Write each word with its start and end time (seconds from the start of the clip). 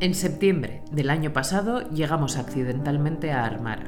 En 0.00 0.14
septiembre 0.14 0.80
del 0.90 1.10
año 1.10 1.34
pasado 1.34 1.86
llegamos 1.90 2.38
accidentalmente 2.38 3.32
a 3.32 3.44
Armara. 3.44 3.84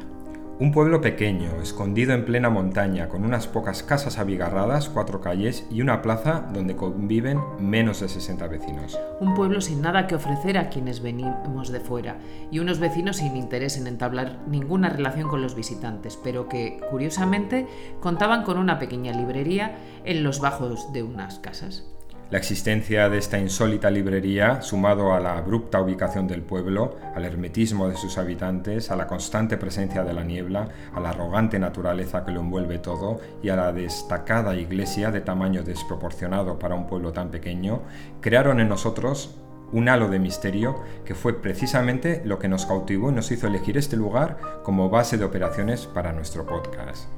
Un 0.59 0.71
pueblo 0.71 1.01
pequeño, 1.01 1.63
escondido 1.63 2.13
en 2.13 2.27
plena 2.27 2.51
montaña, 2.51 3.09
con 3.09 3.25
unas 3.25 3.47
pocas 3.47 3.83
casas 3.83 4.19
abigarradas, 4.19 4.91
cuatro 4.91 5.23
calles 5.23 5.67
y 5.71 5.81
una 5.81 6.03
plaza 6.03 6.51
donde 6.53 6.77
conviven 6.77 7.41
menos 7.59 8.01
de 8.01 8.11
60 8.11 8.47
vecinos. 8.47 9.01
Un 9.21 9.33
pueblo 9.33 9.63
sin 9.63 9.81
nada 9.81 10.07
que 10.07 10.15
ofrecer 10.15 10.59
a 10.59 10.69
quienes 10.69 11.01
venimos 11.01 11.73
de 11.73 11.81
fuera 11.81 12.19
y 12.51 12.59
unos 12.59 12.79
vecinos 12.79 13.17
sin 13.17 13.35
interés 13.35 13.79
en 13.79 13.87
entablar 13.87 14.41
ninguna 14.47 14.91
relación 14.91 15.31
con 15.31 15.41
los 15.41 15.55
visitantes, 15.55 16.19
pero 16.23 16.47
que, 16.47 16.79
curiosamente, 16.91 17.67
contaban 18.01 18.45
con 18.45 18.59
una 18.59 18.79
pequeña 18.79 19.13
librería 19.13 19.79
en 20.05 20.23
los 20.23 20.41
bajos 20.41 20.93
de 20.93 21.03
unas 21.03 21.39
casas. 21.39 21.87
La 22.31 22.39
existencia 22.39 23.11
de 23.11 23.19
esta 23.19 23.39
insólita 23.39 23.91
librería, 23.91 24.63
sumado 24.63 25.13
a 25.13 25.21
la 25.21 25.37
abrupta 25.37 25.83
ubicación 25.83 26.27
del 26.27 26.41
pueblo, 26.41 26.97
al 27.15 27.27
hermetismo 27.27 27.89
de 27.89 27.97
sus 27.97 28.17
habitantes, 28.17 28.91
a 28.91 28.97
la 28.97 29.07
constante 29.07 29.59
presencia 29.59 30.03
de 30.03 30.15
la 30.15 30.25
niebla, 30.25 30.69
a 30.95 31.01
la 31.01 31.11
arrogante 31.11 31.59
naturaleza 31.59 32.25
que 32.25 32.33
lo 32.33 32.41
envuelve 32.41 32.79
todo 32.79 33.21
y 33.43 33.51
a 33.51 33.57
la 33.57 33.73
destacada 33.73 34.57
iglesia 34.57 35.11
de 35.11 35.21
tamaño 35.21 35.63
desproporcionado 35.63 36.59
para 36.59 36.75
un 36.75 36.87
pueblo 36.87 37.13
tan 37.13 37.31
pequeño, 37.31 37.83
crearon 38.23 38.61
en 38.61 38.71
nosotros 38.71 39.37
un 39.73 39.89
halo 39.89 40.09
de 40.09 40.19
misterio 40.19 40.83
que 41.05 41.15
fue 41.15 41.41
precisamente 41.41 42.23
lo 42.25 42.39
que 42.39 42.49
nos 42.49 42.67
cautivó 42.67 43.11
y 43.11 43.15
nos 43.15 43.31
hizo 43.31 43.47
elegir 43.47 43.77
este 43.77 43.97
lugar 43.97 44.39
como 44.63 44.89
base 44.89 45.19
de 45.19 45.25
operaciones 45.25 45.87
para 45.87 46.13
nuestro 46.13 46.47
podcast. 46.47 47.09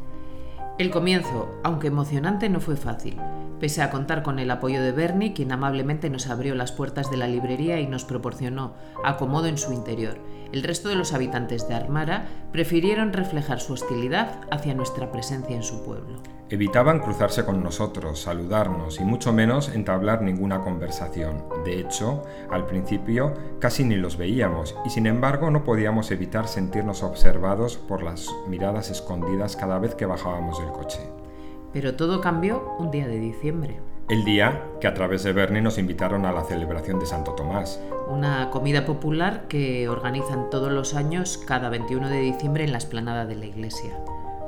El 0.76 0.90
comienzo, 0.90 1.60
aunque 1.62 1.86
emocionante, 1.86 2.48
no 2.48 2.58
fue 2.58 2.76
fácil, 2.76 3.16
pese 3.60 3.80
a 3.80 3.92
contar 3.92 4.24
con 4.24 4.40
el 4.40 4.50
apoyo 4.50 4.82
de 4.82 4.90
Bernie, 4.90 5.32
quien 5.32 5.52
amablemente 5.52 6.10
nos 6.10 6.26
abrió 6.26 6.56
las 6.56 6.72
puertas 6.72 7.12
de 7.12 7.16
la 7.16 7.28
librería 7.28 7.78
y 7.78 7.86
nos 7.86 8.04
proporcionó 8.04 8.74
acomodo 9.04 9.46
en 9.46 9.56
su 9.56 9.72
interior. 9.72 10.18
El 10.52 10.64
resto 10.64 10.88
de 10.88 10.96
los 10.96 11.12
habitantes 11.12 11.68
de 11.68 11.74
Armara 11.74 12.26
prefirieron 12.50 13.12
reflejar 13.12 13.60
su 13.60 13.74
hostilidad 13.74 14.40
hacia 14.50 14.74
nuestra 14.74 15.12
presencia 15.12 15.54
en 15.54 15.62
su 15.62 15.84
pueblo. 15.84 16.20
Evitaban 16.54 17.00
cruzarse 17.00 17.44
con 17.44 17.64
nosotros, 17.64 18.20
saludarnos 18.20 19.00
y 19.00 19.04
mucho 19.04 19.32
menos 19.32 19.70
entablar 19.70 20.22
ninguna 20.22 20.60
conversación. 20.60 21.42
De 21.64 21.80
hecho, 21.80 22.22
al 22.48 22.64
principio 22.64 23.34
casi 23.58 23.82
ni 23.82 23.96
los 23.96 24.16
veíamos 24.16 24.76
y 24.86 24.90
sin 24.90 25.08
embargo 25.08 25.50
no 25.50 25.64
podíamos 25.64 26.12
evitar 26.12 26.46
sentirnos 26.46 27.02
observados 27.02 27.76
por 27.76 28.04
las 28.04 28.32
miradas 28.46 28.88
escondidas 28.88 29.56
cada 29.56 29.80
vez 29.80 29.96
que 29.96 30.06
bajábamos 30.06 30.60
del 30.60 30.70
coche. 30.70 31.00
Pero 31.72 31.96
todo 31.96 32.20
cambió 32.20 32.76
un 32.78 32.92
día 32.92 33.08
de 33.08 33.18
diciembre. 33.18 33.80
El 34.08 34.24
día 34.24 34.62
que 34.80 34.86
a 34.86 34.94
través 34.94 35.24
de 35.24 35.32
Bernie 35.32 35.60
nos 35.60 35.76
invitaron 35.76 36.24
a 36.24 36.30
la 36.30 36.44
celebración 36.44 37.00
de 37.00 37.06
Santo 37.06 37.32
Tomás. 37.32 37.80
Una 38.08 38.50
comida 38.50 38.86
popular 38.86 39.46
que 39.48 39.88
organizan 39.88 40.50
todos 40.50 40.70
los 40.70 40.94
años 40.94 41.36
cada 41.36 41.68
21 41.68 42.08
de 42.08 42.20
diciembre 42.20 42.62
en 42.62 42.70
la 42.70 42.78
esplanada 42.78 43.26
de 43.26 43.34
la 43.34 43.46
iglesia. 43.46 43.98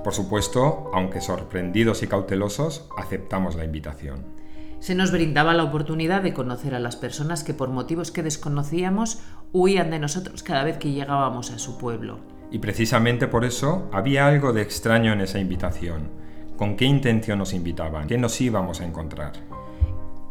Por 0.07 0.15
supuesto, 0.15 0.89
aunque 0.95 1.21
sorprendidos 1.21 2.05
y 2.05 2.07
cautelosos, 2.07 2.89
aceptamos 2.97 3.57
la 3.57 3.65
invitación. 3.65 4.25
Se 4.79 4.95
nos 4.95 5.11
brindaba 5.11 5.53
la 5.53 5.65
oportunidad 5.65 6.23
de 6.23 6.33
conocer 6.33 6.77
a 6.77 6.79
las 6.79 6.95
personas 6.95 7.43
que 7.43 7.55
por 7.55 7.71
motivos 7.71 8.13
que 8.13 8.23
desconocíamos 8.23 9.19
huían 9.53 9.91
de 9.91 9.99
nosotros 9.99 10.45
cada 10.45 10.63
vez 10.63 10.79
que 10.79 10.93
llegábamos 10.93 11.51
a 11.51 11.59
su 11.59 11.77
pueblo. 11.77 12.21
Y 12.53 12.61
precisamente 12.61 13.27
por 13.27 13.45
eso 13.45 13.91
había 13.93 14.29
algo 14.29 14.53
de 14.53 14.63
extraño 14.63 15.13
en 15.13 15.23
esa 15.23 15.41
invitación. 15.41 16.09
¿Con 16.57 16.77
qué 16.77 16.85
intención 16.85 17.41
nos 17.41 17.53
invitaban? 17.53 18.07
¿Qué 18.07 18.17
nos 18.17 18.41
íbamos 18.41 18.81
a 18.81 18.85
encontrar? 18.85 19.33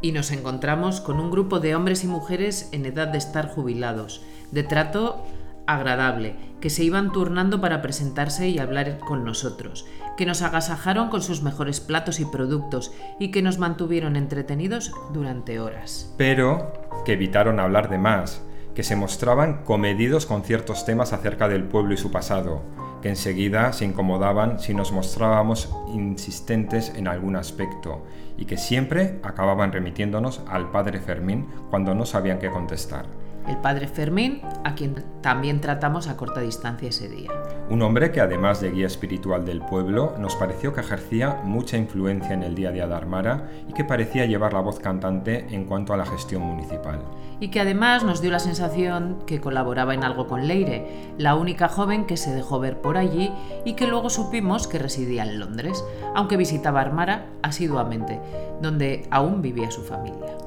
Y 0.01 0.13
nos 0.13 0.31
encontramos 0.31 1.01
con 1.01 1.19
un 1.19 1.31
grupo 1.31 1.59
de 1.59 1.75
hombres 1.75 2.05
y 2.05 2.07
mujeres 2.07 2.69
en 2.71 2.85
edad 2.85 3.09
de 3.09 3.17
estar 3.17 3.49
jubilados, 3.49 4.23
de 4.51 4.63
trato 4.63 5.25
agradable, 5.67 6.35
que 6.61 6.69
se 6.69 6.83
iban 6.83 7.11
turnando 7.11 7.61
para 7.61 7.81
presentarse 7.81 8.49
y 8.49 8.59
hablar 8.59 8.99
con 8.99 9.23
nosotros, 9.23 9.85
que 10.17 10.25
nos 10.25 10.41
agasajaron 10.41 11.09
con 11.09 11.21
sus 11.21 11.43
mejores 11.43 11.79
platos 11.79 12.19
y 12.19 12.25
productos 12.25 12.93
y 13.19 13.31
que 13.31 13.41
nos 13.41 13.57
mantuvieron 13.57 14.15
entretenidos 14.15 14.91
durante 15.13 15.59
horas. 15.59 16.13
Pero 16.17 16.71
que 17.05 17.13
evitaron 17.13 17.59
hablar 17.59 17.89
de 17.89 17.97
más, 17.97 18.41
que 18.73 18.83
se 18.83 18.95
mostraban 18.95 19.63
comedidos 19.63 20.25
con 20.25 20.43
ciertos 20.43 20.85
temas 20.85 21.13
acerca 21.13 21.47
del 21.47 21.63
pueblo 21.63 21.93
y 21.93 21.97
su 21.97 22.11
pasado, 22.11 22.61
que 23.01 23.09
enseguida 23.09 23.71
se 23.71 23.85
incomodaban 23.85 24.59
si 24.59 24.73
nos 24.73 24.91
mostrábamos 24.91 25.73
insistentes 25.93 26.91
en 26.95 27.07
algún 27.07 27.35
aspecto 27.35 28.03
y 28.37 28.45
que 28.45 28.57
siempre 28.57 29.19
acababan 29.23 29.71
remitiéndonos 29.71 30.41
al 30.47 30.71
padre 30.71 30.99
Fermín 30.99 31.45
cuando 31.69 31.93
no 31.93 32.05
sabían 32.05 32.39
qué 32.39 32.49
contestar 32.49 33.05
el 33.47 33.57
padre 33.57 33.87
Fermín, 33.87 34.41
a 34.63 34.75
quien 34.75 35.03
también 35.21 35.61
tratamos 35.61 36.07
a 36.07 36.17
corta 36.17 36.41
distancia 36.41 36.89
ese 36.89 37.09
día. 37.09 37.31
Un 37.69 37.81
hombre 37.81 38.11
que 38.11 38.21
además 38.21 38.61
de 38.61 38.71
guía 38.71 38.85
espiritual 38.85 39.43
del 39.43 39.59
pueblo, 39.61 40.13
nos 40.19 40.35
pareció 40.35 40.73
que 40.73 40.81
ejercía 40.81 41.41
mucha 41.43 41.77
influencia 41.77 42.33
en 42.33 42.43
el 42.43 42.53
día 42.53 42.69
a 42.69 42.71
día 42.71 42.87
de 42.87 42.93
Armara 42.93 43.49
y 43.67 43.73
que 43.73 43.83
parecía 43.83 44.25
llevar 44.25 44.53
la 44.53 44.59
voz 44.59 44.79
cantante 44.79 45.47
en 45.49 45.65
cuanto 45.65 45.93
a 45.93 45.97
la 45.97 46.05
gestión 46.05 46.43
municipal. 46.43 47.01
Y 47.39 47.49
que 47.49 47.59
además 47.59 48.03
nos 48.03 48.21
dio 48.21 48.31
la 48.31 48.39
sensación 48.39 49.17
que 49.25 49.41
colaboraba 49.41 49.93
en 49.93 50.03
algo 50.03 50.27
con 50.27 50.47
Leire, 50.47 51.13
la 51.17 51.35
única 51.35 51.67
joven 51.67 52.05
que 52.05 52.17
se 52.17 52.33
dejó 52.33 52.59
ver 52.59 52.81
por 52.81 52.97
allí 52.97 53.31
y 53.65 53.73
que 53.73 53.87
luego 53.87 54.09
supimos 54.09 54.67
que 54.67 54.79
residía 54.79 55.23
en 55.23 55.39
Londres, 55.39 55.83
aunque 56.13 56.37
visitaba 56.37 56.81
Armara 56.81 57.25
asiduamente, 57.41 58.21
donde 58.61 59.07
aún 59.09 59.41
vivía 59.41 59.71
su 59.71 59.81
familia. 59.81 60.44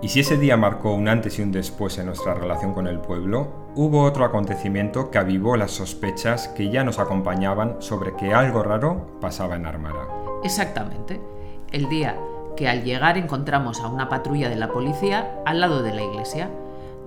Y 0.00 0.08
si 0.08 0.20
ese 0.20 0.38
día 0.38 0.56
marcó 0.56 0.92
un 0.94 1.08
antes 1.08 1.38
y 1.38 1.42
un 1.42 1.50
después 1.50 1.98
en 1.98 2.06
nuestra 2.06 2.34
relación 2.34 2.72
con 2.72 2.86
el 2.86 3.00
pueblo, 3.00 3.48
hubo 3.74 4.04
otro 4.04 4.24
acontecimiento 4.24 5.10
que 5.10 5.18
avivó 5.18 5.56
las 5.56 5.72
sospechas 5.72 6.46
que 6.48 6.70
ya 6.70 6.84
nos 6.84 7.00
acompañaban 7.00 7.76
sobre 7.80 8.14
que 8.14 8.32
algo 8.32 8.62
raro 8.62 9.18
pasaba 9.20 9.56
en 9.56 9.66
Armara. 9.66 10.06
Exactamente. 10.44 11.20
El 11.72 11.88
día 11.88 12.16
que 12.56 12.68
al 12.68 12.82
llegar 12.82 13.18
encontramos 13.18 13.80
a 13.80 13.88
una 13.88 14.08
patrulla 14.08 14.48
de 14.48 14.56
la 14.56 14.72
policía 14.72 15.40
al 15.46 15.60
lado 15.60 15.82
de 15.82 15.94
la 15.94 16.02
iglesia. 16.02 16.50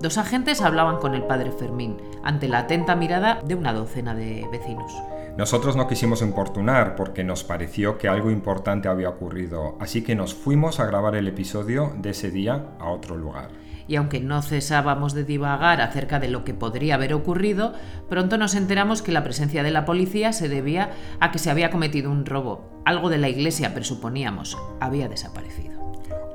Dos 0.00 0.16
agentes 0.16 0.62
hablaban 0.62 0.96
con 0.96 1.14
el 1.14 1.24
padre 1.24 1.52
Fermín 1.52 1.98
ante 2.22 2.48
la 2.48 2.60
atenta 2.60 2.96
mirada 2.96 3.40
de 3.44 3.54
una 3.54 3.74
docena 3.74 4.14
de 4.14 4.48
vecinos. 4.50 4.92
Nosotros 5.36 5.76
no 5.76 5.88
quisimos 5.88 6.20
importunar 6.20 6.94
porque 6.94 7.24
nos 7.24 7.42
pareció 7.42 7.96
que 7.96 8.06
algo 8.06 8.30
importante 8.30 8.88
había 8.88 9.08
ocurrido, 9.08 9.78
así 9.80 10.02
que 10.02 10.14
nos 10.14 10.34
fuimos 10.34 10.78
a 10.78 10.84
grabar 10.84 11.16
el 11.16 11.26
episodio 11.26 11.94
de 11.96 12.10
ese 12.10 12.30
día 12.30 12.66
a 12.78 12.90
otro 12.90 13.16
lugar. 13.16 13.48
Y 13.88 13.96
aunque 13.96 14.20
no 14.20 14.42
cesábamos 14.42 15.14
de 15.14 15.24
divagar 15.24 15.80
acerca 15.80 16.20
de 16.20 16.28
lo 16.28 16.44
que 16.44 16.52
podría 16.52 16.96
haber 16.96 17.14
ocurrido, 17.14 17.72
pronto 18.10 18.36
nos 18.36 18.54
enteramos 18.54 19.00
que 19.00 19.12
la 19.12 19.24
presencia 19.24 19.62
de 19.62 19.70
la 19.70 19.86
policía 19.86 20.34
se 20.34 20.50
debía 20.50 20.90
a 21.18 21.32
que 21.32 21.38
se 21.38 21.50
había 21.50 21.70
cometido 21.70 22.10
un 22.10 22.26
robo. 22.26 22.82
Algo 22.84 23.08
de 23.08 23.18
la 23.18 23.30
iglesia, 23.30 23.72
presuponíamos, 23.72 24.58
había 24.80 25.08
desaparecido. 25.08 25.81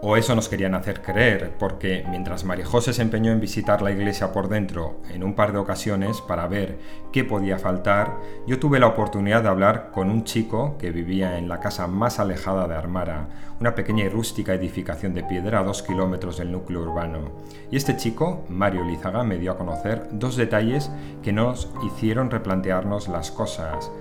O 0.10 0.16
eso 0.16 0.34
nos 0.36 0.48
querían 0.48 0.74
hacer 0.74 1.02
creer, 1.02 1.52
porque 1.60 2.06
mientras 2.10 2.46
María 2.46 2.66
José 2.66 2.94
se 2.94 3.02
empeñó 3.02 3.34
en 3.34 3.42
visitar 3.42 3.82
la 3.82 3.92
iglesia 3.92 4.32
por 4.32 4.48
dentro 4.48 5.02
en 5.10 5.22
un 5.22 5.34
par 5.36 5.52
de 5.52 5.58
ocasiones 5.58 6.22
para 6.22 6.48
ver 6.48 6.80
qué 7.12 7.26
podía 7.26 7.60
faltar, 7.60 8.16
yo 8.48 8.58
tuve 8.58 8.80
la 8.80 8.88
oportunidad 8.88 9.44
de 9.44 9.50
hablar 9.50 9.92
con 9.92 10.10
un 10.10 10.24
chico 10.24 10.78
que 10.78 10.92
vivía 10.92 11.38
en 11.38 11.50
la 11.50 11.60
casa 11.60 11.88
más 11.88 12.20
alejada 12.20 12.70
de 12.70 12.76
Armara, 12.76 13.28
una 13.60 13.76
pequeña 13.76 14.06
y 14.06 14.08
rústica 14.08 14.54
edificación 14.54 15.14
de 15.14 15.26
piedra 15.26 15.60
a 15.60 15.64
dos 15.64 15.84
kilómetros 15.84 16.38
del 16.38 16.54
núcleo 16.54 16.84
urbano. 16.84 17.34
Y 17.70 17.76
este 17.76 17.98
chico, 17.98 18.46
Mario 18.48 18.86
Lizaga, 18.86 19.26
me 19.26 19.38
dio 19.38 19.52
a 19.52 19.58
conocer 19.58 20.08
dos 20.14 20.38
detalles 20.38 20.90
que 21.22 21.34
nos 21.34 21.70
hicieron 21.86 22.32
replantearnos 22.32 23.10
las 23.10 23.30
cosas 23.30 23.92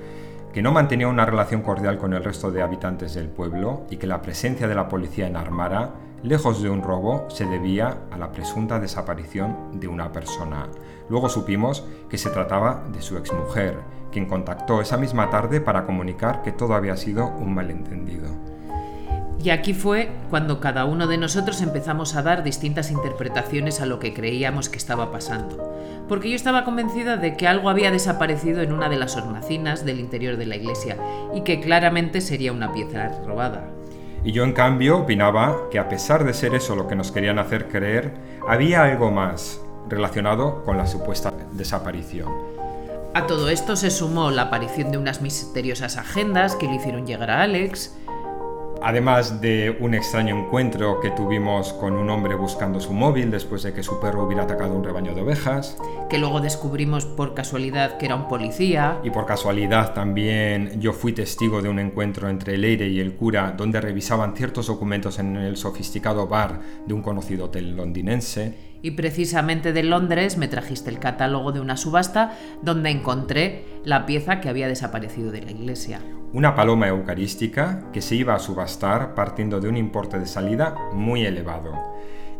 que 0.56 0.62
no 0.62 0.72
mantenía 0.72 1.06
una 1.08 1.26
relación 1.26 1.60
cordial 1.60 1.98
con 1.98 2.14
el 2.14 2.24
resto 2.24 2.50
de 2.50 2.62
habitantes 2.62 3.12
del 3.12 3.28
pueblo 3.28 3.82
y 3.90 3.98
que 3.98 4.06
la 4.06 4.22
presencia 4.22 4.66
de 4.66 4.74
la 4.74 4.88
policía 4.88 5.26
en 5.26 5.36
Armara, 5.36 5.90
lejos 6.22 6.62
de 6.62 6.70
un 6.70 6.80
robo, 6.80 7.26
se 7.28 7.44
debía 7.44 7.98
a 8.10 8.16
la 8.16 8.32
presunta 8.32 8.80
desaparición 8.80 9.78
de 9.78 9.86
una 9.86 10.12
persona. 10.12 10.68
Luego 11.10 11.28
supimos 11.28 11.84
que 12.08 12.16
se 12.16 12.30
trataba 12.30 12.84
de 12.90 13.02
su 13.02 13.18
exmujer, 13.18 13.80
quien 14.10 14.24
contactó 14.24 14.80
esa 14.80 14.96
misma 14.96 15.28
tarde 15.28 15.60
para 15.60 15.84
comunicar 15.84 16.40
que 16.40 16.52
todo 16.52 16.72
había 16.72 16.96
sido 16.96 17.26
un 17.26 17.54
malentendido. 17.54 18.55
Y 19.42 19.50
aquí 19.50 19.74
fue 19.74 20.10
cuando 20.30 20.60
cada 20.60 20.84
uno 20.84 21.06
de 21.06 21.18
nosotros 21.18 21.60
empezamos 21.62 22.16
a 22.16 22.22
dar 22.22 22.42
distintas 22.42 22.90
interpretaciones 22.90 23.80
a 23.80 23.86
lo 23.86 23.98
que 23.98 24.14
creíamos 24.14 24.68
que 24.68 24.78
estaba 24.78 25.12
pasando. 25.12 25.74
Porque 26.08 26.30
yo 26.30 26.36
estaba 26.36 26.64
convencida 26.64 27.16
de 27.16 27.36
que 27.36 27.46
algo 27.46 27.68
había 27.68 27.90
desaparecido 27.90 28.62
en 28.62 28.72
una 28.72 28.88
de 28.88 28.96
las 28.96 29.16
hornacinas 29.16 29.84
del 29.84 30.00
interior 30.00 30.36
de 30.36 30.46
la 30.46 30.56
iglesia 30.56 30.96
y 31.34 31.42
que 31.42 31.60
claramente 31.60 32.20
sería 32.20 32.52
una 32.52 32.72
pieza 32.72 33.10
robada. 33.26 33.68
Y 34.24 34.32
yo 34.32 34.42
en 34.42 34.52
cambio 34.52 34.98
opinaba 34.98 35.68
que 35.70 35.78
a 35.78 35.88
pesar 35.88 36.24
de 36.24 36.34
ser 36.34 36.54
eso 36.54 36.74
lo 36.74 36.88
que 36.88 36.96
nos 36.96 37.12
querían 37.12 37.38
hacer 37.38 37.68
creer, 37.68 38.14
había 38.48 38.82
algo 38.82 39.10
más 39.10 39.60
relacionado 39.88 40.64
con 40.64 40.76
la 40.76 40.86
supuesta 40.86 41.32
desaparición. 41.52 42.32
A 43.14 43.26
todo 43.26 43.48
esto 43.48 43.76
se 43.76 43.90
sumó 43.90 44.30
la 44.30 44.42
aparición 44.42 44.90
de 44.90 44.98
unas 44.98 45.22
misteriosas 45.22 45.96
agendas 45.96 46.54
que 46.56 46.66
le 46.66 46.74
hicieron 46.74 47.06
llegar 47.06 47.30
a 47.30 47.42
Alex, 47.42 47.96
Además 48.82 49.40
de 49.40 49.76
un 49.80 49.94
extraño 49.94 50.38
encuentro 50.38 51.00
que 51.00 51.10
tuvimos 51.10 51.72
con 51.72 51.94
un 51.94 52.08
hombre 52.10 52.34
buscando 52.34 52.80
su 52.80 52.92
móvil 52.92 53.30
después 53.30 53.62
de 53.62 53.72
que 53.72 53.82
su 53.82 53.98
perro 54.00 54.24
hubiera 54.24 54.44
atacado 54.44 54.74
un 54.74 54.84
rebaño 54.84 55.14
de 55.14 55.22
ovejas. 55.22 55.76
Que 56.08 56.18
luego 56.18 56.40
descubrimos 56.40 57.04
por 57.04 57.34
casualidad 57.34 57.96
que 57.98 58.06
era 58.06 58.14
un 58.14 58.28
policía. 58.28 58.98
Y 59.02 59.10
por 59.10 59.26
casualidad 59.26 59.94
también 59.94 60.80
yo 60.80 60.92
fui 60.92 61.12
testigo 61.12 61.62
de 61.62 61.68
un 61.68 61.78
encuentro 61.78 62.28
entre 62.28 62.56
Leire 62.58 62.88
y 62.88 63.00
el 63.00 63.14
cura 63.14 63.54
donde 63.56 63.80
revisaban 63.80 64.36
ciertos 64.36 64.66
documentos 64.66 65.18
en 65.18 65.36
el 65.36 65.56
sofisticado 65.56 66.28
bar 66.28 66.60
de 66.86 66.94
un 66.94 67.02
conocido 67.02 67.46
hotel 67.46 67.76
londinense. 67.76 68.75
Y 68.82 68.92
precisamente 68.92 69.72
de 69.72 69.82
Londres 69.82 70.36
me 70.36 70.48
trajiste 70.48 70.90
el 70.90 70.98
catálogo 70.98 71.52
de 71.52 71.60
una 71.60 71.76
subasta 71.76 72.36
donde 72.62 72.90
encontré 72.90 73.64
la 73.84 74.06
pieza 74.06 74.40
que 74.40 74.48
había 74.48 74.68
desaparecido 74.68 75.30
de 75.30 75.42
la 75.42 75.50
iglesia 75.50 76.00
una 76.32 76.54
paloma 76.54 76.88
eucarística 76.88 77.84
que 77.92 78.02
se 78.02 78.14
iba 78.14 78.34
a 78.34 78.38
subastar 78.38 79.14
partiendo 79.14 79.58
de 79.58 79.68
un 79.68 79.76
importe 79.76 80.18
de 80.18 80.26
salida 80.26 80.74
muy 80.92 81.24
elevado 81.24 81.72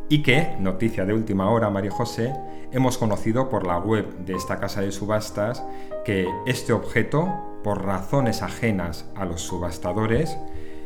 y 0.08 0.22
que, 0.22 0.56
noticia 0.60 1.04
de 1.04 1.14
última 1.14 1.50
hora, 1.50 1.70
María 1.70 1.90
José, 1.90 2.32
hemos 2.70 2.96
conocido 2.96 3.48
por 3.48 3.66
la 3.66 3.78
web 3.78 4.18
de 4.18 4.34
esta 4.34 4.58
casa 4.58 4.80
de 4.80 4.92
subastas 4.92 5.64
que 6.04 6.28
este 6.46 6.72
objeto, 6.72 7.58
por 7.64 7.84
razones 7.84 8.42
ajenas 8.42 9.10
a 9.16 9.24
los 9.24 9.40
subastadores, 9.40 10.38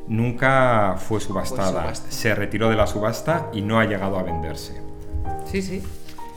nunca 0.09 0.97
fue 0.97 1.21
subastada. 1.21 1.95
Se 1.95 2.35
retiró 2.35 2.71
de 2.71 2.77
la 2.77 2.87
subasta 2.87 3.51
y 3.53 3.61
no 3.61 3.79
ha 3.79 3.85
llegado 3.85 4.19
a 4.19 4.23
venderse. 4.23 4.81
Sí, 5.51 5.63
sí. 5.63 5.83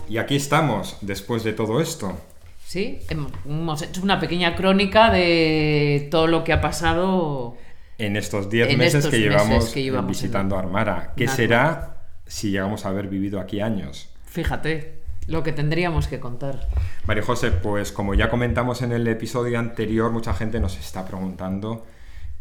Y 0.09 0.17
aquí 0.17 0.35
estamos, 0.35 0.97
después 1.01 1.43
de 1.43 1.53
todo 1.53 1.79
esto. 1.79 2.17
Sí, 2.65 2.99
hemos 3.45 3.81
hecho 3.81 4.01
una 4.01 4.19
pequeña 4.19 4.55
crónica 4.55 5.11
de 5.11 6.07
todo 6.09 6.27
lo 6.27 6.43
que 6.43 6.53
ha 6.53 6.61
pasado 6.61 7.55
en 7.99 8.15
estos 8.15 8.49
10 8.49 8.77
meses, 8.77 9.05
que 9.05 9.19
llevamos 9.19 9.73
visitando 10.07 10.57
Armara. 10.57 11.13
¿Qué 11.15 11.27
será 11.27 11.97
si 12.25 12.49
llegamos 12.49 12.85
a 12.85 12.89
haber 12.89 13.07
vivido 13.07 13.39
aquí 13.39 13.61
años? 13.61 14.09
Fíjate, 14.25 15.03
lo 15.27 15.43
que 15.43 15.51
tendríamos 15.51 16.07
que 16.07 16.19
contar. 16.19 16.67
María 17.05 17.23
José, 17.23 17.51
pues 17.51 17.91
como 17.91 18.15
ya 18.15 18.29
comentamos 18.29 18.81
en 18.81 18.91
el 18.91 19.07
episodio 19.07 19.59
anterior, 19.59 20.11
mucha 20.11 20.33
gente 20.33 20.59
nos 20.59 20.77
está 20.79 21.05
preguntando 21.05 21.85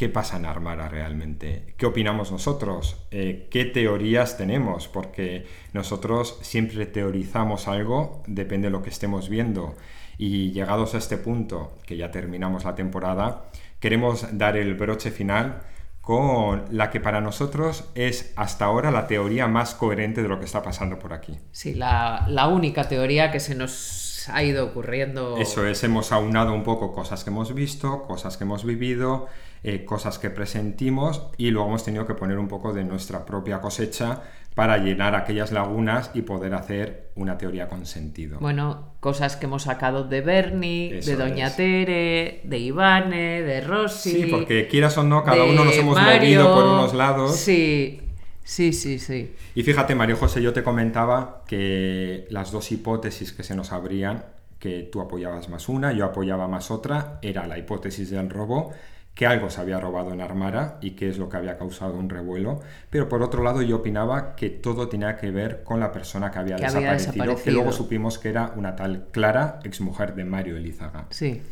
qué 0.02 0.08
pasa 0.08 0.36
en 0.36 0.46
Armara 0.46 0.88
realmente, 0.88 1.74
qué 1.76 1.86
opinamos 1.86 2.32
nosotros, 2.32 2.96
eh, 3.12 3.46
qué 3.52 3.64
teorías 3.64 4.36
tenemos, 4.36 4.88
porque 4.88 5.46
nosotros 5.74 6.40
siempre 6.42 6.86
teorizamos 6.86 7.68
algo, 7.68 8.24
depende 8.26 8.66
de 8.66 8.72
lo 8.72 8.82
que 8.82 8.90
estemos 8.90 9.28
viendo. 9.28 9.76
Y 10.18 10.50
llegados 10.50 10.96
a 10.96 10.98
este 10.98 11.18
punto, 11.18 11.78
que 11.86 11.96
ya 11.96 12.10
terminamos 12.10 12.64
la 12.64 12.74
temporada, 12.74 13.44
queremos 13.78 14.26
dar 14.36 14.56
el 14.56 14.74
broche 14.74 15.12
final 15.12 15.62
con 16.00 16.64
la 16.72 16.90
que 16.90 16.98
para 16.98 17.20
nosotros 17.20 17.88
es 17.94 18.32
hasta 18.34 18.64
ahora 18.64 18.90
la 18.90 19.06
teoría 19.06 19.46
más 19.46 19.72
coherente 19.76 20.20
de 20.20 20.28
lo 20.28 20.40
que 20.40 20.46
está 20.46 20.64
pasando 20.64 20.98
por 20.98 21.12
aquí. 21.12 21.38
Sí, 21.52 21.76
la, 21.76 22.26
la 22.28 22.48
única 22.48 22.88
teoría 22.88 23.30
que 23.30 23.38
se 23.38 23.54
nos 23.54 24.28
ha 24.32 24.42
ido 24.42 24.66
ocurriendo. 24.66 25.36
Eso 25.36 25.64
es, 25.64 25.84
hemos 25.84 26.10
aunado 26.10 26.52
un 26.54 26.64
poco 26.64 26.92
cosas 26.92 27.22
que 27.22 27.30
hemos 27.30 27.54
visto, 27.54 28.02
cosas 28.02 28.36
que 28.36 28.42
hemos 28.42 28.64
vivido, 28.64 29.28
eh, 29.64 29.84
cosas 29.84 30.18
que 30.18 30.28
presentimos 30.28 31.28
y 31.36 31.50
luego 31.50 31.68
hemos 31.68 31.84
tenido 31.84 32.04
que 32.04 32.14
poner 32.14 32.38
un 32.38 32.48
poco 32.48 32.72
de 32.72 32.82
nuestra 32.82 33.24
propia 33.24 33.60
cosecha 33.60 34.22
para 34.54 34.78
llenar 34.78 35.14
aquellas 35.14 35.52
lagunas 35.52 36.10
y 36.14 36.22
poder 36.22 36.54
hacer 36.54 37.10
una 37.14 37.38
teoría 37.38 37.68
con 37.68 37.86
sentido. 37.86 38.38
Bueno, 38.40 38.94
cosas 39.00 39.36
que 39.36 39.46
hemos 39.46 39.62
sacado 39.62 40.04
de 40.04 40.20
Bernie, 40.20 41.00
de 41.00 41.16
Doña 41.16 41.54
Tere, 41.54 42.40
de 42.44 42.58
Ivane, 42.58 43.42
de 43.42 43.60
Rossi. 43.60 44.24
Sí, 44.24 44.26
porque 44.30 44.66
quieras 44.66 44.98
o 44.98 45.04
no, 45.04 45.22
cada 45.24 45.44
uno 45.44 45.64
nos 45.64 45.76
hemos 45.76 45.98
movido 46.00 46.54
por 46.54 46.64
unos 46.64 46.92
lados. 46.92 47.36
Sí, 47.36 48.00
sí, 48.42 48.72
sí, 48.72 48.98
sí. 48.98 49.34
Y 49.54 49.62
fíjate, 49.62 49.94
Mario 49.94 50.16
José, 50.16 50.42
yo 50.42 50.52
te 50.52 50.62
comentaba 50.62 51.44
que 51.46 52.26
las 52.30 52.52
dos 52.52 52.72
hipótesis 52.72 53.32
que 53.32 53.42
se 53.42 53.54
nos 53.54 53.72
abrían, 53.72 54.24
que 54.58 54.82
tú 54.82 55.00
apoyabas 55.00 55.48
más 55.48 55.68
una, 55.68 55.92
yo 55.92 56.04
apoyaba 56.04 56.46
más 56.46 56.70
otra, 56.70 57.18
era 57.22 57.46
la 57.46 57.58
hipótesis 57.58 58.10
del 58.10 58.28
robo 58.28 58.72
que 59.14 59.26
algo 59.26 59.50
se 59.50 59.60
había 59.60 59.78
robado 59.78 60.12
en 60.12 60.20
Armara 60.20 60.78
y 60.80 60.92
que 60.92 61.08
es 61.08 61.18
lo 61.18 61.28
que 61.28 61.36
había 61.36 61.58
causado 61.58 61.94
un 61.94 62.08
revuelo, 62.08 62.60
pero 62.88 63.08
por 63.08 63.22
otro 63.22 63.42
lado 63.42 63.60
yo 63.60 63.76
opinaba 63.76 64.34
que 64.34 64.48
todo 64.48 64.88
tenía 64.88 65.16
que 65.16 65.30
ver 65.30 65.64
con 65.64 65.80
la 65.80 65.92
persona 65.92 66.30
que 66.30 66.38
había, 66.38 66.56
desaparecido, 66.56 67.36
que 67.36 67.50
luego 67.50 67.72
supimos 67.72 68.18
que 68.18 68.30
era 68.30 68.52
una 68.56 68.74
tal 68.74 69.08
Clara, 69.10 69.60
exmujer 69.64 70.14
de 70.14 70.24
Mario 70.24 70.56
Elizaga. 70.56 71.06
Sí. 71.10 71.42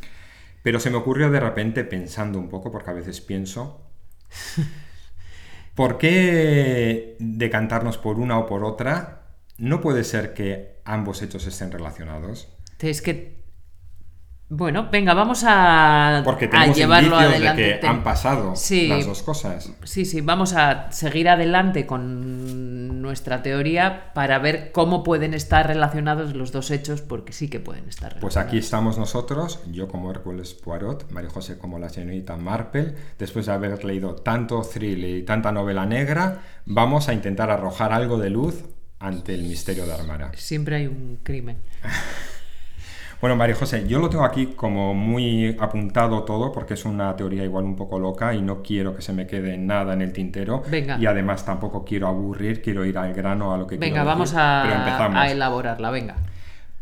Pero 0.62 0.80
se 0.80 0.90
me 0.90 0.96
ocurrió 0.96 1.30
de 1.30 1.40
repente 1.40 1.84
pensando 1.84 2.38
un 2.38 2.48
poco, 2.48 2.70
porque 2.70 2.90
a 2.90 2.94
veces 2.94 3.20
pienso, 3.20 3.82
¿por 5.74 5.98
qué 5.98 7.16
decantarnos 7.18 7.98
por 7.98 8.18
una 8.18 8.38
o 8.38 8.46
por 8.46 8.64
otra? 8.64 9.22
No 9.58 9.82
puede 9.82 10.04
ser 10.04 10.32
que 10.32 10.80
ambos 10.84 11.20
hechos 11.20 11.46
estén 11.46 11.70
relacionados. 11.70 12.48
Es 12.78 13.02
que 13.02 13.39
bueno, 14.52 14.88
venga, 14.90 15.14
vamos 15.14 15.44
a, 15.46 16.22
Porque 16.24 16.48
tenemos 16.48 16.76
a 16.76 16.80
llevarlo 16.80 17.16
adelante. 17.16 17.62
De 17.62 17.78
que 17.78 17.86
han 17.86 18.02
pasado 18.02 18.52
las 18.52 19.06
dos 19.06 19.22
cosas. 19.22 19.70
Sí, 19.84 20.04
sí, 20.04 20.22
vamos 20.22 20.54
a 20.54 20.90
seguir 20.90 21.28
adelante 21.28 21.86
con 21.86 23.00
nuestra 23.00 23.44
teoría 23.44 24.12
para 24.12 24.40
ver 24.40 24.72
cómo 24.72 25.04
pueden 25.04 25.34
estar 25.34 25.68
relacionados 25.68 26.34
los 26.34 26.50
dos 26.50 26.72
hechos, 26.72 27.00
porque 27.00 27.32
sí 27.32 27.48
que 27.48 27.60
pueden 27.60 27.88
estar 27.88 28.10
relacionados. 28.14 28.34
Pues 28.34 28.36
aquí 28.44 28.58
estamos 28.58 28.98
nosotros, 28.98 29.60
yo 29.70 29.86
como 29.86 30.10
Hércules 30.10 30.52
Poirot, 30.54 31.08
María 31.12 31.30
José 31.30 31.56
como 31.56 31.78
la 31.78 31.88
señorita 31.88 32.36
Marple, 32.36 32.92
después 33.20 33.46
de 33.46 33.52
haber 33.52 33.84
leído 33.84 34.16
tanto 34.16 34.62
thriller 34.62 35.18
y 35.18 35.22
tanta 35.22 35.52
novela 35.52 35.86
negra, 35.86 36.42
vamos 36.66 37.08
a 37.08 37.14
intentar 37.14 37.50
arrojar 37.50 37.92
algo 37.92 38.18
de 38.18 38.30
luz 38.30 38.64
ante 38.98 39.32
el 39.32 39.44
misterio 39.44 39.86
de 39.86 39.92
Armara. 39.92 40.32
Siempre 40.34 40.74
hay 40.74 40.86
un 40.88 41.20
crimen. 41.22 41.58
Bueno, 43.20 43.36
María 43.36 43.54
José, 43.54 43.86
yo 43.86 43.98
lo 43.98 44.08
tengo 44.08 44.24
aquí 44.24 44.46
como 44.56 44.94
muy 44.94 45.54
apuntado 45.60 46.24
todo 46.24 46.50
porque 46.50 46.72
es 46.72 46.86
una 46.86 47.14
teoría 47.16 47.44
igual 47.44 47.64
un 47.64 47.76
poco 47.76 47.98
loca 47.98 48.32
y 48.32 48.40
no 48.40 48.62
quiero 48.62 48.96
que 48.96 49.02
se 49.02 49.12
me 49.12 49.26
quede 49.26 49.58
nada 49.58 49.92
en 49.92 50.00
el 50.00 50.12
tintero. 50.12 50.62
Venga. 50.70 50.96
Y 50.98 51.04
además 51.04 51.44
tampoco 51.44 51.84
quiero 51.84 52.08
aburrir, 52.08 52.62
quiero 52.62 52.82
ir 52.84 52.96
al 52.96 53.12
grano 53.12 53.52
a 53.52 53.58
lo 53.58 53.66
que 53.66 53.76
venga, 53.76 53.92
quiero 53.92 54.06
vamos 54.06 54.32
a, 54.34 55.20
a 55.20 55.30
elaborarla, 55.30 55.90
venga. 55.90 56.16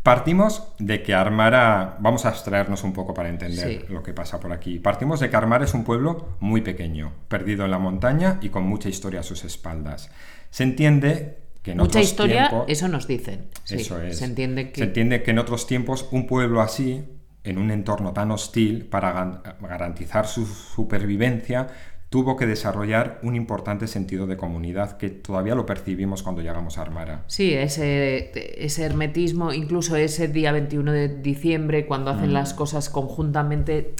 Partimos 0.01 0.71
de 0.79 1.03
que 1.03 1.13
Armara, 1.13 1.97
vamos 1.99 2.25
a 2.25 2.29
abstraernos 2.29 2.85
un 2.85 2.93
poco 2.93 3.13
para 3.13 3.27
entender 3.27 3.85
lo 3.89 4.01
que 4.01 4.13
pasa 4.13 4.39
por 4.39 4.53
aquí. 4.53 4.79
Partimos 4.79 5.19
de 5.19 5.29
que 5.29 5.35
Armara 5.35 5.65
es 5.65 5.73
un 5.73 5.83
pueblo 5.83 6.29
muy 6.39 6.61
pequeño, 6.61 7.11
perdido 7.27 7.65
en 7.65 7.71
la 7.71 7.79
montaña 7.79 8.39
y 8.41 8.47
con 8.47 8.63
mucha 8.63 8.87
historia 8.87 9.19
a 9.19 9.23
sus 9.23 9.43
espaldas. 9.43 10.09
Se 10.51 10.63
entiende 10.63 11.48
Mucha 11.75 12.01
historia, 12.01 12.65
eso 12.67 12.87
nos 12.87 13.07
dicen. 13.07 13.47
eso 13.69 14.01
es. 14.01 14.17
Se 14.17 14.25
entiende, 14.25 14.71
que... 14.71 14.79
se 14.79 14.83
entiende 14.85 15.23
que 15.23 15.31
en 15.31 15.39
otros 15.39 15.67
tiempos 15.67 16.07
un 16.11 16.25
pueblo 16.25 16.61
así, 16.61 17.03
en 17.43 17.57
un 17.57 17.71
entorno 17.71 18.13
tan 18.13 18.31
hostil, 18.31 18.85
para 18.85 19.41
garantizar 19.61 20.27
su 20.27 20.45
supervivencia, 20.45 21.67
tuvo 22.09 22.35
que 22.35 22.47
desarrollar 22.47 23.19
un 23.21 23.35
importante 23.35 23.87
sentido 23.87 24.25
de 24.25 24.35
comunidad 24.35 24.97
que 24.97 25.09
todavía 25.09 25.53
lo 25.53 25.65
percibimos 25.65 26.23
cuando 26.23 26.41
llegamos 26.41 26.77
a 26.77 26.81
Armara. 26.81 27.23
Sí, 27.27 27.53
ese, 27.53 28.31
ese 28.63 28.83
hermetismo, 28.83 29.53
incluso 29.53 29.95
ese 29.95 30.27
día 30.27 30.51
21 30.51 30.91
de 30.91 31.07
diciembre, 31.21 31.85
cuando 31.85 32.11
hacen 32.11 32.31
mm. 32.31 32.33
las 32.33 32.53
cosas 32.53 32.89
conjuntamente, 32.89 33.93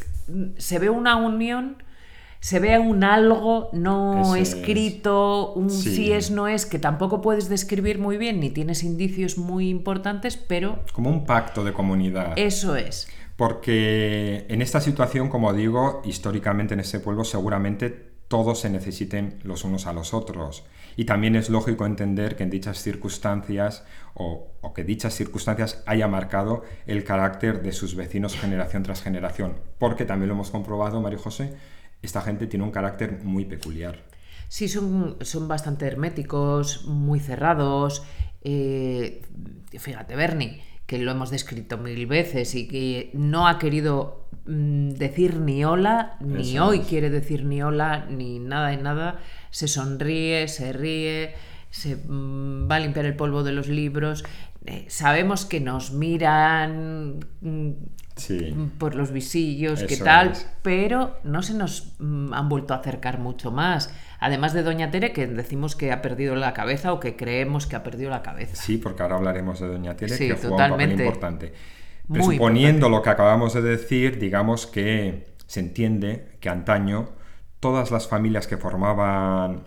se 0.58 0.80
ve 0.80 0.90
una 0.90 1.18
unión 1.18 1.84
se 2.42 2.60
ve 2.60 2.80
un 2.80 3.04
algo 3.04 3.70
no 3.74 4.36
escrito, 4.36 5.54
un 5.54 5.70
sí. 5.70 6.12
es, 6.14 6.32
no 6.32 6.48
es, 6.48 6.66
que 6.66 6.80
tampoco 6.80 7.22
puedes 7.22 7.50
describir 7.50 8.00
muy 8.00 8.18
bien, 8.18 8.40
ni 8.40 8.50
tienes 8.50 8.84
indicios 8.84 9.38
muy 9.38 9.70
importantes, 9.70 10.38
pero... 10.38 10.80
Como 10.94 11.10
un 11.10 11.26
pacto 11.26 11.64
de 11.66 11.74
comunidad. 11.74 12.34
Eso 12.38 12.78
es. 12.78 13.10
Porque 13.36 14.46
en 14.50 14.62
esta 14.62 14.80
situación, 14.80 15.30
como 15.30 15.54
digo, 15.54 16.02
históricamente 16.06 16.74
en 16.76 16.80
ese 16.80 17.00
pueblo 17.00 17.24
seguramente 17.24 18.10
todos 18.30 18.60
se 18.60 18.70
necesiten 18.70 19.40
los 19.44 19.64
unos 19.64 19.88
a 19.88 19.94
los 19.94 20.14
otros. 20.14 20.64
Y 20.96 21.06
también 21.06 21.36
es 21.36 21.50
lógico 21.50 21.86
entender 21.86 22.36
que 22.36 22.44
en 22.44 22.50
dichas 22.50 22.82
circunstancias 22.82 23.86
o, 24.14 24.48
o, 24.62 24.74
que 24.74 24.84
dichas 24.84 25.14
circunstancias 25.14 25.82
haya 25.86 26.08
marcado 26.08 26.64
el 26.86 27.04
carácter 27.04 27.62
de 27.62 27.72
sus 27.72 27.96
vecinos 27.96 28.36
generación 28.36 28.84
tras 28.84 29.02
generación. 29.02 29.54
Porque 29.78 30.06
también 30.06 30.28
lo 30.28 30.36
hemos 30.36 30.52
comprobado, 30.52 31.02
María 31.02 31.18
José, 31.18 31.54
esta 32.02 32.22
gente 32.22 32.48
tiene 32.48 32.66
un 32.66 32.72
carácter 32.72 33.24
muy 33.24 33.46
peculiar. 33.46 34.04
Sí, 34.48 34.68
son, 34.68 35.18
son 35.22 35.48
bastante 35.48 35.86
herméticos, 35.86 36.86
muy 36.86 37.20
cerrados. 37.20 38.04
Eh, 38.42 39.22
fíjate, 39.78 40.16
Bernie, 40.16 40.64
que 40.86 40.98
lo 40.98 41.12
hemos 41.12 41.30
descrito 41.30 41.78
mil 41.78 42.08
veces 42.08 42.56
y 42.56 42.68
que 42.68 43.12
no 43.14 43.48
ha 43.48 43.60
querido 43.60 44.28
mm, 44.48 44.90
decir 44.90 45.36
ni 45.36 45.64
hola, 45.64 46.18
ni 46.20 46.58
hoy 46.58 46.80
quiere 46.80 47.12
decir 47.12 47.46
ni 47.46 47.62
hola, 47.62 48.08
ni 48.10 48.40
nada 48.40 48.70
de 48.70 48.78
nada. 48.78 49.20
Se 49.52 49.68
sonríe, 49.68 50.48
se 50.48 50.74
ríe, 50.74 51.36
se 51.70 51.96
mm, 51.96 52.70
va 52.70 52.76
a 52.76 52.80
limpiar 52.80 53.06
el 53.06 53.16
polvo 53.16 53.44
de 53.44 53.52
los 53.52 53.68
libros. 53.68 54.24
Eh, 54.66 54.86
sabemos 54.90 55.46
que 55.46 55.60
nos 55.60 55.92
miran 55.92 57.20
mm, 57.42 57.72
por 58.78 58.96
los 58.96 59.12
visillos, 59.12 59.84
qué 59.84 59.98
tal, 59.98 60.34
pero 60.62 61.18
no 61.24 61.42
se 61.42 61.54
nos 61.54 61.96
mm, 62.00 62.34
han 62.34 62.50
vuelto 62.50 62.74
a 62.74 62.78
acercar 62.78 63.20
mucho 63.20 63.52
más. 63.52 63.94
Además 64.20 64.54
de 64.54 64.64
Doña 64.64 64.92
Tere, 64.92 65.14
que 65.14 65.28
decimos 65.28 65.76
que 65.76 65.92
ha 65.92 66.02
perdido 66.02 66.36
la 66.36 66.54
cabeza 66.54 66.92
o 66.92 67.00
que 67.00 67.16
creemos 67.16 67.68
que 67.68 67.76
ha 67.76 67.84
perdido 67.84 68.10
la 68.10 68.22
cabeza. 68.22 68.56
Sí, 68.56 68.78
porque 68.78 69.04
ahora 69.04 69.16
hablaremos 69.16 69.60
de 69.60 69.68
Doña 69.68 69.96
Tere, 69.96 70.16
Sí, 70.16 70.28
que 70.28 70.36
juega 70.36 70.66
un 70.66 70.72
papel 70.72 70.92
importante. 70.92 71.54
Presuponiendo 72.12 72.90
lo 72.90 73.02
que 73.02 73.12
acabamos 73.12 73.54
de 73.54 73.62
decir, 73.62 74.20
digamos 74.20 74.66
que 74.66 75.36
se 75.46 75.60
entiende 75.60 76.38
que 76.40 76.50
antaño 76.50 77.10
todas 77.60 77.92
las 77.92 78.08
familias 78.08 78.48
que 78.48 78.58
formaban 78.58 79.64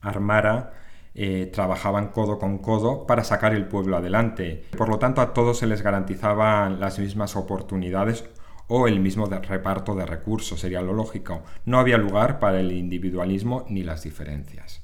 Armara 0.00 0.72
eh, 1.14 1.50
trabajaban 1.52 2.08
codo 2.08 2.38
con 2.38 2.58
codo 2.58 3.06
para 3.06 3.24
sacar 3.24 3.54
el 3.54 3.66
pueblo 3.66 3.96
adelante. 3.96 4.64
Por 4.76 4.88
lo 4.88 4.98
tanto, 4.98 5.20
a 5.20 5.32
todos 5.32 5.58
se 5.58 5.66
les 5.66 5.82
garantizaban 5.82 6.80
las 6.80 6.98
mismas 6.98 7.36
oportunidades 7.36 8.24
o 8.68 8.86
el 8.86 9.00
mismo 9.00 9.26
reparto 9.26 9.96
de 9.96 10.06
recursos, 10.06 10.60
sería 10.60 10.80
lo 10.80 10.92
lógico. 10.92 11.42
No 11.64 11.78
había 11.80 11.98
lugar 11.98 12.38
para 12.38 12.60
el 12.60 12.70
individualismo 12.70 13.66
ni 13.68 13.82
las 13.82 14.04
diferencias. 14.04 14.79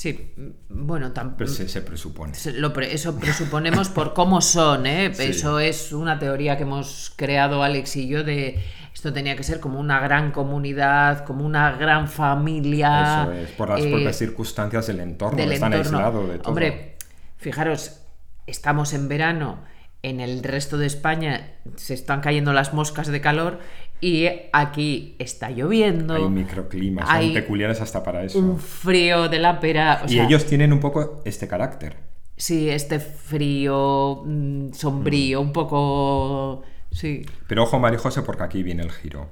Sí, 0.00 0.32
bueno, 0.70 1.12
tampoco. 1.12 1.36
Pero 1.40 1.50
se, 1.50 1.68
se 1.68 1.82
presupone. 1.82 2.34
Se- 2.34 2.54
lo 2.54 2.72
pre- 2.72 2.94
eso 2.94 3.18
presuponemos 3.18 3.90
por 3.90 4.14
cómo 4.14 4.40
son, 4.40 4.86
¿eh? 4.86 5.10
Sí. 5.12 5.24
Eso 5.24 5.60
es 5.60 5.92
una 5.92 6.18
teoría 6.18 6.56
que 6.56 6.62
hemos 6.62 7.12
creado 7.16 7.62
Alex 7.62 7.96
y 7.96 8.08
yo 8.08 8.24
de 8.24 8.64
esto 8.94 9.12
tenía 9.12 9.36
que 9.36 9.42
ser 9.42 9.60
como 9.60 9.78
una 9.78 10.00
gran 10.00 10.32
comunidad, 10.32 11.26
como 11.26 11.44
una 11.44 11.72
gran 11.72 12.08
familia. 12.08 13.24
Eso 13.24 13.32
es, 13.32 13.50
por 13.50 13.68
las 13.68 13.80
eh, 13.82 13.90
propias 13.90 14.16
circunstancias 14.16 14.86
del 14.86 15.00
entorno, 15.00 15.36
del 15.36 15.52
están 15.52 15.74
entorno. 15.74 15.98
aislados 15.98 16.28
de 16.30 16.38
todo. 16.38 16.48
Hombre, 16.48 16.96
fijaros, 17.36 18.00
estamos 18.46 18.94
en 18.94 19.06
verano, 19.06 19.58
en 20.02 20.20
el 20.20 20.42
resto 20.42 20.78
de 20.78 20.86
España 20.86 21.56
se 21.76 21.92
están 21.92 22.22
cayendo 22.22 22.54
las 22.54 22.72
moscas 22.72 23.06
de 23.08 23.20
calor 23.20 23.58
y 24.00 24.28
aquí 24.52 25.16
está 25.18 25.50
lloviendo. 25.50 26.14
hay 26.14 26.28
microclimas, 26.28 27.04
hay 27.08 27.26
son 27.26 27.34
peculiares 27.34 27.80
hasta 27.80 28.02
para 28.02 28.24
eso. 28.24 28.38
Un 28.38 28.58
frío 28.58 29.28
de 29.28 29.38
la 29.38 29.60
pera. 29.60 30.02
o 30.02 30.06
y 30.06 30.14
sea, 30.14 30.24
ellos 30.24 30.46
tienen 30.46 30.72
un 30.72 30.80
poco 30.80 31.22
este 31.24 31.46
carácter. 31.46 31.96
Sí, 32.36 32.70
este 32.70 33.00
frío 33.00 34.22
mm, 34.24 34.72
sombrío, 34.72 35.40
un 35.40 35.52
poco. 35.52 36.62
Sí. 36.90 37.26
Pero 37.46 37.64
ojo, 37.64 37.78
María 37.78 37.98
José, 37.98 38.22
porque 38.22 38.42
aquí 38.42 38.62
viene 38.62 38.82
el 38.82 38.90
giro. 38.90 39.28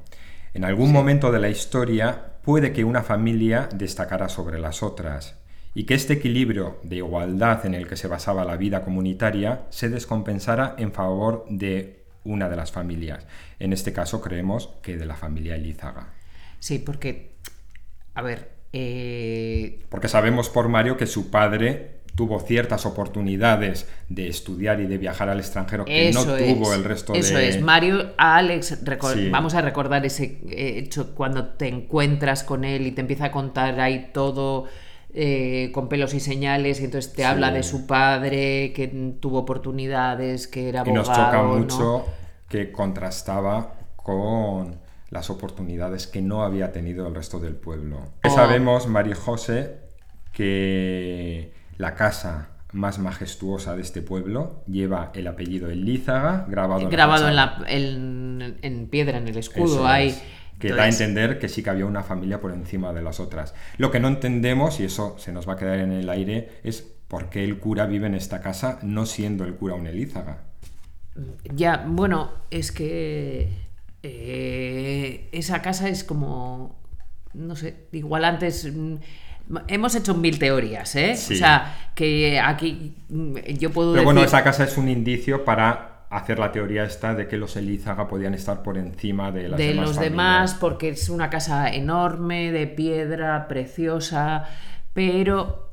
En 0.53 0.65
algún 0.65 0.93
momento 0.93 1.33
de 1.33 1.39
la 1.39 1.49
historia 1.49 2.33
puede 2.43 2.73
que 2.73 2.85
una 2.85 3.03
familia 3.03 3.69
destacara 3.75 4.29
sobre 4.29 4.59
las 4.59 4.83
otras 4.83 5.39
y 5.75 5.85
que 5.85 5.95
este 5.95 6.15
equilibrio 6.15 6.79
de 6.83 6.97
igualdad 6.97 7.65
en 7.65 7.75
el 7.75 7.87
que 7.87 7.97
se 7.97 8.09
basaba 8.09 8.45
la 8.45 8.57
vida 8.57 8.83
comunitaria 8.83 9.67
se 9.71 9.89
descompensara 9.89 10.75
en 10.79 10.93
favor 10.93 11.45
de 11.49 12.05
una 12.25 12.49
de 12.49 12.57
las 12.57 12.73
familias. 12.73 13.27
En 13.59 13.73
este 13.73 13.93
caso 13.93 14.21
creemos 14.21 14.71
que 14.83 14.97
de 14.97 15.07
la 15.07 15.15
familia 15.17 15.55
Elízaga. 15.57 16.09
Sí, 16.59 16.79
porque. 16.79 17.33
A 18.15 18.23
ver. 18.23 18.51
eh, 18.73 19.81
Porque 19.89 20.09
sabemos 20.09 20.49
por 20.51 20.69
Mario 20.69 20.97
que 20.97 21.07
su 21.07 21.31
padre 21.31 21.99
tuvo 22.15 22.41
ciertas 22.41 22.85
oportunidades 22.85 23.89
de 24.09 24.27
estudiar 24.27 24.81
y 24.81 24.87
de 24.87 24.99
viajar 24.99 25.29
al 25.29 25.39
extranjero 25.39 25.85
que 25.85 26.09
eso 26.09 26.25
no 26.27 26.37
es. 26.37 26.53
tuvo 26.53 26.75
el 26.75 26.83
resto 26.83 27.15
Eso 27.15 27.37
de... 27.37 27.49
es. 27.49 27.63
Mario, 27.63 28.13
Alex, 28.19 28.77
Sí. 29.15 29.29
vamos 29.31 29.55
a 29.55 29.61
recordar 29.61 30.05
ese 30.05 30.41
hecho 30.51 31.15
cuando 31.15 31.47
te 31.51 31.69
encuentras 31.69 32.43
con 32.43 32.65
él 32.65 32.89
y 32.89 32.91
te 32.91 33.03
empieza 33.03 33.27
a 33.27 33.31
contar 33.31 33.79
ahí 33.81 34.11
todo. 34.13 34.67
Eh, 35.15 35.71
con 35.73 35.88
pelos 35.88 36.15
y 36.15 36.21
señales, 36.21 36.81
y 36.81 36.85
entonces 36.85 37.12
te 37.12 37.23
Sí. 37.23 37.29
habla 37.29 37.50
de 37.50 37.62
su 37.62 37.87
padre, 37.87 38.73
que 38.75 38.88
tuvo 39.21 39.38
oportunidades, 39.38 40.47
que 40.49 40.69
era 40.69 40.79
Y 40.87 40.91
abogado. 40.91 40.95
nos 40.95 41.07
choca 41.09 41.43
¿no? 41.43 41.57
mucho 41.57 42.05
que 42.49 42.71
contrastaba 42.73 43.75
con 43.97 44.81
las 45.11 45.31
oportunidades 45.31 46.07
que 46.07 46.21
no 46.21 46.43
había 46.43 46.73
tenido 46.73 47.07
el 47.09 47.15
resto 47.15 47.41
del 47.41 47.55
pueblo. 47.57 48.12
Oh. 48.25 48.31
Sabemos, 48.31 48.87
María 48.87 49.15
José, 49.15 49.79
que 50.33 51.53
la 51.79 51.95
casa 51.95 52.50
más 52.73 52.99
majestuosa 52.99 53.75
de 53.75 53.83
este 53.83 54.03
pueblo 54.03 54.62
lleva 54.67 55.11
el 55.15 55.27
apellido 55.27 55.71
Elízaga 55.71 56.45
grabado, 56.49 56.81
en 56.81 56.85
la 56.87 56.91
grabado 56.91 57.29
en, 57.29 57.37
la, 57.37 57.65
en, 57.67 58.59
en 58.62 58.88
piedra, 58.88 59.19
en 59.19 59.29
el 59.29 59.38
escudo. 59.38 59.77
Eso 59.77 59.87
hay, 59.87 60.09
es, 60.09 60.23
que 60.59 60.73
da 60.73 60.85
a 60.85 60.88
entender 60.88 61.38
que 61.38 61.49
sí 61.49 61.62
que 61.62 61.71
había 61.71 61.87
una 61.87 62.03
familia 62.03 62.41
por 62.41 62.53
encima 62.53 62.93
de 62.93 63.03
las 63.03 63.21
otras. 63.21 63.55
Lo 63.77 63.91
que 63.91 64.00
no 64.00 64.09
entendemos, 64.09 64.81
y 64.81 64.85
eso 64.85 65.17
se 65.19 65.33
nos 65.33 65.49
va 65.49 65.55
a 65.55 65.57
quedar 65.57 65.79
en 65.79 65.93
el 65.93 66.09
aire, 66.09 66.49
es 66.65 66.83
por 67.09 67.31
qué 67.31 67.45
el 67.45 67.59
cura 67.59 67.87
vive 67.87 68.07
en 68.07 68.15
esta 68.15 68.41
casa 68.41 68.79
no 68.83 69.07
siendo 69.07 69.45
el 69.45 69.55
cura 69.55 69.75
un 69.75 69.87
Elízaga. 69.87 70.43
Ya, 71.55 71.85
bueno, 71.87 72.31
es 72.50 72.71
que 72.71 73.50
eh, 74.03 75.29
esa 75.33 75.62
casa 75.62 75.88
es 75.88 76.05
como, 76.05 76.79
no 77.35 77.57
sé, 77.57 77.88
igual 77.93 78.25
antes 78.25 78.73
mm, 78.73 78.97
hemos 79.67 79.95
hecho 79.95 80.15
mil 80.15 80.38
teorías, 80.38 80.95
¿eh? 80.97 81.17
Sí. 81.17 81.35
O 81.35 81.37
sea, 81.37 81.91
que 81.95 82.38
aquí 82.38 82.95
mm, 83.09 83.37
yo 83.59 83.71
puedo 83.71 83.93
Pero 83.93 84.05
bueno, 84.05 84.23
esa 84.23 84.45
casa 84.45 84.65
es 84.65 84.77
un 84.77 84.88
indicio 84.88 85.45
para 85.45 85.88
hacer 86.11 86.38
la 86.38 86.53
teoría 86.53 86.85
esta 86.85 87.15
de 87.15 87.29
que 87.29 87.37
los 87.37 87.57
Elízaga 87.57 88.09
podían 88.09 88.35
estar 88.35 88.62
por 88.62 88.79
encima 88.79 89.31
de 89.31 89.49
las 89.49 89.59
de 89.59 89.69
demás 89.69 89.87
los 89.87 89.97
familias. 89.97 90.12
demás, 90.12 90.55
porque 90.55 90.88
es 90.91 91.09
una 91.09 91.29
casa 91.31 91.69
enorme, 91.71 92.53
de 92.53 92.67
piedra, 92.67 93.47
preciosa, 93.49 94.49
pero... 94.93 95.67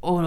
O, 0.00 0.20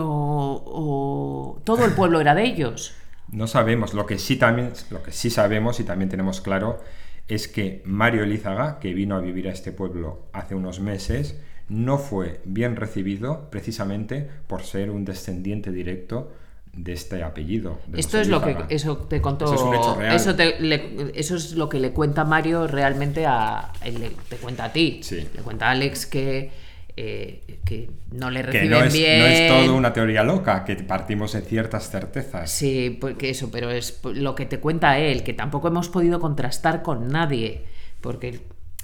o 0.66 1.62
todo 1.64 1.86
el 1.86 1.94
pueblo 1.94 2.20
era 2.20 2.36
de 2.36 2.44
ellos. 2.44 2.94
No 3.32 3.48
sabemos, 3.48 3.94
lo 3.94 4.06
que 4.06 4.18
sí 4.18 4.36
también, 4.36 4.74
lo 4.90 5.02
que 5.04 5.12
sí 5.12 5.30
sabemos 5.30 5.80
y 5.80 5.84
también 5.86 6.10
tenemos 6.10 6.42
claro 6.42 6.80
es 7.28 7.48
que 7.48 7.82
Mario 7.86 8.24
Elízaga, 8.24 8.80
que 8.80 8.94
vino 8.94 9.16
a 9.16 9.20
vivir 9.20 9.48
a 9.48 9.52
este 9.52 9.72
pueblo 9.72 10.28
hace 10.34 10.56
unos 10.56 10.80
meses, 10.80 11.40
no 11.70 11.98
fue 11.98 12.42
bien 12.46 12.76
recibido 12.76 13.50
precisamente 13.50 14.30
por 14.48 14.64
ser 14.64 14.92
un 14.92 15.04
descendiente 15.04 15.72
directo 15.72 16.32
de 16.78 16.94
este 16.94 17.24
apellido. 17.24 17.80
de 17.88 18.00
Esto 18.00 18.20
es 18.22 18.28
lo 18.30 18.42
que 18.42 18.56
eso 18.70 18.98
te 18.98 19.20
contó. 19.20 19.46
Eso 19.46 19.56
es 19.56 19.62
un 19.62 19.76
hecho 19.76 19.96
real. 19.96 20.16
Eso, 20.16 20.36
te- 20.36 20.60
le- 20.62 21.12
eso 21.16 21.36
es 21.36 21.54
lo 21.54 21.68
que 21.68 21.80
le 21.80 21.92
cuenta 21.92 22.24
Mario 22.24 22.68
realmente 22.68 23.26
a. 23.26 23.74
le- 23.84 24.12
te 24.30 24.36
cuenta 24.38 24.66
a 24.66 24.72
ti. 24.74 25.00
Sí. 25.04 25.28
Le 25.36 25.42
cuenta 25.42 25.68
a 25.68 25.72
Alex 25.72 26.06
que, 26.06 26.52
eh, 26.96 27.60
que 27.66 27.90
no 28.12 28.30
le 28.30 28.42
Que 28.42 28.46
reciben 28.48 28.70
no 28.70 28.84
es, 28.86 28.94
bien. 28.94 29.20
no 29.20 29.26
es 29.26 29.48
todo 29.66 29.76
una 29.76 29.92
teoría 29.92 30.24
loca, 30.24 30.64
que 30.66 30.76
partimos 30.78 31.34
de 31.34 31.42
ciertas 31.42 31.90
certezas. 31.90 32.50
Sí, 32.52 32.96
porque 33.02 33.30
eso, 33.32 33.50
pero 33.52 33.70
es 33.72 34.00
lo 34.04 34.36
que 34.36 34.46
te 34.46 34.60
cuenta 34.60 34.98
él, 35.00 35.24
que 35.24 35.34
tampoco 35.34 35.68
hemos 35.70 35.90
podido 35.90 36.20
contrastar 36.20 36.84
con 36.84 37.08
nadie. 37.10 37.66
Porque. 38.02 38.40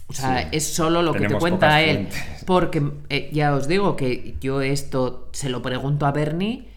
O 0.07 0.13
sea, 0.13 0.41
Sí. 0.43 0.47
es 0.51 0.67
solo 0.67 1.01
lo 1.01 1.13
que 1.13 1.27
te 1.27 1.35
cuenta 1.35 1.81
él. 1.81 1.95
fuentes. 2.09 2.43
Porque 2.45 2.83
eh, 3.09 3.29
ya 3.31 3.53
os 3.55 3.67
digo 3.67 3.95
que 3.95 4.35
yo 4.41 4.61
esto 4.61 5.29
se 5.31 5.49
lo 5.49 5.61
pregunto 5.61 6.05
a 6.05 6.11
Bernie 6.11 6.67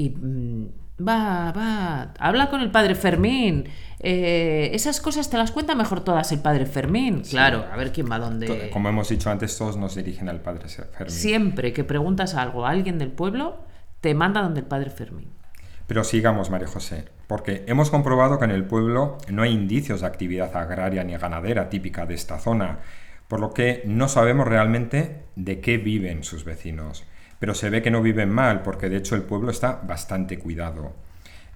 y 0.00 0.10
mm, 0.10 0.68
va, 1.06 1.52
va, 1.52 2.14
habla 2.18 2.48
con 2.48 2.62
el 2.62 2.70
padre 2.70 2.94
Fermín. 2.94 3.68
Eh, 3.98 4.70
esas 4.72 5.00
cosas 5.00 5.28
te 5.28 5.36
las 5.36 5.50
cuenta 5.50 5.74
mejor 5.74 6.02
todas 6.02 6.32
el 6.32 6.40
padre 6.40 6.64
Fermín. 6.64 7.22
Claro, 7.28 7.66
a 7.70 7.76
ver 7.76 7.92
quién 7.92 8.10
va 8.10 8.18
dónde. 8.18 8.70
Como 8.70 8.88
hemos 8.88 9.10
dicho 9.10 9.30
antes, 9.30 9.56
todos 9.58 9.76
nos 9.76 9.94
dirigen 9.94 10.30
al 10.30 10.40
padre 10.40 10.68
Fermín. 10.68 11.14
Siempre 11.14 11.72
que 11.74 11.84
preguntas 11.84 12.34
algo 12.34 12.64
a 12.64 12.70
alguien 12.70 12.98
del 12.98 13.10
pueblo, 13.10 13.58
te 14.00 14.14
manda 14.14 14.40
donde 14.40 14.60
el 14.60 14.66
padre 14.66 14.88
Fermín. 14.88 15.28
Pero 15.86 16.04
sigamos, 16.04 16.50
María 16.50 16.68
José, 16.68 17.04
porque 17.26 17.64
hemos 17.66 17.90
comprobado 17.90 18.38
que 18.38 18.44
en 18.44 18.52
el 18.52 18.64
pueblo 18.64 19.18
no 19.28 19.42
hay 19.42 19.52
indicios 19.52 20.00
de 20.00 20.06
actividad 20.06 20.56
agraria 20.56 21.04
ni 21.04 21.14
ganadera 21.16 21.68
típica 21.68 22.06
de 22.06 22.14
esta 22.14 22.38
zona, 22.38 22.78
por 23.28 23.40
lo 23.40 23.52
que 23.52 23.82
no 23.84 24.08
sabemos 24.08 24.46
realmente 24.46 25.24
de 25.36 25.60
qué 25.60 25.76
viven 25.76 26.24
sus 26.24 26.44
vecinos. 26.44 27.04
Pero 27.40 27.54
se 27.54 27.70
ve 27.70 27.82
que 27.82 27.90
no 27.90 28.00
viven 28.02 28.30
mal, 28.30 28.62
porque 28.62 28.88
de 28.88 28.98
hecho 28.98 29.16
el 29.16 29.22
pueblo 29.22 29.50
está 29.50 29.80
bastante 29.84 30.38
cuidado. 30.38 30.92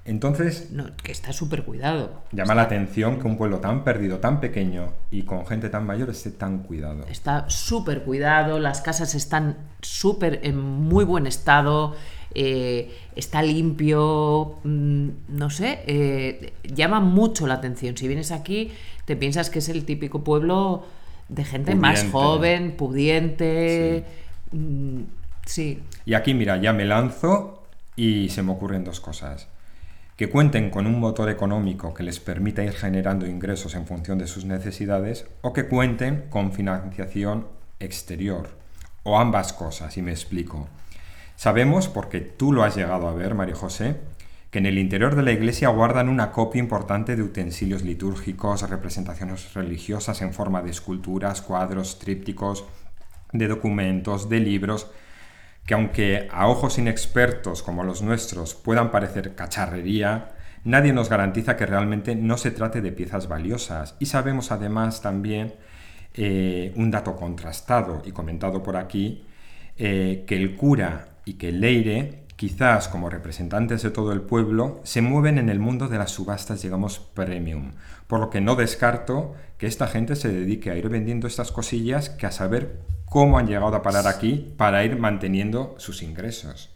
Entonces, 0.06 0.68
No, 0.70 0.84
que 1.02 1.12
está 1.12 1.32
súper 1.32 1.64
cuidado. 1.64 2.22
llama 2.32 2.54
la 2.54 2.62
atención 2.62 3.18
que 3.18 3.26
un 3.26 3.38
pueblo 3.38 3.60
tan 3.60 3.84
perdido, 3.84 4.18
tan 4.18 4.38
pequeño 4.38 4.92
y 5.10 5.22
con 5.22 5.46
gente 5.46 5.70
tan 5.70 5.86
mayor 5.86 6.10
esté 6.10 6.30
tan 6.30 6.58
cuidado. 6.58 7.06
Está 7.08 7.48
súper 7.48 8.02
cuidado, 8.02 8.58
las 8.58 8.82
casas 8.82 9.14
están 9.14 9.56
súper 9.80 10.40
en 10.42 10.58
muy 10.58 11.04
buen 11.06 11.26
estado, 11.26 11.94
eh, 12.34 12.94
está 13.16 13.42
limpio, 13.42 14.56
mm, 14.64 15.08
no 15.28 15.48
sé, 15.48 15.80
eh, 15.86 16.52
llama 16.64 17.00
mucho 17.00 17.46
la 17.46 17.54
atención. 17.54 17.96
Si 17.96 18.06
vienes 18.06 18.30
aquí, 18.30 18.72
te 19.06 19.16
piensas 19.16 19.48
que 19.48 19.60
es 19.60 19.70
el 19.70 19.86
típico 19.86 20.22
pueblo 20.22 20.84
de 21.30 21.44
gente 21.44 21.74
más 21.76 22.04
joven, 22.12 22.76
pudiente. 22.76 24.04
mm, 24.52 25.00
sí. 25.46 25.82
Y 26.04 26.14
aquí, 26.14 26.34
mira, 26.34 26.56
ya 26.56 26.72
me 26.72 26.84
lanzo 26.84 27.62
y 27.96 28.28
se 28.28 28.42
me 28.42 28.52
ocurren 28.52 28.84
dos 28.84 29.00
cosas. 29.00 29.48
Que 30.16 30.30
cuenten 30.30 30.70
con 30.70 30.86
un 30.86 31.00
motor 31.00 31.28
económico 31.28 31.92
que 31.92 32.04
les 32.04 32.20
permita 32.20 32.62
ir 32.62 32.72
generando 32.72 33.26
ingresos 33.26 33.74
en 33.74 33.86
función 33.86 34.18
de 34.18 34.26
sus 34.26 34.44
necesidades 34.44 35.26
o 35.42 35.52
que 35.52 35.66
cuenten 35.66 36.26
con 36.30 36.52
financiación 36.52 37.48
exterior. 37.80 38.48
O 39.02 39.18
ambas 39.18 39.52
cosas, 39.52 39.96
y 39.96 40.02
me 40.02 40.12
explico. 40.12 40.68
Sabemos, 41.36 41.88
porque 41.88 42.20
tú 42.20 42.52
lo 42.52 42.62
has 42.62 42.76
llegado 42.76 43.08
a 43.08 43.14
ver, 43.14 43.34
María 43.34 43.56
José, 43.56 43.96
que 44.50 44.60
en 44.60 44.66
el 44.66 44.78
interior 44.78 45.16
de 45.16 45.24
la 45.24 45.32
iglesia 45.32 45.68
guardan 45.68 46.08
una 46.08 46.30
copia 46.30 46.60
importante 46.60 47.16
de 47.16 47.22
utensilios 47.22 47.82
litúrgicos, 47.82 48.68
representaciones 48.70 49.52
religiosas 49.52 50.22
en 50.22 50.32
forma 50.32 50.62
de 50.62 50.70
esculturas, 50.70 51.42
cuadros, 51.42 51.98
trípticos, 51.98 52.64
de 53.32 53.48
documentos, 53.48 54.28
de 54.28 54.38
libros, 54.38 54.92
que 55.66 55.74
aunque 55.74 56.28
a 56.30 56.48
ojos 56.48 56.78
inexpertos 56.78 57.62
como 57.62 57.84
los 57.84 58.02
nuestros 58.02 58.54
puedan 58.54 58.90
parecer 58.90 59.34
cacharrería, 59.34 60.32
nadie 60.64 60.92
nos 60.92 61.08
garantiza 61.08 61.56
que 61.56 61.66
realmente 61.66 62.14
no 62.14 62.36
se 62.36 62.50
trate 62.50 62.80
de 62.80 62.92
piezas 62.92 63.28
valiosas. 63.28 63.96
Y 63.98 64.06
sabemos 64.06 64.52
además 64.52 65.00
también 65.00 65.54
eh, 66.14 66.72
un 66.76 66.90
dato 66.90 67.16
contrastado 67.16 68.02
y 68.04 68.12
comentado 68.12 68.62
por 68.62 68.76
aquí, 68.76 69.24
eh, 69.76 70.24
que 70.26 70.36
el 70.36 70.54
cura 70.56 71.08
y 71.24 71.34
que 71.34 71.48
el 71.48 71.60
leire, 71.60 72.24
quizás 72.36 72.88
como 72.88 73.08
representantes 73.08 73.82
de 73.82 73.90
todo 73.90 74.12
el 74.12 74.20
pueblo, 74.20 74.80
se 74.84 75.00
mueven 75.00 75.38
en 75.38 75.48
el 75.48 75.60
mundo 75.60 75.88
de 75.88 75.98
las 75.98 76.10
subastas, 76.10 76.62
digamos, 76.62 76.98
premium. 76.98 77.72
Por 78.06 78.20
lo 78.20 78.30
que 78.30 78.40
no 78.40 78.54
descarto 78.54 79.34
que 79.56 79.66
esta 79.66 79.86
gente 79.86 80.14
se 80.14 80.28
dedique 80.28 80.70
a 80.70 80.76
ir 80.76 80.88
vendiendo 80.90 81.26
estas 81.26 81.50
cosillas 81.50 82.10
que 82.10 82.26
a 82.26 82.30
saber 82.30 82.80
cómo 83.14 83.38
han 83.38 83.46
llegado 83.46 83.76
a 83.76 83.80
parar 83.80 84.08
aquí 84.08 84.52
para 84.56 84.84
ir 84.84 84.98
manteniendo 84.98 85.76
sus 85.78 86.02
ingresos. 86.02 86.70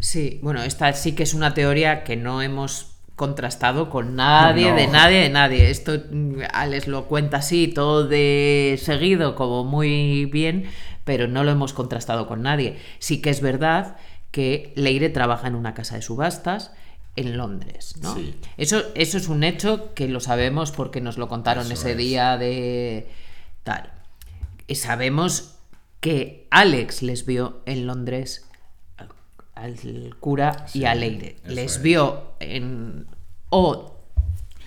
Sí, 0.00 0.40
bueno, 0.42 0.64
esta 0.64 0.92
sí 0.92 1.14
que 1.14 1.22
es 1.22 1.34
una 1.34 1.54
teoría 1.54 2.02
que 2.02 2.16
no 2.16 2.42
hemos 2.42 2.96
contrastado 3.14 3.88
con 3.88 4.16
nadie, 4.16 4.72
de 4.72 4.88
nadie, 4.88 5.20
de 5.20 5.30
nadie. 5.30 5.70
Esto 5.70 6.02
mm, 6.10 6.40
Alex 6.52 6.88
lo 6.88 7.04
cuenta 7.04 7.36
así, 7.36 7.68
todo 7.68 8.08
de 8.08 8.76
seguido, 8.82 9.36
como 9.36 9.62
muy 9.62 10.24
bien, 10.24 10.64
pero 11.04 11.28
no 11.28 11.44
lo 11.44 11.52
hemos 11.52 11.72
contrastado 11.72 12.26
con 12.26 12.42
nadie. 12.42 12.80
Sí 12.98 13.22
que 13.22 13.30
es 13.30 13.40
verdad 13.40 13.98
que 14.32 14.72
Leire 14.74 15.10
trabaja 15.10 15.46
en 15.46 15.54
una 15.54 15.74
casa 15.74 15.94
de 15.94 16.02
subastas 16.02 16.72
en 17.14 17.36
Londres, 17.36 17.94
¿no? 18.02 18.16
Eso, 18.56 18.82
eso 18.96 19.16
es 19.16 19.28
un 19.28 19.44
hecho 19.44 19.94
que 19.94 20.08
lo 20.08 20.18
sabemos 20.18 20.72
porque 20.72 21.00
nos 21.00 21.18
lo 21.18 21.28
contaron 21.28 21.70
ese 21.70 21.94
día 21.94 22.36
de 22.36 23.08
tal 23.62 23.95
sabemos 24.74 25.58
que 26.00 26.46
Alex 26.50 27.02
les 27.02 27.24
vio 27.24 27.62
en 27.66 27.86
Londres 27.86 28.48
al, 29.54 30.16
cura 30.20 30.66
y 30.74 30.84
a 30.84 30.94
Leire. 30.94 31.36
Les 31.44 31.80
vio 31.80 32.34
en... 32.40 33.06
O 33.48 33.96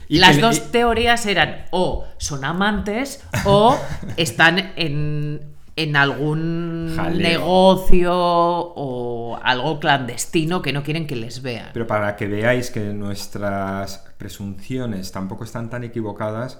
las 0.09 0.41
dos 0.41 0.71
teorías 0.71 1.25
eran 1.27 1.65
o 1.69 2.07
son 2.17 2.43
amantes 2.43 3.23
o 3.45 3.77
están 4.17 4.73
en, 4.75 5.53
en 5.75 5.95
algún 5.95 6.95
negocio 7.15 8.11
o 8.11 9.39
algo 9.41 9.79
clandestino 9.79 10.63
que 10.63 10.73
no 10.73 10.83
quieren 10.83 11.05
que 11.05 11.15
les 11.15 11.43
vean. 11.43 11.69
Pero 11.73 11.85
para 11.85 12.15
que 12.15 12.27
veáis 12.27 12.71
que 12.71 12.81
nuestras 12.93 14.03
presunciones 14.17 15.11
tampoco 15.11 15.43
están 15.43 15.69
tan 15.69 15.83
equivocadas, 15.83 16.59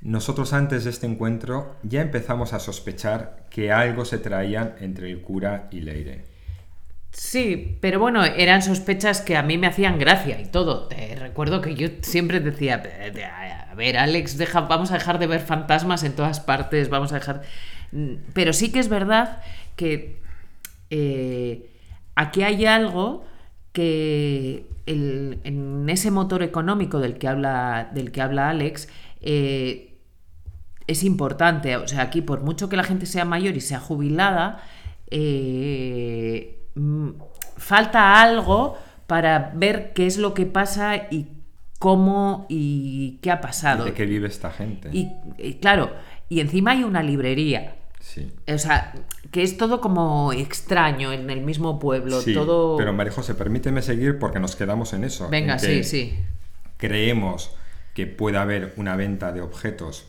nosotros 0.00 0.52
antes 0.52 0.84
de 0.84 0.90
este 0.90 1.06
encuentro 1.06 1.76
ya 1.82 2.00
empezamos 2.00 2.52
a 2.52 2.60
sospechar 2.60 3.46
que 3.50 3.72
algo 3.72 4.04
se 4.04 4.18
traían 4.18 4.74
entre 4.80 5.10
el 5.10 5.20
cura 5.22 5.68
y 5.70 5.80
Leire. 5.80 6.24
Sí, 7.10 7.78
pero 7.80 7.98
bueno, 7.98 8.24
eran 8.24 8.62
sospechas 8.62 9.20
que 9.22 9.36
a 9.36 9.42
mí 9.42 9.58
me 9.58 9.66
hacían 9.66 9.98
gracia 9.98 10.40
y 10.40 10.46
todo. 10.46 10.86
Te 10.88 11.16
recuerdo 11.16 11.60
que 11.60 11.74
yo 11.74 11.88
siempre 12.02 12.38
decía, 12.38 12.82
a 13.70 13.74
ver, 13.74 13.96
Alex, 13.96 14.38
vamos 14.68 14.90
a 14.92 14.94
dejar 14.94 15.18
de 15.18 15.26
ver 15.26 15.40
fantasmas 15.40 16.04
en 16.04 16.12
todas 16.12 16.40
partes, 16.40 16.90
vamos 16.90 17.12
a 17.12 17.16
dejar... 17.16 17.42
Mm, 17.92 18.14
pero 18.34 18.52
sí 18.52 18.70
que 18.70 18.78
es 18.78 18.88
verdad 18.88 19.42
que 19.74 20.20
eh, 20.90 21.70
aquí 22.14 22.42
hay 22.42 22.66
algo 22.66 23.24
que 23.72 24.66
en 24.86 25.86
ese 25.88 26.10
motor 26.10 26.42
económico 26.42 26.98
del 26.98 27.18
que 27.18 27.28
habla, 27.28 27.90
del 27.92 28.10
que 28.10 28.22
habla 28.22 28.48
Alex, 28.48 28.88
eh, 29.20 29.87
es 30.88 31.04
importante. 31.04 31.76
O 31.76 31.86
sea, 31.86 32.02
aquí 32.02 32.22
por 32.22 32.40
mucho 32.40 32.68
que 32.68 32.76
la 32.76 32.82
gente 32.82 33.06
sea 33.06 33.24
mayor 33.24 33.56
y 33.56 33.60
sea 33.60 33.78
jubilada, 33.78 34.64
eh, 35.10 36.58
mm, 36.74 37.10
falta 37.56 38.20
algo 38.20 38.76
para 39.06 39.52
ver 39.54 39.92
qué 39.92 40.06
es 40.06 40.18
lo 40.18 40.34
que 40.34 40.46
pasa 40.46 40.96
y 41.10 41.28
cómo 41.78 42.46
y 42.48 43.18
qué 43.22 43.30
ha 43.30 43.40
pasado. 43.40 43.84
¿De 43.84 43.92
qué 43.92 44.06
vive 44.06 44.26
esta 44.26 44.50
gente? 44.50 44.90
Y, 44.92 45.54
claro, 45.60 45.92
y 46.28 46.40
encima 46.40 46.72
hay 46.72 46.82
una 46.84 47.02
librería. 47.02 47.76
Sí. 48.00 48.32
O 48.52 48.58
sea, 48.58 48.94
que 49.30 49.42
es 49.42 49.58
todo 49.58 49.80
como 49.80 50.32
extraño 50.32 51.12
en 51.12 51.28
el 51.28 51.42
mismo 51.42 51.78
pueblo. 51.78 52.22
Sí, 52.22 52.32
todo... 52.32 52.76
Pero 52.78 52.92
María 52.94 53.12
José, 53.12 53.34
permíteme 53.34 53.82
seguir 53.82 54.18
porque 54.18 54.40
nos 54.40 54.56
quedamos 54.56 54.94
en 54.94 55.04
eso. 55.04 55.28
Venga, 55.28 55.58
sí, 55.58 55.84
sí. 55.84 56.18
Creemos 56.78 57.54
que 57.92 58.06
puede 58.06 58.38
haber 58.38 58.72
una 58.76 58.96
venta 58.96 59.32
de 59.32 59.42
objetos 59.42 60.06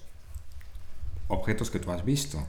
objetos 1.29 1.71
que 1.71 1.79
tú 1.79 1.91
has 1.91 2.03
visto. 2.03 2.45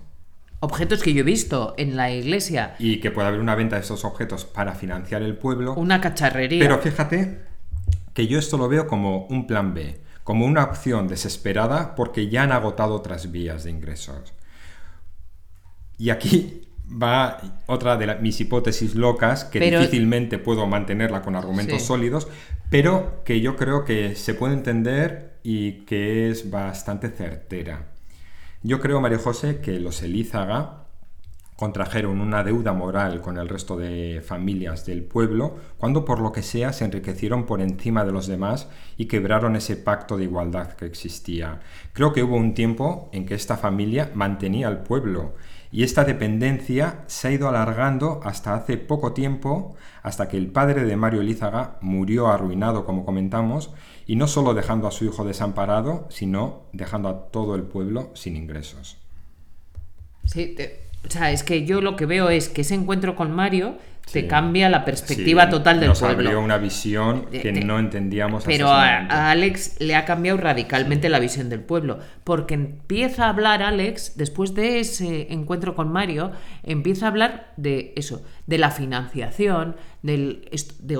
Objetos 0.58 1.02
que 1.02 1.14
yo 1.14 1.20
he 1.20 1.24
visto 1.24 1.74
en 1.78 1.96
la 1.96 2.10
iglesia. 2.10 2.74
Y 2.78 3.00
que 3.00 3.10
puede 3.10 3.28
haber 3.28 3.40
una 3.40 3.54
venta 3.54 3.76
de 3.76 3.82
esos 3.82 4.04
objetos 4.04 4.44
para 4.44 4.74
financiar 4.74 5.22
el 5.22 5.36
pueblo. 5.36 5.74
Una 5.74 6.00
cacharrería. 6.00 6.60
Pero 6.60 6.78
fíjate 6.78 7.38
que 8.12 8.26
yo 8.26 8.38
esto 8.38 8.58
lo 8.58 8.68
veo 8.68 8.86
como 8.86 9.26
un 9.26 9.46
plan 9.46 9.72
B, 9.72 10.00
como 10.24 10.44
una 10.44 10.64
opción 10.64 11.08
desesperada 11.08 11.94
porque 11.94 12.28
ya 12.28 12.42
han 12.42 12.52
agotado 12.52 12.94
otras 12.94 13.30
vías 13.30 13.64
de 13.64 13.70
ingresos. 13.70 14.34
Y 15.96 16.10
aquí 16.10 16.68
va 16.90 17.62
otra 17.66 17.96
de 17.96 18.16
mis 18.16 18.40
hipótesis 18.40 18.94
locas, 18.94 19.44
que 19.44 19.60
difícilmente 19.60 20.38
puedo 20.38 20.66
mantenerla 20.66 21.22
con 21.22 21.36
argumentos 21.36 21.82
sólidos, 21.82 22.28
pero 22.68 23.22
que 23.24 23.40
yo 23.40 23.56
creo 23.56 23.84
que 23.84 24.14
se 24.16 24.34
puede 24.34 24.54
entender 24.54 25.38
y 25.42 25.84
que 25.84 26.30
es 26.30 26.50
bastante 26.50 27.08
certera. 27.08 27.89
Yo 28.62 28.78
creo, 28.78 29.00
María 29.00 29.18
José, 29.18 29.60
que 29.62 29.80
los 29.80 30.02
Elízaga 30.02 30.80
contrajeron 31.56 32.20
una 32.20 32.44
deuda 32.44 32.74
moral 32.74 33.22
con 33.22 33.38
el 33.38 33.48
resto 33.48 33.76
de 33.76 34.22
familias 34.22 34.84
del 34.84 35.02
pueblo, 35.02 35.56
cuando 35.78 36.04
por 36.04 36.20
lo 36.20 36.30
que 36.30 36.42
sea 36.42 36.72
se 36.74 36.84
enriquecieron 36.84 37.46
por 37.46 37.62
encima 37.62 38.04
de 38.04 38.12
los 38.12 38.26
demás 38.26 38.68
y 38.98 39.06
quebraron 39.06 39.56
ese 39.56 39.76
pacto 39.76 40.16
de 40.18 40.24
igualdad 40.24 40.72
que 40.72 40.86
existía. 40.86 41.60
Creo 41.94 42.12
que 42.12 42.22
hubo 42.22 42.36
un 42.36 42.52
tiempo 42.52 43.08
en 43.12 43.24
que 43.24 43.34
esta 43.34 43.56
familia 43.56 44.10
mantenía 44.14 44.68
al 44.68 44.82
pueblo 44.82 45.34
y 45.72 45.84
esta 45.84 46.04
dependencia 46.04 47.04
se 47.06 47.28
ha 47.28 47.32
ido 47.32 47.48
alargando 47.48 48.20
hasta 48.24 48.54
hace 48.54 48.76
poco 48.76 49.12
tiempo, 49.12 49.76
hasta 50.02 50.28
que 50.28 50.36
el 50.36 50.48
padre 50.48 50.84
de 50.84 50.96
Mario 50.96 51.20
Elízaga 51.20 51.78
murió 51.80 52.28
arruinado, 52.28 52.84
como 52.84 53.04
comentamos, 53.04 53.70
y 54.06 54.16
no 54.16 54.26
solo 54.26 54.54
dejando 54.54 54.88
a 54.88 54.90
su 54.90 55.04
hijo 55.04 55.24
desamparado, 55.24 56.06
sino 56.10 56.62
dejando 56.72 57.08
a 57.08 57.30
todo 57.30 57.54
el 57.54 57.62
pueblo 57.62 58.10
sin 58.14 58.36
ingresos. 58.36 58.96
Sí, 60.24 60.56
o 61.06 61.10
sea, 61.10 61.30
es 61.30 61.42
que 61.44 61.64
yo 61.64 61.80
lo 61.80 61.96
que 61.96 62.06
veo 62.06 62.30
es 62.30 62.48
que 62.48 62.62
ese 62.62 62.74
encuentro 62.74 63.14
con 63.14 63.30
Mario 63.30 63.78
te 64.12 64.26
cambia 64.26 64.68
la 64.68 64.84
perspectiva 64.84 65.48
total 65.48 65.80
del 65.80 65.90
nos 65.90 66.00
pueblo. 66.00 66.28
abrió 66.28 66.40
una 66.40 66.58
visión 66.58 67.26
que 67.26 67.52
no 67.52 67.78
entendíamos. 67.78 68.44
Pero 68.44 68.68
a, 68.68 69.30
Alex 69.30 69.76
le 69.80 69.94
ha 69.94 70.04
cambiado 70.04 70.38
radicalmente 70.38 71.08
la 71.08 71.18
visión 71.18 71.48
del 71.48 71.60
pueblo, 71.60 71.98
porque 72.24 72.54
empieza 72.54 73.26
a 73.26 73.28
hablar 73.30 73.62
Alex, 73.62 74.16
después 74.16 74.54
de 74.54 74.80
ese 74.80 75.32
encuentro 75.32 75.74
con 75.74 75.90
Mario, 75.92 76.32
empieza 76.62 77.06
a 77.06 77.08
hablar 77.08 77.52
de 77.56 77.92
eso, 77.96 78.22
de 78.46 78.58
la 78.58 78.70
financiación, 78.70 79.76
del... 80.02 80.48
De, 80.80 80.98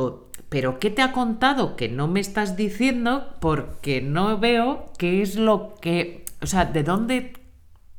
pero 0.48 0.80
¿qué 0.80 0.90
te 0.90 1.00
ha 1.00 1.12
contado 1.12 1.76
que 1.76 1.88
no 1.88 2.08
me 2.08 2.18
estás 2.18 2.56
diciendo? 2.56 3.36
Porque 3.40 4.00
no 4.00 4.38
veo 4.38 4.86
qué 4.98 5.22
es 5.22 5.36
lo 5.36 5.74
que... 5.80 6.24
O 6.42 6.46
sea, 6.46 6.64
¿de 6.64 6.82
dónde 6.82 7.39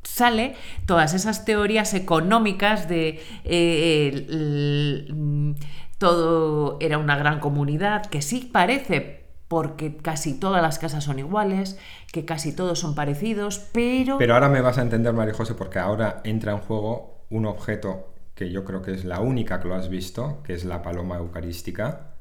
sale 0.04 0.56
todas 0.86 1.14
esas 1.14 1.46
teorías 1.46 1.94
económicas 1.94 2.88
de 2.88 3.22
eh, 3.44 5.08
mm, 5.12 5.54
todo 5.98 6.78
era 6.80 6.98
una 6.98 7.18
gran 7.18 7.40
comunidad, 7.40 8.06
que 8.08 8.22
sí 8.22 8.50
parece 8.52 9.22
porque 9.48 9.98
casi 9.98 10.40
todas 10.40 10.62
las 10.62 10.80
casas 10.80 11.04
son 11.04 11.20
iguales, 11.20 11.78
que 12.12 12.24
casi 12.24 12.56
todos 12.56 12.80
son 12.80 12.96
parecidos, 12.96 13.60
pero... 13.74 14.18
Pero 14.18 14.34
ahora 14.34 14.48
me 14.48 14.62
vas 14.62 14.78
a 14.78 14.82
entender, 14.82 15.14
María 15.14 15.34
José, 15.34 15.56
porque 15.56 15.78
ahora 15.78 16.22
entra 16.24 16.54
en 16.54 16.60
juego 16.60 17.26
un 17.30 17.46
objeto 17.46 18.14
que 18.34 18.50
yo 18.50 18.64
creo 18.64 18.82
que 18.82 18.94
es 18.94 19.04
la 19.04 19.20
única 19.20 19.60
que 19.60 19.68
lo 19.68 19.76
has 19.76 19.90
visto, 19.90 20.42
que 20.44 20.54
es 20.54 20.64
la 20.64 20.82
paloma 20.82 21.18
eucarística, 21.18 22.12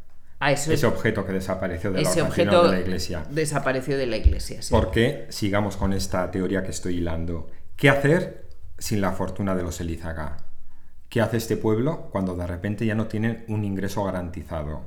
ese 0.48 0.86
objeto 0.86 1.26
que 1.26 1.32
desapareció 1.32 1.92
de 1.92 2.02
la, 2.02 2.10
objeto 2.10 2.64
de 2.64 2.72
la 2.72 2.80
iglesia. 2.80 3.26
Desapareció 3.30 3.98
de 3.98 4.06
la 4.06 4.16
iglesia, 4.16 4.62
sí. 4.62 4.72
Porque 4.72 5.26
sigamos 5.28 5.76
con 5.76 5.92
esta 5.92 6.30
teoría 6.30 6.62
que 6.62 6.70
estoy 6.70 6.96
hilando. 6.96 7.48
¿Qué 7.80 7.88
hacer 7.88 8.46
sin 8.76 9.00
la 9.00 9.12
fortuna 9.12 9.54
de 9.54 9.62
los 9.62 9.80
Elizaga? 9.80 10.36
¿Qué 11.08 11.22
hace 11.22 11.38
este 11.38 11.56
pueblo 11.56 12.10
cuando 12.12 12.36
de 12.36 12.46
repente 12.46 12.84
ya 12.84 12.94
no 12.94 13.06
tienen 13.06 13.42
un 13.48 13.64
ingreso 13.64 14.04
garantizado? 14.04 14.82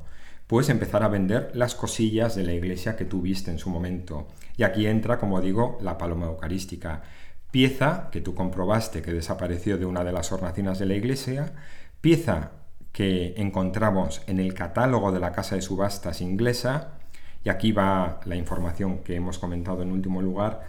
Puedes 0.46 0.70
empezar 0.70 1.02
a 1.02 1.08
vender 1.08 1.50
las 1.56 1.74
cosillas 1.74 2.36
de 2.36 2.44
la 2.44 2.54
iglesia 2.54 2.96
que 2.96 3.06
tuviste 3.06 3.50
en 3.50 3.58
su 3.58 3.72
momento. 3.72 4.28
Y 4.58 4.62
aquí 4.62 4.86
entra, 4.86 5.18
como 5.18 5.42
digo, 5.42 5.80
la 5.82 5.98
paloma 5.98 6.28
eucarística. 6.28 7.02
Pieza 7.50 8.10
que 8.12 8.22
tú 8.22 8.36
comprobaste 8.36 9.02
que 9.02 9.12
desapareció 9.12 9.80
de 9.80 9.88
una 9.88 10.04
de 10.04 10.12
las 10.12 10.32
hornacinas 10.32 10.78
de 10.78 10.86
la 10.86 10.94
iglesia, 10.94 11.52
pieza 12.00 12.52
que 12.92 13.34
encontramos 13.38 14.22
en 14.28 14.40
el 14.40 14.54
catálogo 14.54 15.12
de 15.12 15.20
la 15.20 15.32
casa 15.32 15.56
de 15.56 15.64
subastas 15.64 16.22
inglesa, 16.22 17.00
y 17.44 17.50
aquí 17.50 17.72
va 17.72 18.20
la 18.26 18.36
información 18.36 19.00
que 19.00 19.16
hemos 19.16 19.40
comentado 19.40 19.82
en 19.82 19.92
último 19.92 20.22
lugar, 20.22 20.62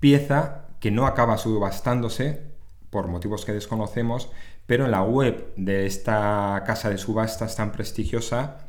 pieza 0.00 0.64
que 0.80 0.90
no 0.90 1.06
acaba 1.06 1.38
subastándose 1.38 2.42
por 2.90 3.08
motivos 3.08 3.44
que 3.44 3.52
desconocemos, 3.52 4.30
pero 4.66 4.84
en 4.84 4.90
la 4.90 5.02
web 5.02 5.52
de 5.56 5.86
esta 5.86 6.62
casa 6.66 6.90
de 6.90 6.98
subastas 6.98 7.56
tan 7.56 7.72
prestigiosa 7.72 8.68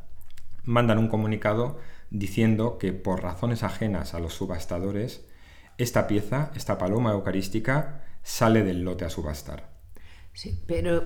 mandan 0.63 0.98
un 0.98 1.08
comunicado 1.08 1.78
diciendo 2.10 2.78
que 2.78 2.93
por 2.93 3.22
razones 3.22 3.63
ajenas 3.63 4.13
a 4.13 4.19
los 4.19 4.34
subastadores, 4.34 5.26
esta 5.78 6.08
pieza, 6.08 6.52
esta 6.56 6.78
paloma 6.78 7.12
eucarística, 7.12 8.04
sale 8.24 8.63
del 8.63 8.84
lote 8.84 9.06
a 9.06 9.10
subastar. 9.10 9.69
Sí, 10.34 10.62
pero 10.65 11.04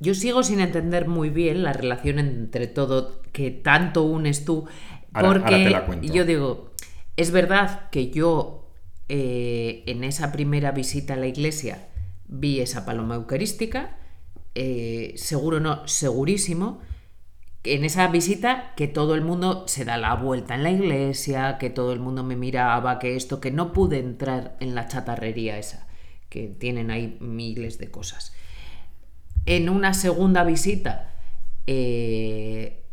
yo 0.00 0.14
sigo 0.14 0.42
sin 0.42 0.60
entender 0.60 1.08
muy 1.08 1.30
bien 1.30 1.62
la 1.62 1.72
relación 1.72 2.18
entre 2.18 2.66
todo 2.66 3.22
que 3.32 3.50
tanto 3.50 4.02
unes 4.02 4.44
tú, 4.44 4.66
porque 5.12 5.80
yo 6.02 6.24
digo, 6.24 6.72
es 7.16 7.30
verdad 7.30 7.88
que 7.90 8.10
yo 8.10 8.63
eh, 9.08 9.82
en 9.86 10.04
esa 10.04 10.32
primera 10.32 10.72
visita 10.72 11.14
a 11.14 11.16
la 11.16 11.26
iglesia 11.26 11.88
vi 12.26 12.60
esa 12.60 12.84
paloma 12.84 13.16
eucarística, 13.16 13.96
eh, 14.54 15.14
seguro 15.16 15.60
no, 15.60 15.86
segurísimo, 15.86 16.80
en 17.64 17.84
esa 17.84 18.08
visita 18.08 18.74
que 18.76 18.88
todo 18.88 19.14
el 19.14 19.22
mundo 19.22 19.64
se 19.68 19.84
da 19.84 19.96
la 19.96 20.14
vuelta 20.14 20.54
en 20.54 20.62
la 20.62 20.70
iglesia, 20.70 21.56
que 21.58 21.70
todo 21.70 21.92
el 21.92 22.00
mundo 22.00 22.22
me 22.22 22.36
miraba, 22.36 22.98
que 22.98 23.16
esto, 23.16 23.40
que 23.40 23.50
no 23.50 23.72
pude 23.72 23.98
entrar 23.98 24.56
en 24.60 24.74
la 24.74 24.86
chatarrería 24.86 25.58
esa, 25.58 25.86
que 26.28 26.48
tienen 26.48 26.90
ahí 26.90 27.16
miles 27.20 27.78
de 27.78 27.90
cosas. 27.90 28.34
En 29.46 29.68
una 29.68 29.94
segunda 29.94 30.44
visita 30.44 31.14
eh, 31.66 32.83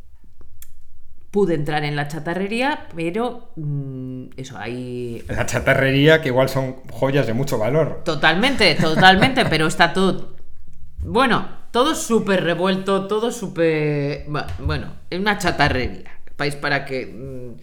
pude 1.32 1.56
entrar 1.56 1.86
en 1.86 1.96
la 1.96 2.10
chatarrería, 2.10 2.88
pero 2.94 3.52
mm, 3.56 4.26
eso, 4.36 4.58
ahí... 4.58 5.24
La 5.30 5.46
chatarrería 5.46 6.22
que 6.22 6.28
igual 6.28 6.50
son 6.50 6.76
joyas 6.92 7.26
de 7.26 7.34
mucho 7.34 7.58
valor. 7.58 8.02
Totalmente, 8.04 8.76
totalmente, 8.76 9.46
pero 9.46 9.68
está 9.68 9.94
todo... 9.94 10.36
Bueno, 11.00 11.48
todo 11.72 11.96
súper 11.96 12.44
revuelto, 12.44 13.08
todo 13.08 13.32
súper... 13.32 14.26
Bueno, 14.60 14.94
es 15.10 15.20
una 15.20 15.38
chatarrería, 15.38 16.12
país 16.36 16.56
para 16.56 16.86
que 16.86 17.06
mm, 17.06 17.60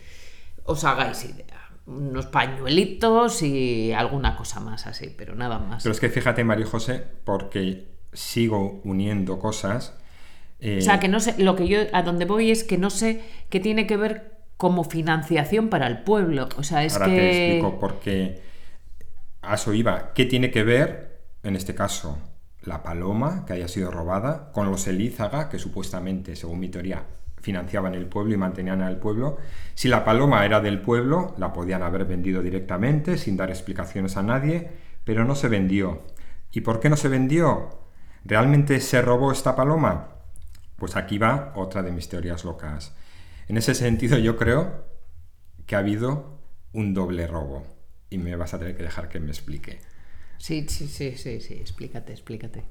os 0.64 0.85
hagáis 0.85 1.24
idea. 1.26 1.44
Unos 1.87 2.26
pañuelitos 2.26 3.42
y 3.42 3.92
alguna 3.92 4.37
cosa 4.37 4.61
más 4.61 4.87
así, 4.87 5.14
pero 5.16 5.35
nada 5.35 5.59
más. 5.59 5.83
Pero 5.83 5.92
es 5.92 6.00
que 6.00 6.09
fíjate, 6.09 6.42
María 6.42 6.66
José, 6.66 7.02
porque 7.24 7.87
sigo 8.12 8.81
uniendo 8.85 9.38
cosas 9.38 9.94
o 10.61 10.81
sea, 10.81 10.99
que 10.99 11.09
no 11.09 11.21
sé, 11.21 11.35
lo 11.38 11.55
que 11.55 11.68
yo 11.68 11.81
a 11.92 12.03
donde 12.03 12.25
voy 12.25 12.51
es 12.51 12.64
que 12.64 12.79
no 12.79 12.90
sé 12.90 13.23
qué 13.49 13.61
tiene 13.61 13.87
que 13.87 13.97
ver 13.97 14.38
como 14.57 14.85
financiación 14.85 15.68
para 15.68 15.87
el 15.87 16.03
pueblo. 16.03 16.49
O 16.57 16.62
sea, 16.62 16.85
es 16.85 16.94
ahora 16.94 17.07
que. 17.07 17.12
te 17.12 17.47
explico 17.47 17.79
porque 17.79 18.42
a 19.42 19.55
eso 19.55 19.73
iba. 19.73 20.12
¿Qué 20.14 20.27
tiene 20.27 20.51
que 20.51 20.64
ver, 20.64 21.23
en 21.44 21.55
este 21.55 21.75
caso, 21.75 22.18
la 22.62 22.83
paloma 22.83 23.44
que 23.47 23.53
haya 23.55 23.68
sido 23.68 23.90
robada 23.90 24.51
con 24.53 24.71
los 24.71 24.87
Elízaga, 24.87 25.49
que 25.49 25.59
supuestamente, 25.59 26.35
según 26.35 26.59
mi 26.59 26.68
teoría, 26.68 27.05
financiaban 27.40 27.94
el 27.94 28.07
pueblo 28.07 28.35
y 28.35 28.37
mantenían 28.37 28.83
al 28.83 28.99
pueblo. 28.99 29.38
Si 29.75 29.88
la 29.88 30.05
paloma 30.05 30.44
era 30.44 30.61
del 30.61 30.81
pueblo, 30.81 31.35
la 31.38 31.53
podían 31.53 31.83
haber 31.83 32.05
vendido 32.05 32.42
directamente, 32.42 33.16
sin 33.16 33.37
dar 33.37 33.51
explicaciones 33.51 34.16
a 34.16 34.23
nadie, 34.23 34.68
pero 35.05 35.25
no 35.25 35.35
se 35.35 35.49
vendió. 35.49 36.03
¿Y 36.51 36.62
por 36.62 36.81
qué 36.81 36.90
no 36.90 36.97
se 36.97 37.09
vendió? 37.09 37.71
¿Realmente 38.25 38.81
se 38.81 39.01
robó 39.03 39.31
esta 39.31 39.55
paloma? 39.55 40.17
Pues 40.78 40.96
aquí 40.96 41.18
va 41.18 41.52
otra 41.56 41.82
de 41.82 41.90
mis 41.90 42.08
teorías 42.08 42.44
locas. 42.44 42.94
En 43.48 43.58
ese 43.58 43.74
sentido 43.74 44.16
yo 44.16 44.36
creo 44.36 44.86
que 45.66 45.74
ha 45.76 45.80
habido 45.80 46.40
un 46.72 46.94
doble 46.94 47.26
robo 47.26 47.66
y 48.10 48.18
me 48.18 48.36
vas 48.36 48.54
a 48.54 48.58
tener 48.58 48.76
que 48.76 48.84
dejar 48.84 49.08
que 49.08 49.20
me 49.20 49.28
explique. 49.28 49.80
Sí, 50.38 50.66
sí, 50.68 50.86
sí, 50.86 51.16
sí, 51.16 51.40
sí, 51.40 51.54
explícate, 51.54 52.12
explícate. 52.12 52.64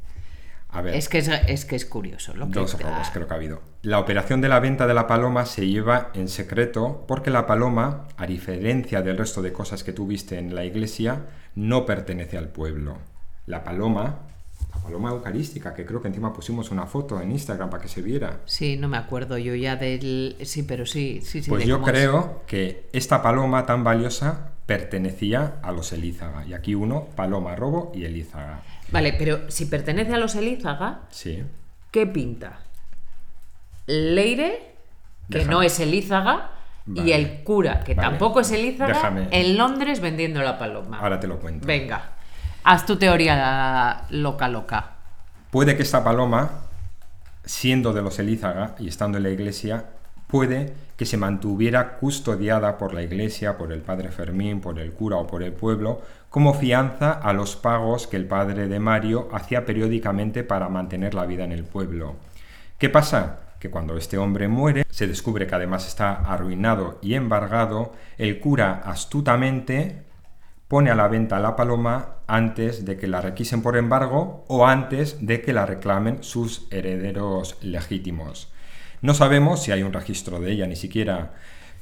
A 0.69 0.81
ver, 0.81 0.95
es 0.95 1.09
que 1.09 1.17
es, 1.17 1.65
que 1.65 1.75
es 1.75 1.85
curioso. 1.85 2.33
Lo 2.33 2.45
dos 2.45 2.79
robos 2.81 3.09
creo 3.11 3.27
que 3.27 3.33
ha 3.33 3.37
habido. 3.37 3.61
La 3.83 3.99
operación 3.99 4.41
de 4.41 4.49
la 4.49 4.59
venta 4.59 4.87
de 4.87 4.93
la 4.93 5.07
paloma 5.07 5.45
se 5.45 5.67
lleva 5.67 6.11
en 6.13 6.27
secreto 6.27 7.05
porque 7.07 7.29
la 7.29 7.45
paloma, 7.45 8.07
a 8.17 8.25
diferencia 8.25 9.01
del 9.01 9.17
resto 9.17 9.41
de 9.41 9.53
cosas 9.53 9.83
que 9.83 9.93
tú 9.93 10.07
viste 10.07 10.37
en 10.37 10.55
la 10.55 10.65
iglesia, 10.65 11.25
no 11.55 11.85
pertenece 11.85 12.37
al 12.37 12.49
pueblo. 12.49 12.97
La 13.45 13.63
paloma 13.63 14.26
paloma 14.87 15.11
eucarística, 15.11 15.73
que 15.73 15.85
creo 15.85 16.01
que 16.01 16.07
encima 16.07 16.33
pusimos 16.33 16.71
una 16.71 16.85
foto 16.85 17.19
en 17.21 17.31
Instagram 17.31 17.69
para 17.69 17.83
que 17.83 17.89
se 17.89 18.01
viera. 18.01 18.39
Sí, 18.45 18.77
no 18.77 18.87
me 18.87 18.97
acuerdo 18.97 19.37
yo 19.37 19.53
ya 19.53 19.75
del... 19.75 20.37
Sí, 20.43 20.63
pero 20.63 20.85
sí, 20.85 21.19
sí, 21.21 21.43
sí. 21.43 21.49
Pues 21.49 21.65
yo 21.65 21.81
creo 21.81 22.43
que 22.47 22.87
esta 22.93 23.21
paloma 23.21 23.65
tan 23.65 23.83
valiosa 23.83 24.51
pertenecía 24.65 25.59
a 25.61 25.71
los 25.71 25.91
Elízaga. 25.91 26.45
Y 26.45 26.53
aquí 26.53 26.73
uno, 26.73 27.07
paloma 27.15 27.55
robo 27.55 27.91
y 27.93 28.05
Elízaga. 28.05 28.61
Vale, 28.91 29.13
pero 29.13 29.51
si 29.51 29.65
pertenece 29.65 30.13
a 30.13 30.17
los 30.17 30.35
Elízaga, 30.35 31.01
sí. 31.09 31.43
¿qué 31.91 32.07
pinta? 32.07 32.61
Leire, 33.85 34.75
que 35.29 35.45
no 35.45 35.61
es 35.61 35.79
Elízaga, 35.79 36.51
y 36.93 37.11
el 37.11 37.43
cura, 37.43 37.83
que 37.83 37.95
tampoco 37.95 38.39
es 38.39 38.51
Elízaga, 38.51 39.27
en 39.31 39.57
Londres 39.57 39.99
vendiendo 39.99 40.41
la 40.41 40.57
paloma. 40.57 40.99
Ahora 40.99 41.19
te 41.19 41.27
lo 41.27 41.39
cuento. 41.39 41.67
Venga. 41.67 42.16
Haz 42.63 42.85
tu 42.85 42.97
teoría 42.97 44.03
loca, 44.09 44.47
loca. 44.49 44.91
Puede 45.51 45.77
que 45.77 45.83
esta 45.83 46.03
paloma, 46.03 46.49
siendo 47.45 47.93
de 47.93 48.01
los 48.01 48.19
Elízaga 48.19 48.75
y 48.79 48.87
estando 48.87 49.17
en 49.17 49.23
la 49.23 49.29
iglesia, 49.29 49.85
puede 50.27 50.73
que 50.97 51.05
se 51.05 51.17
mantuviera 51.17 51.97
custodiada 51.97 52.77
por 52.77 52.93
la 52.93 53.03
iglesia, 53.03 53.57
por 53.57 53.71
el 53.71 53.81
padre 53.81 54.09
Fermín, 54.09 54.59
por 54.59 54.79
el 54.79 54.91
cura 54.91 55.17
o 55.17 55.27
por 55.27 55.43
el 55.43 55.53
pueblo, 55.53 56.01
como 56.29 56.53
fianza 56.53 57.11
a 57.11 57.33
los 57.33 57.55
pagos 57.55 58.07
que 58.07 58.17
el 58.17 58.25
padre 58.25 58.67
de 58.67 58.79
Mario 58.79 59.29
hacía 59.31 59.65
periódicamente 59.65 60.43
para 60.43 60.69
mantener 60.69 61.13
la 61.13 61.25
vida 61.25 61.43
en 61.43 61.51
el 61.51 61.63
pueblo. 61.63 62.15
¿Qué 62.77 62.89
pasa? 62.89 63.39
Que 63.59 63.69
cuando 63.69 63.95
este 63.97 64.17
hombre 64.17 64.47
muere, 64.47 64.85
se 64.89 65.07
descubre 65.07 65.47
que 65.47 65.55
además 65.55 65.87
está 65.87 66.13
arruinado 66.13 66.99
y 67.01 67.13
embargado, 67.13 67.93
el 68.17 68.39
cura 68.39 68.81
astutamente 68.85 70.03
pone 70.67 70.91
a 70.91 70.95
la 70.95 71.07
venta 71.07 71.39
la 71.39 71.55
paloma 71.55 72.16
antes 72.27 72.85
de 72.85 72.97
que 72.97 73.07
la 73.07 73.21
requisen 73.21 73.61
por 73.61 73.77
embargo 73.77 74.45
o 74.47 74.67
antes 74.67 75.25
de 75.25 75.41
que 75.41 75.53
la 75.53 75.65
reclamen 75.65 76.23
sus 76.23 76.67
herederos 76.71 77.57
legítimos. 77.61 78.51
No 79.01 79.13
sabemos 79.13 79.63
si 79.63 79.71
hay 79.71 79.83
un 79.83 79.93
registro 79.93 80.39
de 80.39 80.51
ella 80.51 80.67
ni 80.67 80.75
siquiera, 80.75 81.33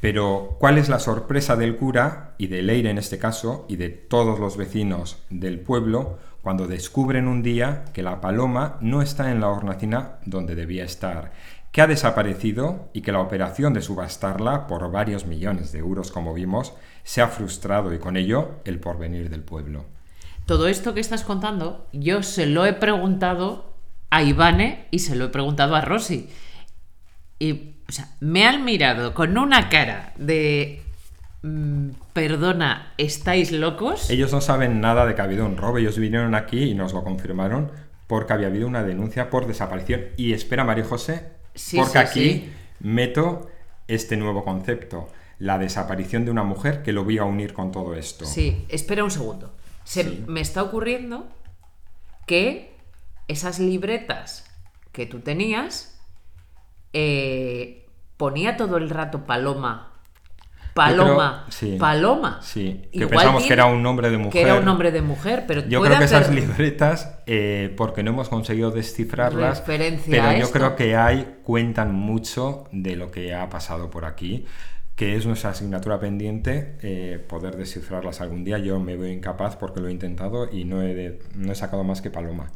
pero 0.02 0.58
¿cuál 0.60 0.78
es 0.78 0.90
la 0.90 1.00
sorpresa 1.00 1.56
del 1.56 1.78
cura 1.78 2.36
y 2.38 2.48
de 2.48 2.62
Leire 2.62 2.90
en 2.90 2.98
este 2.98 3.18
caso 3.18 3.66
y 3.68 3.78
de 3.78 3.90
todos 3.90 4.40
los 4.40 4.58
vecinos 4.58 5.24
del 5.30 5.60
pueblo 5.60 6.20
cuando 6.42 6.68
descubren 6.68 7.28
un 7.28 7.42
día 7.42 7.86
que 7.92 8.04
la 8.04 8.22
paloma 8.22 8.78
no 8.82 9.02
está 9.02 9.32
en 9.32 9.40
la 9.40 9.50
hornacina 9.50 10.20
donde 10.26 10.54
debía 10.54 10.84
estar, 10.84 11.32
que 11.72 11.82
ha 11.82 11.88
desaparecido 11.88 12.90
y 12.94 13.02
que 13.02 13.12
la 13.12 13.20
operación 13.20 13.74
de 13.74 13.82
subastarla 13.82 14.68
por 14.68 14.92
varios 14.92 15.26
millones 15.26 15.72
de 15.72 15.80
euros, 15.80 16.12
como 16.12 16.34
vimos, 16.34 16.74
se 17.04 17.22
ha 17.22 17.28
frustrado 17.28 17.94
y 17.94 17.98
con 17.98 18.16
ello 18.16 18.62
el 18.64 18.80
porvenir 18.80 19.30
del 19.30 19.42
pueblo. 19.42 19.95
Todo 20.46 20.68
esto 20.68 20.94
que 20.94 21.00
estás 21.00 21.24
contando, 21.24 21.88
yo 21.92 22.24
se 22.24 22.46
lo 22.46 22.66
he 22.66 22.74
preguntado 22.74 23.74
a 24.10 24.24
Ivane 24.24 24.88
y 24.92 25.00
se 25.00 25.16
lo 25.16 25.26
he 25.26 25.30
preguntado 25.30 25.76
a 25.76 25.82
Rosy. 25.82 26.30
Y, 27.40 27.74
o 27.88 27.92
sea, 27.92 28.10
me 28.20 28.46
han 28.46 28.64
mirado 28.64 29.14
con 29.14 29.38
una 29.38 29.70
cara 29.70 30.14
de 30.18 30.82
mm, 31.42 31.90
perdona, 32.14 32.94
¿estáis 32.98 33.52
locos? 33.52 34.10
Ellos 34.10 34.32
no 34.32 34.40
saben 34.40 34.80
nada 34.80 35.06
de 35.06 35.16
que 35.16 35.22
ha 35.22 35.26
habido 35.26 35.46
un 35.46 35.58
robo. 35.58 35.80
Ellos 35.80 35.98
vinieron 35.98 36.36
aquí 36.36 36.64
y 36.64 36.76
nos 36.76 36.94
lo 36.94 37.04
confirmaron 37.04 37.72
porque 38.08 38.34
había 38.34 38.48
habido 38.48 38.68
una 38.68 38.84
denuncia 38.84 39.30
por 39.30 39.48
desaparición. 39.48 40.02
Y 40.16 40.34
espera, 40.34 40.64
María 40.64 40.86
José, 40.86 41.32
porque 41.76 41.98
aquí 41.98 42.50
meto 42.80 43.50
este 43.88 44.18
nuevo 44.18 44.44
concepto 44.44 45.10
la 45.40 45.58
desaparición 45.58 46.26
de 46.26 46.32
una 46.32 46.44
mujer 46.44 46.82
que 46.82 46.94
lo 46.94 47.04
voy 47.04 47.18
a 47.18 47.24
unir 47.24 47.54
con 47.54 47.72
todo 47.72 47.94
esto. 47.96 48.26
Sí, 48.26 48.66
espera 48.70 49.04
un 49.04 49.12
segundo. 49.12 49.54
Se 49.86 50.24
me 50.28 50.42
está 50.42 50.62
ocurriendo 50.62 51.28
que 52.28 52.76
esas 53.30 53.60
libretas 53.60 54.46
que 54.92 55.06
tú 55.06 55.20
tenías 55.20 56.02
eh, 56.92 57.86
ponía 58.18 58.58
todo 58.58 58.78
el 58.78 58.90
rato 58.90 59.26
Paloma. 59.26 59.92
Paloma, 60.74 61.48
Paloma. 61.80 62.40
Sí, 62.42 62.82
que 62.92 63.08
pensamos 63.08 63.46
que 63.46 63.54
era 63.54 63.66
un 63.66 63.82
nombre 63.82 64.10
de 64.10 64.18
mujer. 64.18 64.32
Que 64.34 64.42
era 64.42 64.56
un 64.56 64.66
nombre 64.66 64.92
de 64.92 65.02
mujer, 65.02 65.46
pero 65.48 65.66
yo 65.66 65.82
creo 65.82 65.98
que 65.98 66.04
esas 66.04 66.30
libretas, 66.30 67.20
eh, 67.28 67.74
porque 67.78 68.04
no 68.04 68.12
hemos 68.12 68.28
conseguido 68.28 68.72
descifrarlas, 68.72 69.62
pero 69.62 70.34
yo 70.38 70.52
creo 70.52 70.76
que 70.76 70.98
hay 70.98 71.38
cuentan 71.44 71.96
mucho 71.96 72.66
de 72.74 72.98
lo 72.98 73.10
que 73.10 73.34
ha 73.34 73.50
pasado 73.50 73.90
por 73.90 74.04
aquí 74.04 74.46
que 74.96 75.16
es 75.16 75.26
nuestra 75.26 75.50
asignatura 75.50 76.00
pendiente, 76.00 76.78
eh, 76.82 77.24
poder 77.28 77.58
descifrarlas 77.58 78.22
algún 78.22 78.44
día. 78.46 78.58
Yo 78.60 78.80
me 78.80 78.96
veo 78.96 79.12
incapaz 79.12 79.58
porque 79.58 79.82
lo 79.82 79.90
he 79.90 79.92
intentado 79.92 80.50
y 80.52 80.64
no 80.64 80.82
he, 80.82 81.20
no 81.36 81.52
he 81.52 81.56
sacado 81.56 81.84
más 81.84 82.02
que 82.02 82.10
Paloma. 82.10 82.50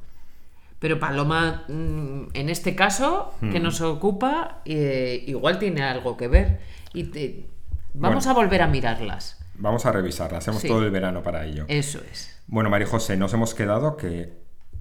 Pero 0.80 0.98
Paloma, 0.98 1.66
mm, 1.68 2.30
en 2.34 2.50
este 2.50 2.76
caso, 2.76 3.34
que 3.42 3.60
hmm. 3.60 3.64
nos 3.64 3.82
ocupa, 3.82 4.62
eh, 4.64 5.24
igual 5.28 5.60
tiene 5.60 5.84
algo 5.84 6.16
que 6.16 6.30
ver. 6.30 6.60
Y 6.94 7.46
vamos 7.94 8.28
a 8.28 8.34
volver 8.34 8.62
a 8.62 8.68
mirarlas. 8.68 9.38
Vamos 9.56 9.86
a 9.86 9.92
revisarlas, 9.92 10.48
hacemos 10.48 10.64
todo 10.64 10.86
el 10.86 10.92
verano 10.92 11.22
para 11.22 11.46
ello. 11.46 11.66
Eso 11.68 12.00
es. 12.10 12.42
Bueno, 12.48 12.70
María 12.70 12.88
José, 12.88 13.18
nos 13.18 13.34
hemos 13.34 13.54
quedado 13.54 13.98
que 13.98 14.32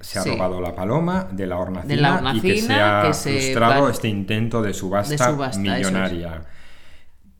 se 0.00 0.20
ha 0.20 0.22
Sí. 0.22 0.30
robado 0.30 0.60
la 0.60 0.76
paloma 0.76 1.28
de 1.32 1.48
la 1.48 1.58
hornacina, 1.58 2.18
De 2.18 2.22
la 2.22 2.34
y 2.36 2.40
que 2.40 2.60
se 2.60 2.74
ha 2.74 3.02
que 3.04 3.12
se 3.12 3.32
frustrado 3.32 3.88
este 3.90 4.06
intento 4.06 4.62
de 4.62 4.72
subasta, 4.72 5.10
de 5.10 5.32
subasta, 5.32 5.58
millonaria. 5.58 6.42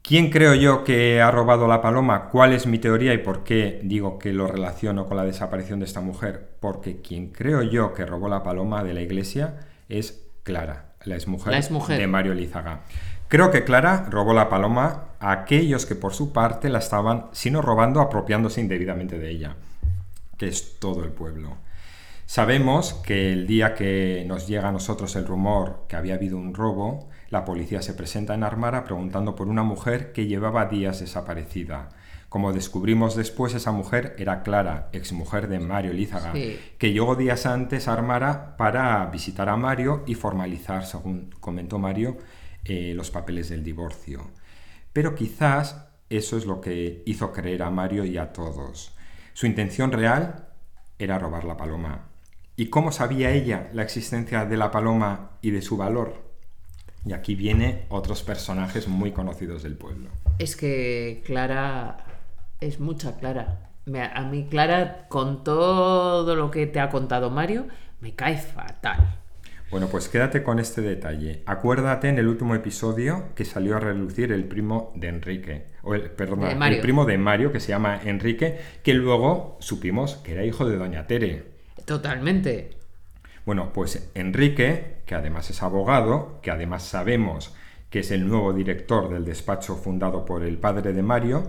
¿Quién 0.09 0.31
creo 0.31 0.55
yo 0.55 0.85
que 0.85 1.21
ha 1.21 1.31
robado 1.31 1.69
la 1.69 1.83
paloma? 1.83 2.31
¿Cuál 2.31 2.55
es 2.55 2.67
mi 2.67 2.79
teoría 2.79 3.13
y 3.13 3.19
por 3.19 3.45
qué 3.45 3.79
digo 3.85 4.19
que 4.19 4.33
lo 4.33 4.47
relaciono 4.47 5.05
con 5.05 5.19
la 5.19 5.25
desaparición 5.25 5.81
de 5.81 5.85
esta 5.85 6.01
mujer? 6.01 6.49
Porque 6.61 7.03
quien 7.03 7.27
creo 7.29 7.61
yo 7.61 7.93
que 7.93 8.07
robó 8.07 8.27
la 8.31 8.43
paloma 8.43 8.83
de 8.83 8.95
la 8.95 9.03
iglesia 9.03 9.57
es 9.91 10.25
Clara, 10.45 10.95
la 11.05 11.15
exmujer, 11.15 11.53
La 11.53 11.59
exmujer. 11.59 11.99
de 11.99 12.07
Mario 12.07 12.33
Lízaga. 12.33 12.81
Creo 13.29 13.51
que 13.51 13.65
Clara 13.65 14.07
robó 14.09 14.33
la 14.33 14.49
paloma 14.49 15.09
a 15.21 15.31
aquellos 15.31 15.85
que 15.85 15.95
por 15.95 16.15
su 16.15 16.33
parte 16.33 16.71
la 16.71 16.79
estaban, 16.79 17.27
si 17.33 17.51
no 17.51 17.61
robando, 17.61 18.01
apropiándose 18.01 18.63
indebidamente 18.63 19.19
de 19.19 19.29
ella, 19.29 19.57
que 20.39 20.49
es 20.49 20.79
todo 20.79 21.05
el 21.05 21.11
pueblo. 21.11 21.59
Sabemos 22.25 22.95
que 22.95 23.31
el 23.31 23.47
día 23.47 23.75
que 23.75 24.25
nos 24.27 24.49
llega 24.49 24.71
a 24.71 24.73
nosotros 24.73 25.15
el 25.17 25.27
rumor 25.27 25.85
que 25.87 25.97
había 25.97 26.15
habido 26.15 26.39
un 26.39 26.55
robo, 26.55 27.11
la 27.29 27.45
policía 27.45 27.83
se 27.83 27.95
presenta 27.95 28.35
en 28.35 28.43
Armara 28.43 28.85
preguntando 28.85 29.35
por 29.35 29.49
una 29.49 29.63
mujer 29.63 30.13
que 30.13 30.27
llevaba 30.27 30.67
días 30.67 31.01
desaparecida. 31.01 31.91
Como 32.29 32.53
descubrimos 32.53 33.17
después, 33.17 33.55
esa 33.55 33.73
mujer 33.73 34.15
era 34.19 34.43
Clara, 34.43 34.89
exmujer 34.93 35.49
de 35.49 35.61
Mario 35.61 35.93
Lízaga, 35.95 36.33
Sí. 36.33 36.59
que 36.79 36.93
llegó 36.93 37.17
días 37.17 37.47
antes 37.47 37.89
a 37.89 37.95
Armara 37.95 38.57
para 38.57 39.07
visitar 39.07 39.49
a 39.49 39.57
Mario 39.57 40.03
y 40.07 40.15
formalizar, 40.15 40.85
según 40.85 41.35
comentó 41.41 41.79
Mario, 41.79 42.19
eh, 42.65 42.93
los 42.95 43.11
papeles 43.11 43.49
del 43.49 43.65
divorcio. 43.65 44.31
Pero 44.93 45.15
quizás 45.15 45.87
eso 46.11 46.37
es 46.37 46.45
lo 46.45 46.61
que 46.61 47.03
hizo 47.07 47.33
creer 47.33 47.63
a 47.63 47.71
Mario 47.71 48.05
y 48.05 48.19
a 48.19 48.33
todos. 48.33 48.95
Su 49.33 49.47
intención 49.47 49.93
real 49.93 50.49
era 50.99 51.19
robar 51.19 51.45
la 51.45 51.57
paloma. 51.57 52.09
¿Y 52.57 52.67
cómo 52.67 52.91
sabía 52.93 53.31
ella 53.31 53.71
la 53.73 53.83
existencia 53.83 54.45
de 54.45 54.57
la 54.57 54.71
paloma 54.71 55.31
y 55.41 55.51
de 55.53 55.63
su 55.63 55.77
valor? 55.77 56.28
Y 57.07 57.13
aquí 57.13 57.35
viene 57.35 57.85
otros 57.89 58.23
personajes 58.23 58.89
muy 58.89 59.13
conocidos 59.13 59.63
del 59.63 59.77
pueblo. 59.77 60.11
Es 60.39 60.57
que 60.57 61.23
Clara 61.25 61.99
es 62.61 62.81
mucha 62.81 63.17
Clara. 63.19 63.71
Me- 63.87 64.03
a 64.03 64.23
mí 64.23 64.47
Clara, 64.51 65.07
con 65.09 65.43
todo 65.45 66.35
lo 66.35 66.51
que 66.51 66.67
te 66.67 66.81
ha 66.81 66.91
contado 66.91 67.31
Mario, 67.31 67.67
me 68.01 68.15
cae 68.15 68.37
fatal. 68.37 69.17
Bueno, 69.71 69.89
pues 69.89 70.09
quédate 70.09 70.43
con 70.43 70.59
este 70.59 70.81
detalle. 70.81 71.43
Acuérdate 71.45 72.09
en 72.09 72.19
el 72.19 72.27
último 72.27 72.55
episodio 72.55 73.35
que 73.35 73.45
salió 73.45 73.77
a 73.77 73.81
relucir 73.81 74.33
el 74.33 74.45
primo 74.45 74.93
de 74.97 75.09
Enrique, 75.09 75.67
o 75.83 75.95
el, 75.95 76.11
Mario. 76.57 76.77
el 76.77 76.81
primo 76.83 77.05
de 77.05 77.19
Mario 77.19 77.53
que 77.53 77.61
se 77.61 77.69
llama 77.69 78.01
Enrique, 78.03 78.59
que 78.83 78.95
luego 78.95 79.59
supimos 79.61 80.17
que 80.17 80.33
era 80.33 80.45
hijo 80.45 80.67
de 80.67 80.77
Doña 80.79 81.07
Tere. 81.07 81.45
Totalmente. 81.85 82.78
Bueno, 83.49 83.71
pues 83.73 84.11
Enrique, 84.15 84.97
que 85.07 85.15
además 85.15 85.49
es 85.49 85.63
abogado, 85.63 86.39
que 86.43 86.51
además 86.51 86.83
sabemos 86.83 87.55
que 87.89 88.01
es 88.01 88.11
el 88.11 88.29
nuevo 88.29 88.53
director 88.53 89.09
del 89.09 89.25
despacho 89.25 89.75
fundado 89.75 90.27
por 90.27 90.45
el 90.45 90.59
padre 90.59 90.93
de 90.93 91.03
Mario, 91.03 91.45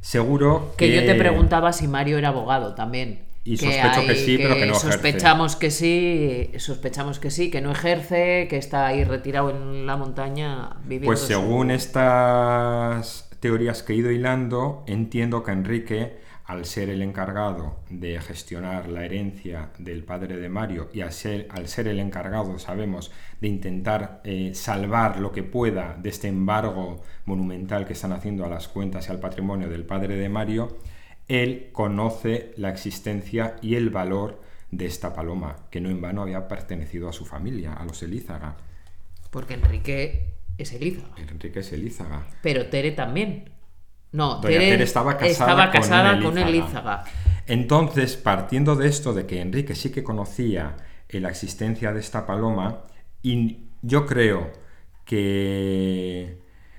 seguro 0.00 0.74
que... 0.76 0.88
Que 0.88 0.96
yo 0.96 1.06
te 1.06 1.14
preguntaba 1.14 1.72
si 1.72 1.86
Mario 1.86 2.18
era 2.18 2.30
abogado 2.30 2.74
también. 2.74 3.20
Y 3.44 3.58
sospecho 3.58 4.04
que 4.04 4.16
sí, 4.16 4.38
pero 4.38 4.54
que 4.56 4.66
no 4.66 4.72
ejerce. 4.72 4.90
Sospechamos 4.90 5.54
que 5.54 5.70
sí, 5.70 6.50
sospechamos 6.56 7.20
que 7.20 7.30
sí, 7.30 7.48
que 7.48 7.60
no 7.60 7.70
ejerce, 7.70 8.48
que 8.50 8.56
está 8.56 8.88
ahí 8.88 9.04
retirado 9.04 9.50
en 9.50 9.86
la 9.86 9.96
montaña 9.96 10.70
viviendo. 10.82 11.06
Pues 11.06 11.20
su- 11.20 11.26
según 11.28 11.70
estas 11.70 13.30
teorías 13.38 13.84
que 13.84 13.92
he 13.92 13.96
ido 13.96 14.10
hilando, 14.10 14.82
entiendo 14.88 15.44
que 15.44 15.52
Enrique, 15.52 16.25
al 16.46 16.64
ser 16.64 16.90
el 16.90 17.02
encargado 17.02 17.80
de 17.90 18.20
gestionar 18.20 18.88
la 18.88 19.04
herencia 19.04 19.70
del 19.78 20.04
padre 20.04 20.36
de 20.36 20.48
Mario 20.48 20.88
y 20.92 21.00
al 21.00 21.12
ser, 21.12 21.48
al 21.50 21.66
ser 21.66 21.88
el 21.88 21.98
encargado, 21.98 22.58
sabemos, 22.60 23.10
de 23.40 23.48
intentar 23.48 24.20
eh, 24.22 24.52
salvar 24.54 25.18
lo 25.18 25.32
que 25.32 25.42
pueda 25.42 25.96
de 26.00 26.08
este 26.08 26.28
embargo 26.28 27.02
monumental 27.24 27.84
que 27.84 27.94
están 27.94 28.12
haciendo 28.12 28.44
a 28.44 28.48
las 28.48 28.68
cuentas 28.68 29.08
y 29.08 29.10
al 29.10 29.18
patrimonio 29.18 29.68
del 29.68 29.84
padre 29.84 30.16
de 30.16 30.28
Mario, 30.28 30.78
él 31.26 31.70
conoce 31.72 32.52
la 32.56 32.70
existencia 32.70 33.56
y 33.60 33.74
el 33.74 33.90
valor 33.90 34.40
de 34.70 34.86
esta 34.86 35.14
paloma, 35.14 35.56
que 35.70 35.80
no 35.80 35.90
en 35.90 36.00
vano 36.00 36.22
había 36.22 36.46
pertenecido 36.46 37.08
a 37.08 37.12
su 37.12 37.24
familia, 37.24 37.72
a 37.72 37.84
los 37.84 38.02
Elízaga. 38.04 38.56
Porque 39.30 39.54
Enrique 39.54 40.34
es 40.58 40.72
Elízaga. 40.72 41.14
Enrique 41.16 41.60
es 41.60 41.72
Elízaga. 41.72 42.26
Pero 42.42 42.68
Tere 42.68 42.92
también. 42.92 43.55
No, 44.12 44.36
Doña 44.36 44.58
Tere 44.58 44.82
estaba 44.84 45.16
casada 45.16 45.30
estaba 45.32 45.70
con 45.70 45.80
casada 45.80 46.16
un 46.16 46.22
con 46.22 46.38
Elízaga. 46.38 47.04
Entonces, 47.46 48.16
partiendo 48.16 48.74
de 48.76 48.88
esto, 48.88 49.12
de 49.12 49.26
que 49.26 49.40
Enrique 49.40 49.74
sí 49.74 49.90
que 49.90 50.02
conocía 50.02 50.76
eh, 51.08 51.20
la 51.20 51.28
existencia 51.28 51.92
de 51.92 52.00
esta 52.00 52.26
paloma, 52.26 52.82
y 53.22 53.58
yo 53.82 54.06
creo 54.06 54.50
que 55.04 56.38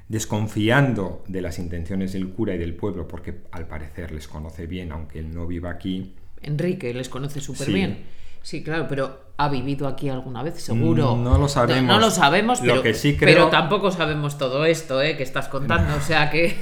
desconfiando 0.10 1.24
de 1.28 1.42
las 1.42 1.60
intenciones 1.60 2.14
del 2.14 2.30
cura 2.30 2.56
y 2.56 2.58
del 2.58 2.76
pueblo, 2.76 3.08
porque 3.08 3.42
al 3.52 3.68
parecer 3.68 4.12
les 4.12 4.28
conoce 4.28 4.66
bien, 4.68 4.92
aunque 4.92 5.20
él 5.20 5.34
no 5.34 5.46
viva 5.48 5.70
aquí, 5.70 6.16
Enrique 6.42 6.94
les 6.94 7.10
conoce 7.10 7.42
súper 7.42 7.66
Sí. 7.68 7.74
bien. 7.74 8.06
Sí, 8.44 8.64
claro, 8.64 8.86
pero 8.88 9.32
¿ha 9.38 9.50
vivido 9.50 9.88
aquí 9.88 10.08
alguna 10.08 10.44
vez? 10.44 10.62
Seguro. 10.62 11.16
Mm, 11.16 11.24
no 11.24 11.38
lo 11.38 11.50
sabemos. 11.50 11.84
No, 11.84 11.94
no 11.96 12.00
lo 12.00 12.12
sabemos, 12.12 12.62
Lo 12.62 12.74
pero, 12.74 12.84
que 12.84 12.94
sí 12.94 13.18
creo- 13.18 13.34
pero 13.36 13.50
tampoco 13.50 13.92
sabemos 13.92 14.38
todo 14.38 14.64
esto 14.66 15.02
¿eh? 15.02 15.18
que 15.18 15.24
estás 15.24 15.48
contando. 15.50 15.96
O 15.98 16.02
sea 16.02 16.30
que. 16.30 16.56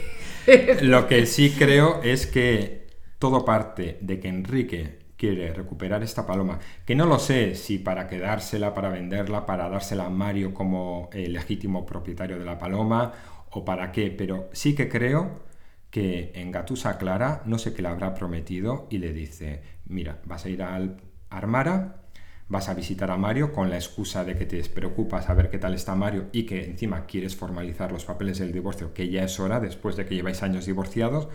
Lo 0.81 1.07
que 1.07 1.25
sí 1.25 1.51
creo 1.57 2.01
es 2.03 2.27
que 2.27 2.87
todo 3.19 3.45
parte 3.45 3.97
de 4.01 4.19
que 4.19 4.27
Enrique 4.27 4.99
quiere 5.17 5.53
recuperar 5.53 6.03
esta 6.03 6.25
paloma, 6.27 6.59
que 6.85 6.95
no 6.95 7.05
lo 7.05 7.19
sé 7.19 7.55
si 7.55 7.79
para 7.79 8.07
quedársela, 8.07 8.73
para 8.73 8.89
venderla, 8.89 9.45
para 9.45 9.69
dársela 9.69 10.05
a 10.05 10.09
Mario 10.09 10.53
como 10.53 11.09
eh, 11.13 11.29
legítimo 11.29 11.85
propietario 11.85 12.37
de 12.37 12.45
la 12.45 12.59
paloma 12.59 13.13
o 13.51 13.63
para 13.63 13.91
qué, 13.91 14.11
pero 14.11 14.49
sí 14.51 14.75
que 14.75 14.89
creo 14.89 15.45
que 15.89 16.33
en 16.35 16.51
Gatusa 16.51 16.97
Clara 16.97 17.41
no 17.45 17.57
sé 17.57 17.73
qué 17.73 17.81
le 17.81 17.87
habrá 17.87 18.13
prometido 18.13 18.87
y 18.89 18.97
le 18.97 19.13
dice, 19.13 19.61
mira, 19.85 20.19
vas 20.25 20.45
a 20.45 20.49
ir 20.49 20.61
al 20.61 20.97
Armara, 21.29 22.04
vas 22.47 22.69
a 22.69 22.73
visitar 22.73 23.09
a 23.11 23.17
Mario 23.17 23.51
con 23.51 23.69
la 23.69 23.75
excusa 23.75 24.23
de 24.23 24.35
que 24.35 24.45
te 24.45 24.61
preocupa 24.69 25.21
saber 25.21 25.49
qué 25.49 25.57
tal 25.57 25.73
está 25.73 25.95
Mario 25.95 26.27
y 26.31 26.43
que 26.43 26.63
encima 26.65 27.05
quieres 27.05 27.35
formalizar 27.35 27.91
los 27.91 28.05
papeles 28.05 28.37
del 28.37 28.51
divorcio, 28.51 28.93
que 28.93 29.09
ya 29.09 29.23
es 29.23 29.39
hora 29.39 29.59
después 29.59 29.95
de 29.95 30.05
que 30.05 30.15
lleváis 30.15 30.43
años 30.43 30.65
divorciados, 30.65 31.27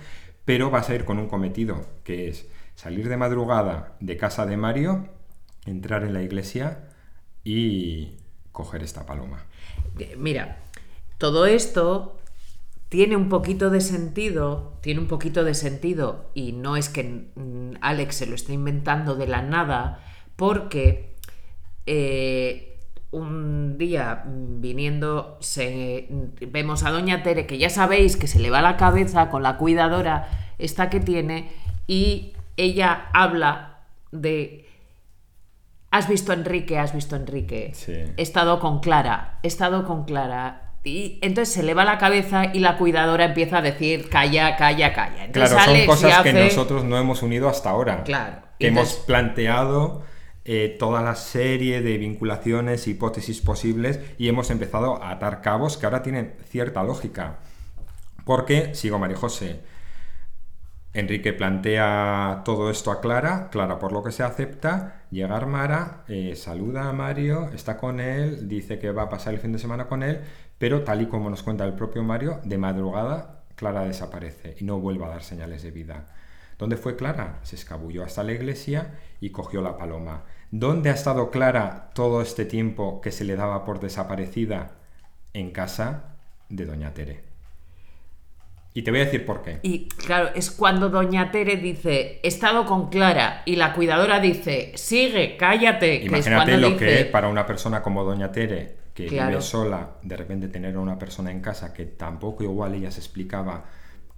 pero 0.45 0.71
vas 0.71 0.89
a 0.89 0.95
ir 0.95 1.05
con 1.05 1.19
un 1.19 1.29
cometido, 1.29 1.87
que 2.05 2.29
es 2.29 2.49
salir 2.75 3.09
de 3.09 3.17
madrugada 3.17 3.97
de 4.01 4.17
casa 4.17 4.47
de 4.47 4.57
Mario, 4.57 5.09
entrar 5.67 6.05
en 6.05 6.15
la 6.15 6.23
iglesia 6.23 6.89
y 7.45 8.17
coger 8.53 8.83
esta 8.83 9.07
paloma. 9.07 9.45
Mira, 10.17 10.59
todo 11.19 11.47
esto 11.47 12.19
tiene 12.89 13.17
un 13.17 13.29
poquito 13.29 13.71
de 13.71 13.81
sentido, 13.81 14.79
tiene 14.81 15.01
un 15.01 15.07
poquito 15.07 15.45
de 15.45 15.55
sentido, 15.55 16.31
y 16.35 16.53
no 16.53 16.77
es 16.77 16.89
que 16.89 17.31
mm, 17.35 17.77
Alex 17.81 18.17
se 18.17 18.27
lo 18.27 18.35
esté 18.35 18.53
inventando 18.53 19.15
de 19.15 19.27
la 19.27 19.43
nada, 19.43 20.05
porque 20.41 21.17
eh, 21.85 22.79
un 23.11 23.77
día 23.77 24.23
viniendo 24.25 25.37
se, 25.41 26.09
vemos 26.41 26.83
a 26.83 26.91
Doña 26.91 27.23
Tere, 27.23 27.45
que 27.45 27.59
ya 27.59 27.69
sabéis 27.69 28.17
que 28.17 28.27
se 28.27 28.39
le 28.39 28.49
va 28.49 28.63
la 28.63 28.79
cabeza 28.79 29.29
con 29.29 29.43
la 29.43 29.59
cuidadora 29.59 30.31
esta 30.59 30.89
que 30.89 30.99
tiene, 30.99 31.51
y 31.87 32.33
ella 32.57 33.11
habla 33.13 33.81
de... 34.13 34.67
Has 35.91 36.09
visto 36.09 36.33
a 36.33 36.37
Enrique, 36.37 36.79
has 36.79 36.95
visto 36.95 37.17
a 37.17 37.19
Enrique. 37.19 37.73
Sí. 37.75 37.93
He 37.93 38.23
estado 38.23 38.61
con 38.61 38.81
Clara, 38.81 39.41
he 39.43 39.47
estado 39.47 39.85
con 39.85 40.05
Clara. 40.05 40.73
Y 40.85 41.19
entonces 41.21 41.53
se 41.53 41.63
le 41.63 41.75
va 41.75 41.85
la 41.85 41.99
cabeza 41.99 42.47
y 42.55 42.61
la 42.61 42.79
cuidadora 42.79 43.27
empieza 43.27 43.59
a 43.59 43.63
decir 43.63 44.09
calla, 44.09 44.57
calla, 44.57 44.95
calla. 44.95 45.27
Entonces 45.27 45.53
Claro, 45.53 45.77
son 45.77 45.85
cosas 45.85 46.23
que 46.23 46.33
nosotros 46.33 46.85
no 46.85 46.97
hemos 46.97 47.23
unido 47.23 47.47
hasta 47.51 47.69
ahora. 47.69 48.05
Claro. 48.05 48.37
Que 48.59 48.69
hemos 48.69 48.95
planteado 48.95 50.09
eh, 50.45 50.77
toda 50.79 51.03
la 51.03 51.15
serie 51.15 51.83
de 51.83 51.99
vinculaciones, 51.99 52.89
hipótesis 52.89 53.41
posibles 53.41 54.01
y 54.19 54.29
hemos 54.29 54.51
empezado 54.51 55.03
a 55.03 55.11
atar 55.11 55.43
cabos 55.43 55.77
que 55.77 55.87
ahora 55.87 56.03
tienen 56.03 56.35
cierta 56.49 56.83
lógica. 56.83 57.39
Porque, 58.25 58.75
sigo 58.75 58.99
María 58.99 59.17
José, 59.17 59.61
Enrique 60.93 61.33
plantea 61.33 62.43
todo 62.45 62.71
esto 62.71 62.91
a 62.91 63.01
Clara, 63.01 63.49
Clara 63.51 63.79
por 63.79 63.93
lo 63.93 64.03
que 64.03 64.11
se 64.11 64.25
acepta, 64.25 65.05
llega 65.11 65.37
Armara, 65.37 66.05
eh, 66.09 66.35
saluda 66.35 66.89
a 66.89 66.93
Mario, 66.93 67.51
está 67.55 67.77
con 67.77 68.01
él, 68.01 68.49
dice 68.49 68.79
que 68.79 68.91
va 68.91 69.03
a 69.03 69.09
pasar 69.09 69.35
el 69.35 69.41
fin 69.41 69.53
de 69.53 69.59
semana 69.59 69.87
con 69.87 70.03
él, 70.03 70.21
pero 70.59 70.83
tal 70.83 71.03
y 71.03 71.07
como 71.07 71.31
nos 71.31 71.45
cuenta 71.45 71.65
el 71.65 71.75
propio 71.75 72.03
Mario, 72.03 72.41
de 72.45 72.59
madrugada 72.59 73.45
Clara 73.55 73.85
desaparece 73.85 74.57
y 74.59 74.65
no 74.65 74.81
vuelve 74.81 75.05
a 75.05 75.09
dar 75.09 75.23
señales 75.23 75.63
de 75.63 75.71
vida. 75.71 76.07
¿Dónde 76.61 76.77
fue 76.77 76.95
Clara? 76.95 77.39
Se 77.43 77.57
escabulló 77.57 78.05
hasta 78.05 78.23
la 78.23 78.33
iglesia 78.33 78.99
y 79.19 79.31
cogió 79.31 79.63
la 79.63 79.79
paloma. 79.79 80.25
¿Dónde 80.51 80.91
ha 80.91 80.93
estado 80.93 81.31
Clara 81.31 81.91
todo 81.95 82.21
este 82.21 82.45
tiempo 82.45 83.01
que 83.01 83.13
se 83.13 83.25
le 83.25 83.35
daba 83.35 83.65
por 83.65 83.81
desaparecida? 83.81 84.73
En 85.33 85.53
casa 85.53 86.17
de 86.51 86.67
Doña 86.67 86.93
Tere. 86.93 87.25
Y 88.75 88.83
te 88.83 88.91
voy 88.91 89.01
a 89.01 89.05
decir 89.07 89.25
por 89.25 89.41
qué. 89.41 89.61
Y 89.63 89.89
claro, 89.89 90.33
es 90.35 90.51
cuando 90.51 90.91
Doña 90.91 91.31
Tere 91.31 91.57
dice, 91.57 92.21
he 92.23 92.29
estado 92.29 92.67
con 92.67 92.91
Clara, 92.91 93.41
y 93.47 93.57
la 93.57 93.73
cuidadora 93.73 94.21
dice, 94.21 94.73
sigue, 94.75 95.39
cállate. 95.39 96.01
que 96.01 96.05
es 96.05 96.27
Imagínate 96.27 96.59
lo 96.59 96.77
que 96.77 97.01
es 97.01 97.07
para 97.07 97.29
una 97.29 97.47
persona 97.47 97.83
como 97.83 98.05
Doña 98.05 98.31
Tere, 98.33 98.77
que 98.93 99.07
Claro. 99.07 99.31
vive 99.31 99.41
sola, 99.41 99.93
de 100.03 100.15
repente 100.15 100.49
tener 100.49 100.77
a 100.77 100.81
una 100.81 100.99
persona 100.99 101.31
en 101.31 101.41
casa 101.41 101.73
que 101.73 101.87
tampoco 101.87 102.45
igual 102.45 102.75
ella 102.75 102.91
se 102.91 103.01
explicaba 103.01 103.65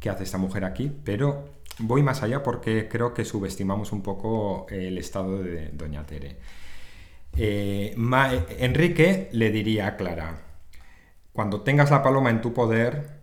qué 0.01 0.11
hace 0.11 0.25
esta 0.25 0.39
mujer 0.39 0.65
aquí, 0.65 0.91
pero 1.05 1.49
voy 1.79 2.03
más 2.03 2.23
allá 2.23 2.43
porque 2.43 2.89
creo 2.89 3.15
que 3.15 3.25
subestimamos 3.25 3.93
un 3.93 4.03
poco 4.03 4.67
el 4.71 4.99
estado 4.99 5.43
de 5.43 5.69
Doña 5.71 6.05
Tere. 6.07 6.39
Eh, 7.37 7.95
Enrique 8.59 9.29
le 9.33 9.51
diría 9.51 9.87
a 9.89 9.97
Clara, 9.97 10.43
cuando 11.33 11.63
tengas 11.63 11.91
la 11.91 12.03
paloma 12.03 12.31
en 12.31 12.41
tu 12.43 12.53
poder, 12.53 13.21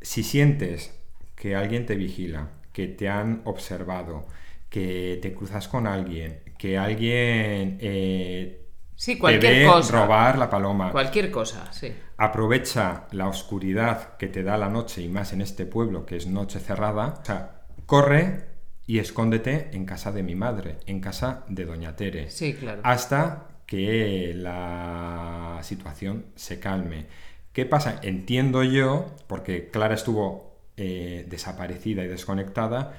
si 0.00 0.22
sientes 0.22 0.98
que 1.36 1.54
alguien 1.56 1.86
te 1.86 1.96
vigila, 1.96 2.50
que 2.72 2.88
te 2.88 3.08
han 3.08 3.42
observado, 3.44 4.26
que 4.70 5.18
te 5.22 5.34
cruzas 5.34 5.68
con 5.68 5.86
alguien, 5.86 6.42
que 6.58 6.78
alguien 6.78 7.78
eh, 7.80 8.58
Sí, 8.94 9.18
te 9.24 9.40
cualquier 9.40 9.54
ve 9.54 9.66
cosa. 9.66 10.06
robar 10.06 10.38
la 10.38 10.48
paloma, 10.48 10.90
Cualquier 10.92 11.30
cosa, 11.30 11.72
sí. 11.72 11.92
aprovecha 12.16 13.06
la 13.12 13.28
oscuridad 13.28 14.16
que 14.16 14.28
te 14.28 14.42
da 14.42 14.56
la 14.56 14.68
noche 14.68 15.02
y 15.02 15.08
más 15.08 15.32
en 15.32 15.40
este 15.40 15.66
pueblo 15.66 16.06
que 16.06 16.16
es 16.16 16.26
noche 16.26 16.60
cerrada, 16.60 17.18
o 17.22 17.24
sea, 17.24 17.61
corre 17.92 18.46
y 18.86 19.00
escóndete 19.00 19.68
en 19.74 19.84
casa 19.84 20.12
de 20.12 20.22
mi 20.22 20.34
madre, 20.34 20.78
en 20.86 20.98
casa 20.98 21.44
de 21.50 21.66
Doña 21.66 21.94
Tere 21.94 22.30
Sí, 22.30 22.54
claro. 22.54 22.80
hasta 22.84 23.48
que 23.66 24.32
la 24.34 25.60
situación 25.62 26.24
se 26.34 26.58
calme. 26.58 27.04
¿Qué 27.52 27.66
pasa? 27.66 28.00
Entiendo 28.02 28.62
yo, 28.62 29.14
porque 29.26 29.68
Clara 29.68 29.94
estuvo 29.94 30.56
eh, 30.78 31.26
desaparecida 31.28 32.02
y 32.02 32.08
desconectada, 32.08 32.94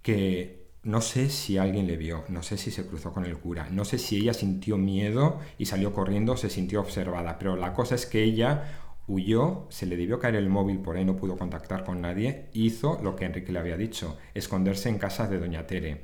que 0.00 0.68
no 0.82 1.02
sé 1.02 1.28
si 1.28 1.58
alguien 1.58 1.86
le 1.86 1.98
vio, 1.98 2.24
no 2.30 2.42
sé 2.42 2.56
si 2.56 2.70
se 2.70 2.86
cruzó 2.86 3.12
con 3.12 3.26
el 3.26 3.36
cura, 3.36 3.68
no 3.70 3.84
sé 3.84 3.98
si 3.98 4.16
ella 4.16 4.32
sintió 4.32 4.78
miedo 4.78 5.40
y 5.58 5.66
salió 5.66 5.92
corriendo 5.92 6.38
se 6.38 6.48
sintió 6.48 6.80
observada, 6.80 7.38
pero 7.38 7.54
la 7.54 7.74
cosa 7.74 7.96
es 7.96 8.06
que 8.06 8.22
ella 8.22 8.87
huyó, 9.08 9.66
se 9.70 9.86
le 9.86 9.96
debió 9.96 10.20
caer 10.20 10.36
el 10.36 10.48
móvil, 10.48 10.78
por 10.78 10.96
ahí 10.96 11.04
no 11.04 11.16
pudo 11.16 11.36
contactar 11.36 11.84
con 11.84 12.00
nadie, 12.00 12.46
hizo 12.52 13.00
lo 13.02 13.16
que 13.16 13.24
Enrique 13.24 13.50
le 13.50 13.58
había 13.58 13.76
dicho, 13.76 14.18
esconderse 14.34 14.88
en 14.88 14.98
casa 14.98 15.26
de 15.26 15.38
Doña 15.38 15.66
Tere. 15.66 16.02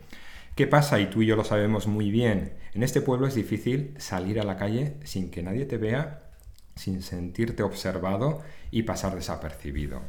¿Qué 0.57 0.67
pasa? 0.67 0.99
Y 1.01 1.07
tú 1.11 1.23
y 1.23 1.27
yo 1.27 1.37
lo 1.37 1.45
sabemos 1.45 1.87
muy 1.87 2.11
bien. 2.11 2.55
En 2.73 2.83
este 2.83 3.01
pueblo 3.01 3.27
es 3.27 3.35
difícil 3.35 3.95
salir 3.99 4.40
a 4.40 4.45
la 4.45 4.57
calle 4.57 4.95
sin 5.05 5.31
que 5.31 5.43
nadie 5.43 5.67
te 5.67 5.79
vea, 5.79 6.31
sin 6.77 7.03
sentirte 7.03 7.62
observado 7.62 8.40
y 8.71 8.85
pasar 8.85 9.14
desapercibido. 9.14 10.01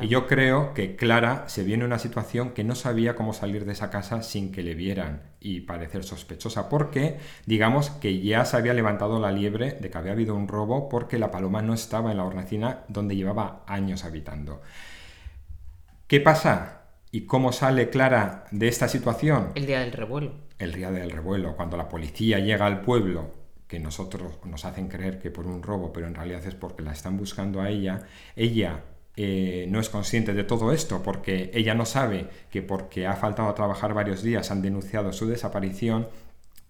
Y 0.00 0.08
yo 0.08 0.26
creo 0.26 0.74
que 0.74 0.96
Clara 0.96 1.44
se 1.48 1.64
vio 1.64 1.74
en 1.74 1.82
una 1.82 1.98
situación 1.98 2.50
que 2.50 2.64
no 2.64 2.74
sabía 2.74 3.14
cómo 3.16 3.32
salir 3.32 3.64
de 3.64 3.72
esa 3.72 3.90
casa 3.90 4.22
sin 4.22 4.52
que 4.52 4.62
le 4.62 4.74
vieran 4.74 5.22
y 5.40 5.60
parecer 5.60 6.04
sospechosa, 6.04 6.68
porque 6.68 7.18
digamos 7.46 7.90
que 7.90 8.20
ya 8.20 8.44
se 8.44 8.56
había 8.56 8.74
levantado 8.74 9.18
la 9.20 9.32
liebre 9.32 9.72
de 9.72 9.90
que 9.90 9.98
había 9.98 10.12
habido 10.12 10.34
un 10.34 10.48
robo 10.48 10.88
porque 10.88 11.18
la 11.18 11.30
paloma 11.30 11.62
no 11.62 11.74
estaba 11.74 12.10
en 12.10 12.18
la 12.18 12.24
hornacina 12.24 12.84
donde 12.88 13.16
llevaba 13.16 13.64
años 13.66 14.04
habitando. 14.04 14.62
¿Qué 16.06 16.20
pasa? 16.20 16.82
¿Y 17.10 17.22
cómo 17.22 17.52
sale 17.52 17.90
Clara 17.90 18.44
de 18.50 18.68
esta 18.68 18.88
situación? 18.88 19.52
El 19.54 19.66
día 19.66 19.80
del 19.80 19.92
revuelo. 19.92 20.32
el 20.58 20.72
día 20.72 20.90
del 20.90 21.10
revuelo, 21.10 21.56
cuando 21.56 21.76
la 21.76 21.88
policía 21.88 22.38
llega 22.38 22.66
al 22.66 22.82
pueblo, 22.82 23.32
que 23.72 23.80
nosotros 23.80 24.38
nos 24.44 24.66
hacen 24.66 24.88
creer 24.88 25.18
que 25.18 25.30
por 25.30 25.46
un 25.46 25.62
robo, 25.62 25.94
pero 25.94 26.06
en 26.06 26.14
realidad 26.14 26.44
es 26.46 26.54
porque 26.54 26.82
la 26.82 26.92
están 26.92 27.16
buscando 27.16 27.62
a 27.62 27.70
ella, 27.70 28.06
ella 28.36 28.82
eh, 29.16 29.66
no 29.68 29.78
es 29.80 29.88
consciente 29.90 30.32
de 30.32 30.44
todo 30.44 30.72
esto, 30.72 31.02
porque 31.02 31.50
ella 31.54 31.74
no 31.74 31.84
sabe 31.84 32.26
que 32.50 32.62
porque 32.62 33.06
ha 33.06 33.14
faltado 33.14 33.48
a 33.48 33.54
trabajar 33.54 33.92
varios 33.94 34.22
días 34.22 34.50
han 34.50 34.62
denunciado 34.62 35.12
su 35.12 35.26
desaparición. 35.28 36.08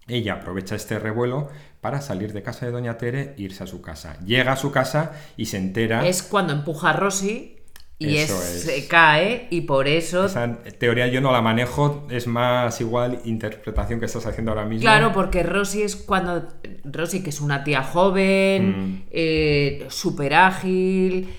Ella 0.07 0.33
aprovecha 0.33 0.75
este 0.75 0.99
revuelo 0.99 1.47
para 1.79 2.01
salir 2.01 2.33
de 2.33 2.43
casa 2.43 2.65
de 2.65 2.73
Doña 2.73 2.97
Tere 2.97 3.35
e 3.37 3.41
irse 3.43 3.63
a 3.63 3.67
su 3.67 3.81
casa. 3.81 4.17
Llega 4.25 4.51
a 4.53 4.57
su 4.57 4.71
casa 4.71 5.13
y 5.37 5.45
se 5.45 5.57
entera. 5.57 6.05
Es 6.05 6.21
cuando 6.23 6.51
empuja 6.51 6.89
a 6.89 6.93
Rosy 6.93 7.55
y 7.99 8.17
Eso 8.17 8.33
es- 8.35 8.55
es. 8.55 8.61
se 8.63 8.87
cae 8.89 9.47
y 9.49 9.61
por 9.61 9.87
eso... 9.87 10.25
Esa 10.25 10.57
teoría 10.77 11.07
yo 11.07 11.21
no 11.21 11.31
la 11.31 11.41
manejo, 11.41 12.05
es 12.09 12.27
más 12.27 12.81
igual 12.81 13.21
interpretación 13.23 14.01
que 14.01 14.07
estás 14.07 14.25
haciendo 14.25 14.51
ahora 14.51 14.65
mismo. 14.65 14.81
Claro, 14.81 15.13
porque 15.13 15.43
Rosy 15.43 15.83
es 15.83 15.95
cuando. 15.95 16.49
Rosy, 16.83 17.23
que 17.23 17.29
es 17.29 17.39
una 17.39 17.63
tía 17.63 17.81
joven, 17.83 18.67
Mm. 18.95 19.03
eh, 19.11 19.85
súper 19.89 20.33
ágil, 20.33 21.29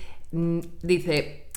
dice: 0.81 1.47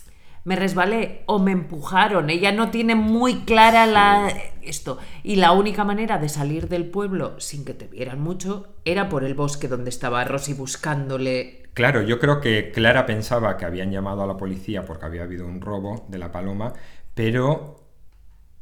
Me 0.44 0.56
resbalé 0.56 1.22
o 1.26 1.38
me 1.38 1.52
empujaron. 1.52 2.30
Ella 2.30 2.52
no 2.52 2.70
tiene 2.70 2.94
muy 2.94 3.40
clara 3.40 3.86
la, 3.86 4.32
esto. 4.62 4.98
Y 5.22 5.36
la 5.36 5.52
única 5.52 5.84
manera 5.84 6.18
de 6.18 6.28
salir 6.28 6.68
del 6.68 6.86
pueblo 6.86 7.38
sin 7.40 7.64
que 7.64 7.74
te 7.74 7.86
vieran 7.86 8.20
mucho 8.20 8.66
era 8.84 9.08
por 9.08 9.24
el 9.24 9.34
bosque 9.34 9.68
donde 9.68 9.90
estaba 9.90 10.24
Rosy 10.24 10.54
buscándole. 10.54 11.64
Claro, 11.74 12.02
yo 12.02 12.18
creo 12.18 12.40
que 12.40 12.72
Clara 12.72 13.06
pensaba 13.06 13.56
que 13.56 13.64
habían 13.64 13.92
llamado 13.92 14.22
a 14.22 14.26
la 14.26 14.36
policía 14.36 14.84
porque 14.84 15.06
había 15.06 15.22
habido 15.22 15.46
un 15.46 15.60
robo 15.60 16.06
de 16.08 16.18
la 16.18 16.32
paloma, 16.32 16.72
pero 17.14 17.84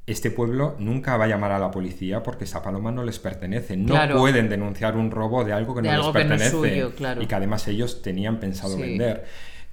este 0.06 0.30
pueblo 0.30 0.76
nunca 0.78 1.16
va 1.16 1.24
a 1.24 1.28
llamar 1.28 1.50
a 1.52 1.58
la 1.58 1.70
policía 1.70 2.22
porque 2.22 2.44
esa 2.44 2.62
paloma 2.62 2.92
no 2.92 3.04
les 3.04 3.18
pertenece. 3.18 3.76
No 3.76 3.94
Claro. 3.94 4.18
pueden 4.18 4.48
denunciar 4.48 4.96
un 4.96 5.10
robo 5.10 5.44
de 5.44 5.52
algo 5.52 5.74
que 5.74 5.82
De 5.82 5.88
no 5.88 5.94
algo 5.94 6.12
les 6.12 6.22
que 6.22 6.28
no 6.28 6.34
es 6.34 6.40
pertenece 6.42 6.70
suyo, 6.74 6.94
claro. 6.94 7.22
y 7.22 7.26
que 7.26 7.34
además 7.34 7.66
ellos 7.68 8.02
tenían 8.02 8.38
pensado 8.38 8.76
Sí. 8.76 8.82
vender. 8.82 9.24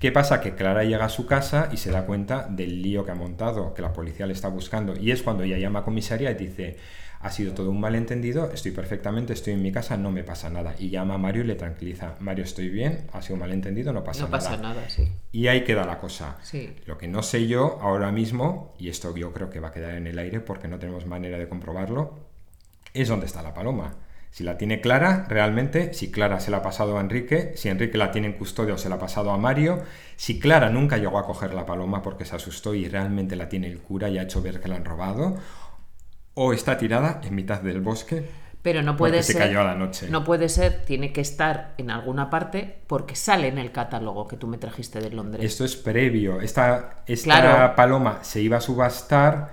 ¿Qué 0.03 0.11
pasa? 0.11 0.41
Que 0.41 0.53
Clara 0.53 0.83
llega 0.83 1.05
a 1.05 1.09
su 1.09 1.25
casa 1.25 1.69
y 1.71 1.77
se 1.77 1.89
da 1.89 2.05
cuenta 2.05 2.45
del 2.49 2.81
lío 2.81 3.05
que 3.05 3.11
ha 3.11 3.15
montado, 3.15 3.73
que 3.73 3.81
la 3.81 3.93
policía 3.93 4.25
le 4.25 4.33
está 4.33 4.49
buscando. 4.49 4.99
Y 4.99 5.11
es 5.11 5.23
cuando 5.23 5.43
ella 5.43 5.57
llama 5.57 5.79
a 5.79 5.83
comisaría 5.85 6.29
y 6.29 6.35
dice, 6.35 6.75
ha 7.21 7.31
sido 7.31 7.53
todo 7.53 7.69
un 7.69 7.79
malentendido, 7.79 8.51
estoy 8.51 8.71
perfectamente, 8.71 9.31
estoy 9.31 9.53
en 9.53 9.61
mi 9.61 9.71
casa, 9.71 9.95
no 9.95 10.11
me 10.11 10.25
pasa 10.25 10.49
nada. 10.49 10.75
Y 10.77 10.89
llama 10.89 11.13
a 11.13 11.17
Mario 11.17 11.43
y 11.43 11.47
le 11.47 11.55
tranquiliza, 11.55 12.17
Mario, 12.19 12.43
estoy 12.43 12.67
bien, 12.67 13.07
ha 13.13 13.21
sido 13.21 13.35
un 13.35 13.39
malentendido, 13.39 13.93
no 13.93 14.03
pasa 14.03 14.23
no 14.23 14.27
nada. 14.27 14.37
pasa 14.37 14.61
nada, 14.61 14.89
sí. 14.89 15.09
Y 15.31 15.47
ahí 15.47 15.63
queda 15.63 15.85
la 15.85 15.99
cosa. 15.99 16.35
Sí. 16.41 16.75
Lo 16.85 16.97
que 16.97 17.07
no 17.07 17.23
sé 17.23 17.47
yo 17.47 17.77
ahora 17.79 18.11
mismo, 18.11 18.73
y 18.77 18.89
esto 18.89 19.15
yo 19.15 19.31
creo 19.31 19.49
que 19.49 19.61
va 19.61 19.69
a 19.69 19.71
quedar 19.71 19.95
en 19.95 20.07
el 20.07 20.19
aire 20.19 20.41
porque 20.41 20.67
no 20.67 20.79
tenemos 20.79 21.05
manera 21.05 21.37
de 21.37 21.47
comprobarlo, 21.47 22.19
es 22.93 23.07
dónde 23.07 23.27
está 23.27 23.41
la 23.41 23.53
paloma. 23.53 23.95
Si 24.33 24.43
la 24.43 24.57
tiene 24.57 24.81
Clara, 24.81 25.25
realmente, 25.29 25.93
si 25.93 26.11
Clara 26.11 26.39
se 26.39 26.49
la 26.51 26.57
ha 26.57 26.61
pasado 26.63 26.97
a 26.97 27.01
Enrique, 27.01 27.53
si 27.55 27.69
Enrique 27.69 27.99
la 27.99 28.11
tiene 28.11 28.27
en 28.27 28.33
custodia 28.33 28.73
o 28.73 28.77
se 28.79 28.89
la 28.89 28.95
ha 28.95 28.99
pasado 28.99 29.29
a 29.31 29.37
Mario, 29.37 29.83
si 30.15 30.39
Clara 30.39 30.69
nunca 30.71 30.97
llegó 30.97 31.19
a 31.19 31.25
coger 31.25 31.53
la 31.53 31.65
paloma 31.67 32.01
porque 32.01 32.25
se 32.25 32.35
asustó 32.35 32.73
y 32.73 32.89
realmente 32.89 33.35
la 33.35 33.47
tiene 33.47 33.67
el 33.67 33.79
cura 33.79 34.09
y 34.09 34.17
ha 34.17 34.23
hecho 34.23 34.41
ver 34.41 34.59
que 34.59 34.67
la 34.69 34.77
han 34.77 34.85
robado, 34.85 35.37
o 36.35 36.53
está 36.53 36.77
tirada 36.77 37.21
en 37.23 37.35
mitad 37.35 37.61
del 37.61 37.81
bosque 37.81 38.25
Pero 38.63 38.81
no 38.81 38.97
puede 38.97 39.17
porque 39.17 39.23
se 39.23 39.33
ser. 39.33 39.41
cayó 39.43 39.61
a 39.61 39.65
la 39.65 39.75
noche. 39.75 40.07
No 40.09 40.23
puede 40.23 40.49
ser, 40.49 40.85
tiene 40.85 41.11
que 41.13 41.21
estar 41.21 41.73
en 41.77 41.91
alguna 41.91 42.29
parte 42.29 42.81
porque 42.87 43.15
sale 43.15 43.47
en 43.49 43.57
el 43.57 43.71
catálogo 43.71 44.27
que 44.27 44.37
tú 44.37 44.47
me 44.47 44.57
trajiste 44.57 44.99
de 45.01 45.09
Londres. 45.11 45.43
Esto 45.45 45.65
es 45.65 45.75
previo. 45.75 46.41
Esta, 46.41 47.03
esta 47.05 47.25
Claro. 47.25 47.75
paloma 47.75 48.19
se 48.23 48.41
iba 48.41 48.57
a 48.57 48.61
subastar. 48.61 49.51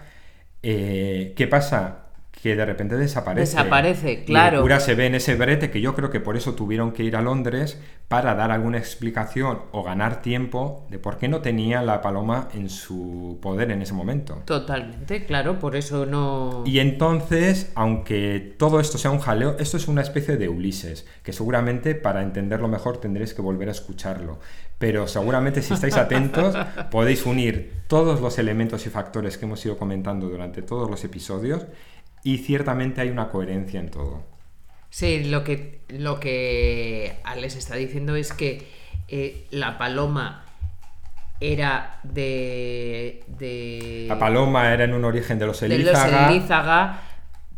eh, 0.63 1.33
¿Qué 1.37 1.47
pasa? 1.47 2.00
Que 2.43 2.57
de 2.57 2.65
repente 2.65 2.97
desaparece. 2.97 3.57
Desaparece, 3.57 4.13
Y 4.13 4.25
claro. 4.25 4.59
el 4.59 4.63
cura 4.63 4.81
se 4.81 4.95
ve 4.95 5.07
en 5.07 5.15
ese 5.15 5.35
brete 5.35 5.71
que 5.71 5.81
yo 5.81 5.95
creo 5.95 6.11
que 6.11 6.21
por 6.21 6.37
eso 6.37 6.55
tuvieron 6.55 6.93
que 6.93 7.03
ir 7.03 7.17
a 7.17 7.21
Londres 7.21 7.79
para 8.09 8.35
dar 8.35 8.51
alguna 8.51 8.79
explicación 8.79 9.61
o 9.73 9.83
ganar 9.83 10.23
tiempo 10.23 10.87
de 10.91 10.99
por 10.99 11.19
qué 11.19 11.29
no 11.29 11.43
tenía 11.43 11.83
la 11.83 12.01
paloma 12.01 12.49
en 12.55 12.71
su 12.71 13.39
poder 13.43 13.71
en 13.71 13.83
ese 13.83 13.93
momento. 13.93 14.43
Totalmente, 14.47 15.27
claro, 15.27 15.59
por 15.59 15.77
eso 15.77 16.07
no. 16.07 16.65
Y 16.67 16.79
entonces, 16.79 17.71
aunque 17.75 18.57
todo 18.59 18.81
esto 18.81 18.99
sea 18.99 19.11
un 19.11 19.21
jaleo, 19.21 19.57
esto 19.59 19.77
es 19.77 19.87
una 19.87 20.01
especie 20.01 20.37
de 20.37 20.49
Ulises, 20.49 21.07
que 21.23 21.33
seguramente 21.33 21.95
para 21.95 22.23
entenderlo 22.23 22.69
mejor 22.69 22.99
tendréis 22.99 23.35
que 23.35 23.43
volver 23.43 23.69
a 23.69 23.73
escucharlo. 23.73 24.39
Pero 24.79 25.07
seguramente 25.07 25.61
si 25.61 25.75
estáis 25.75 25.97
atentos 25.99 26.57
podéis 26.91 27.27
unir 27.27 27.83
todos 27.87 28.21
los 28.23 28.39
elementos 28.39 28.87
y 28.87 28.91
factores 28.91 29.37
que 29.37 29.45
hemos 29.45 29.65
ido 29.67 29.77
comentando 29.77 30.29
durante 30.29 30.63
todos 30.63 30.91
los 30.91 31.05
episodios 31.05 31.67
y 32.23 32.39
ciertamente 32.39 33.01
hay 33.01 33.11
una 33.11 33.29
coherencia 33.31 33.81
en 33.81 33.91
todo. 33.91 34.23
Sí, 34.91 35.25
lo 35.25 35.45
que, 35.45 35.81
lo 35.89 36.19
que 36.19 37.17
Alex 37.25 37.57
está 37.57 37.77
diciendo 37.77 38.17
es 38.17 38.33
que 38.33 38.67
eh, 39.09 39.47
la 39.51 39.79
paloma 39.79 40.45
era 41.41 42.01
de. 42.03 43.25
de 43.39 44.07
La 44.09 44.19
paloma 44.19 44.73
era 44.73 44.85
en 44.85 44.95
un 44.95 45.05
origen 45.05 45.39
de 45.39 45.47
los 45.47 45.61
de 45.61 45.69
los 45.69 45.79
Elízaga, 45.79 46.29
Elízaga, 46.31 47.03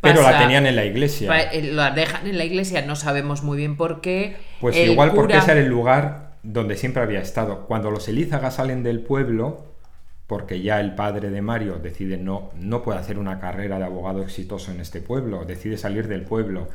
pero 0.01 0.23
la 0.23 0.39
tenían 0.39 0.67
en 0.67 0.77
la 0.77 0.85
iglesia. 0.85 1.29
pa- 1.29 1.41
eh, 1.43 1.63
La 1.73 1.91
dejan 1.91 2.27
en 2.27 2.39
la 2.39 2.45
iglesia, 2.45 2.83
no 2.83 2.97
sabemos 2.97 3.43
muy 3.43 3.57
bien 3.57 3.77
por 3.77 4.01
qué. 4.01 4.37
Pues 4.61 4.77
igual 4.77 5.13
porque 5.15 5.39
ese 5.39 5.53
era 5.53 5.61
el 5.61 5.69
lugar 5.69 6.37
donde 6.43 6.77
siempre 6.77 7.03
había 7.03 7.21
estado. 7.21 7.67
Cuando 7.67 7.91
los 7.91 8.07
Elízaga 8.09 8.51
salen 8.51 8.83
del 8.83 9.01
pueblo, 9.01 9.72
porque 10.33 10.63
ya 10.63 10.81
el 10.81 10.95
padre 10.95 11.29
de 11.29 11.43
Mario 11.43 11.75
decide 11.75 12.17
no, 12.17 12.49
no 12.59 12.83
puede 12.83 12.99
hacer 12.99 13.19
una 13.19 13.39
carrera 13.39 13.79
de 13.79 13.85
abogado 13.85 14.23
exitoso 14.23 14.73
en 14.73 14.81
este 14.81 15.03
pueblo, 15.03 15.45
decide 15.45 15.77
salir 15.77 16.09
del 16.09 16.23
pueblo. 16.23 16.69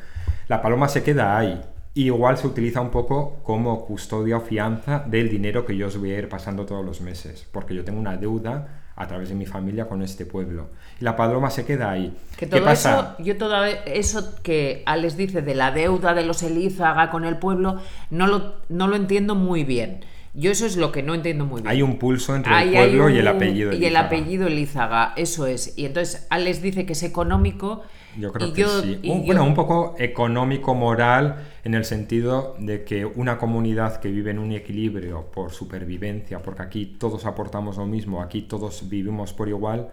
La 0.46 0.62
paloma 0.62 0.86
se 0.86 1.02
queda 1.02 1.36
ahí 1.36 1.60
igual 1.94 2.38
se 2.38 2.46
utiliza 2.46 2.80
un 2.80 2.90
poco 2.90 3.40
como 3.42 3.84
custodia 3.84 4.36
o 4.36 4.40
fianza 4.40 5.02
del 5.04 5.28
dinero 5.28 5.66
que 5.66 5.76
yo 5.76 5.88
os 5.88 5.98
voy 5.98 6.12
a 6.12 6.18
ir 6.18 6.28
pasando 6.28 6.66
todos 6.66 6.84
los 6.84 7.00
meses, 7.00 7.48
porque 7.50 7.74
yo 7.74 7.84
tengo 7.84 7.98
una 7.98 8.16
deuda 8.16 8.92
a 8.94 9.08
través 9.08 9.30
de 9.30 9.34
mi 9.34 9.44
familia 9.44 9.88
con 9.88 10.02
este 10.02 10.24
pueblo. 10.24 10.68
Y 11.00 11.04
la 11.04 11.16
paloma 11.16 11.50
se 11.50 11.64
queda 11.64 11.90
ahí. 11.90 12.16
Que 12.36 12.46
todo 12.46 12.60
¿Qué 12.60 12.64
pasa? 12.64 13.16
eso, 13.18 13.24
yo 13.24 13.36
todo 13.36 13.64
eso 13.64 14.40
que 14.44 14.84
Alex 14.86 15.16
dice 15.16 15.42
de 15.42 15.56
la 15.56 15.72
deuda 15.72 16.14
de 16.14 16.22
los 16.24 16.44
Elízaga 16.44 17.10
con 17.10 17.24
el 17.24 17.38
pueblo, 17.38 17.80
no 18.10 18.28
lo, 18.28 18.54
no 18.68 18.86
lo 18.86 18.94
entiendo 18.94 19.34
muy 19.34 19.64
bien. 19.64 20.04
Yo 20.34 20.50
eso 20.50 20.66
es 20.66 20.76
lo 20.76 20.92
que 20.92 21.02
no 21.02 21.14
entiendo 21.14 21.46
muy 21.46 21.62
bien. 21.62 21.70
Hay 21.72 21.82
un 21.82 21.98
pulso 21.98 22.36
entre 22.36 22.52
el 22.62 22.70
pueblo 22.72 23.10
y 23.10 23.18
el 23.18 23.26
apellido. 23.28 23.72
Y 23.72 23.84
el 23.84 23.96
apellido 23.96 24.46
Elízaga, 24.46 25.12
eso 25.16 25.46
es. 25.46 25.76
Y 25.78 25.86
entonces 25.86 26.26
Alex 26.30 26.62
dice 26.62 26.86
que 26.86 26.92
es 26.92 27.02
económico. 27.02 27.82
Yo 28.18 28.32
creo 28.32 28.48
y 28.48 28.52
que 28.52 28.60
yo- 28.62 28.82
sí. 28.82 28.98
y 29.02 29.10
Un- 29.10 29.20
yo- 29.20 29.26
Bueno, 29.26 29.44
un 29.44 29.54
poco 29.54 29.94
económico-moral 29.98 31.36
en 31.64 31.74
el 31.74 31.84
sentido 31.84 32.56
de 32.58 32.84
que 32.84 33.04
una 33.04 33.38
comunidad 33.38 34.00
que 34.00 34.10
vive 34.10 34.30
en 34.30 34.38
un 34.38 34.52
equilibrio 34.52 35.26
por 35.30 35.52
supervivencia, 35.52 36.40
porque 36.42 36.62
aquí 36.62 36.86
todos 36.98 37.26
aportamos 37.26 37.76
lo 37.76 37.86
mismo, 37.86 38.22
aquí 38.22 38.42
todos 38.42 38.88
vivimos 38.88 39.32
por 39.32 39.48
igual, 39.48 39.88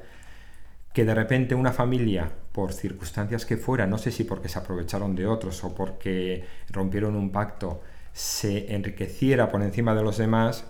que 0.94 1.04
de 1.06 1.14
repente 1.14 1.56
una 1.56 1.72
familia, 1.74 2.32
por 2.52 2.72
circunstancias 2.72 3.46
que 3.46 3.58
fuera, 3.58 3.86
no 3.86 3.98
sé 3.98 4.12
si 4.12 4.24
porque 4.24 4.48
se 4.48 4.60
aprovecharon 4.60 5.14
de 5.16 5.28
otros 5.28 5.64
o 5.66 5.76
porque 5.76 6.46
rompieron 6.70 7.16
un 7.16 7.32
pacto, 7.32 7.82
se 8.16 8.74
enriqueciera 8.74 9.52
por 9.52 9.62
encima 9.62 9.94
de 9.94 10.02
los 10.02 10.18
demás 10.18 10.64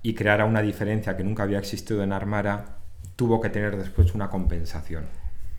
y 0.00 0.14
creara 0.14 0.44
una 0.44 0.62
diferencia 0.62 1.16
que 1.16 1.24
nunca 1.24 1.42
había 1.42 1.58
existido 1.58 2.04
en 2.04 2.12
Armara, 2.12 2.76
tuvo 3.16 3.40
que 3.40 3.50
tener 3.50 3.76
después 3.76 4.14
una 4.14 4.30
compensación. 4.30 5.06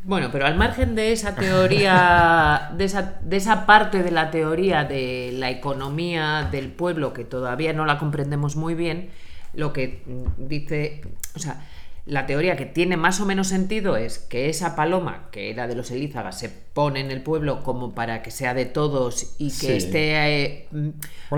Bueno, 0.03 0.29
pero 0.31 0.45
al 0.45 0.55
margen 0.55 0.95
de 0.95 1.11
esa 1.11 1.35
teoría, 1.35 2.71
de 2.77 2.85
esa, 2.85 3.19
de 3.21 3.35
esa 3.35 3.65
parte 3.65 4.01
de 4.01 4.11
la 4.11 4.31
teoría 4.31 4.85
de 4.85 5.31
la 5.33 5.49
economía 5.49 6.47
del 6.49 6.71
pueblo 6.71 7.11
que 7.11 7.25
todavía 7.25 7.73
no 7.73 7.85
la 7.85 7.97
comprendemos 7.97 8.55
muy 8.55 8.73
bien, 8.73 9.09
lo 9.53 9.73
que 9.73 10.03
dice, 10.37 11.01
o 11.35 11.39
sea, 11.39 11.67
la 12.05 12.25
teoría 12.25 12.55
que 12.57 12.65
tiene 12.65 12.97
más 12.97 13.21
o 13.21 13.25
menos 13.25 13.47
sentido 13.47 13.95
es 13.95 14.17
que 14.19 14.49
esa 14.49 14.75
paloma, 14.75 15.29
que 15.31 15.49
era 15.51 15.67
de 15.67 15.75
los 15.75 15.91
Elízagas, 15.91 16.39
se 16.39 16.49
pone 16.49 16.99
en 16.99 17.11
el 17.11 17.21
pueblo 17.21 17.63
como 17.63 17.93
para 17.93 18.23
que 18.23 18.31
sea 18.31 18.53
de 18.53 18.65
todos 18.65 19.35
y 19.37 19.47
que 19.49 19.51
Sí. 19.51 19.71
esté, 19.73 20.43
eh, 20.43 20.67
mm, 20.71 20.89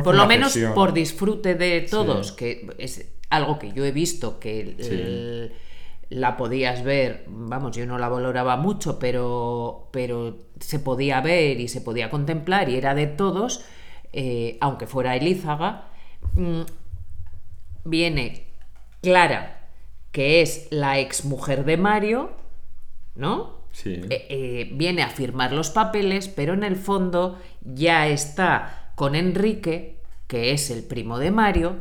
Por 0.04 0.16
lo 0.16 0.26
menos 0.26 0.58
por 0.74 0.94
disfrute 0.94 1.56
de 1.56 1.82
todos, 1.82 2.30
Sí. 2.30 2.36
que 2.38 2.68
es 2.78 3.10
algo 3.30 3.60
que 3.60 3.72
yo 3.74 3.84
he 3.86 3.92
visto 3.92 4.40
que 4.40 4.62
el- 4.62 4.76
Sí. 4.84 4.92
el- 4.94 5.54
la 6.10 6.38
podías 6.38 6.84
ver, 6.84 7.26
vamos, 7.28 7.76
yo 7.76 7.86
no 7.88 7.98
la 7.98 8.08
valoraba 8.08 8.56
mucho, 8.56 9.00
pero, 9.00 9.90
pero 9.92 10.38
se 10.60 10.80
podía 10.80 11.20
ver 11.22 11.60
y 11.60 11.68
se 11.68 11.82
podía 11.82 12.10
contemplar 12.10 12.70
y 12.70 12.76
era 12.78 12.94
de 12.96 13.08
todos, 13.08 13.66
eh, 14.14 14.58
aunque 14.62 14.86
fuera 14.88 15.16
Elízaga, 15.16 15.88
mm, 16.36 16.62
viene 17.86 18.48
Clara, 19.02 19.63
que 20.14 20.42
es 20.42 20.68
la 20.70 21.00
exmujer 21.00 21.66
de 21.66 21.76
Mario, 21.76 22.32
¿no? 23.16 23.64
Sí. 23.72 24.00
Eh, 24.10 24.28
eh, 24.30 24.70
viene 24.74 25.02
a 25.02 25.10
firmar 25.10 25.52
los 25.52 25.72
papeles, 25.72 26.30
pero 26.30 26.54
en 26.54 26.64
el 26.64 26.76
fondo 26.78 27.40
ya 27.62 28.08
está 28.08 28.92
con 28.96 29.16
Enrique, 29.16 30.00
que 30.28 30.52
es 30.52 30.70
el 30.70 30.84
primo 30.84 31.18
de 31.18 31.32
Mario, 31.32 31.78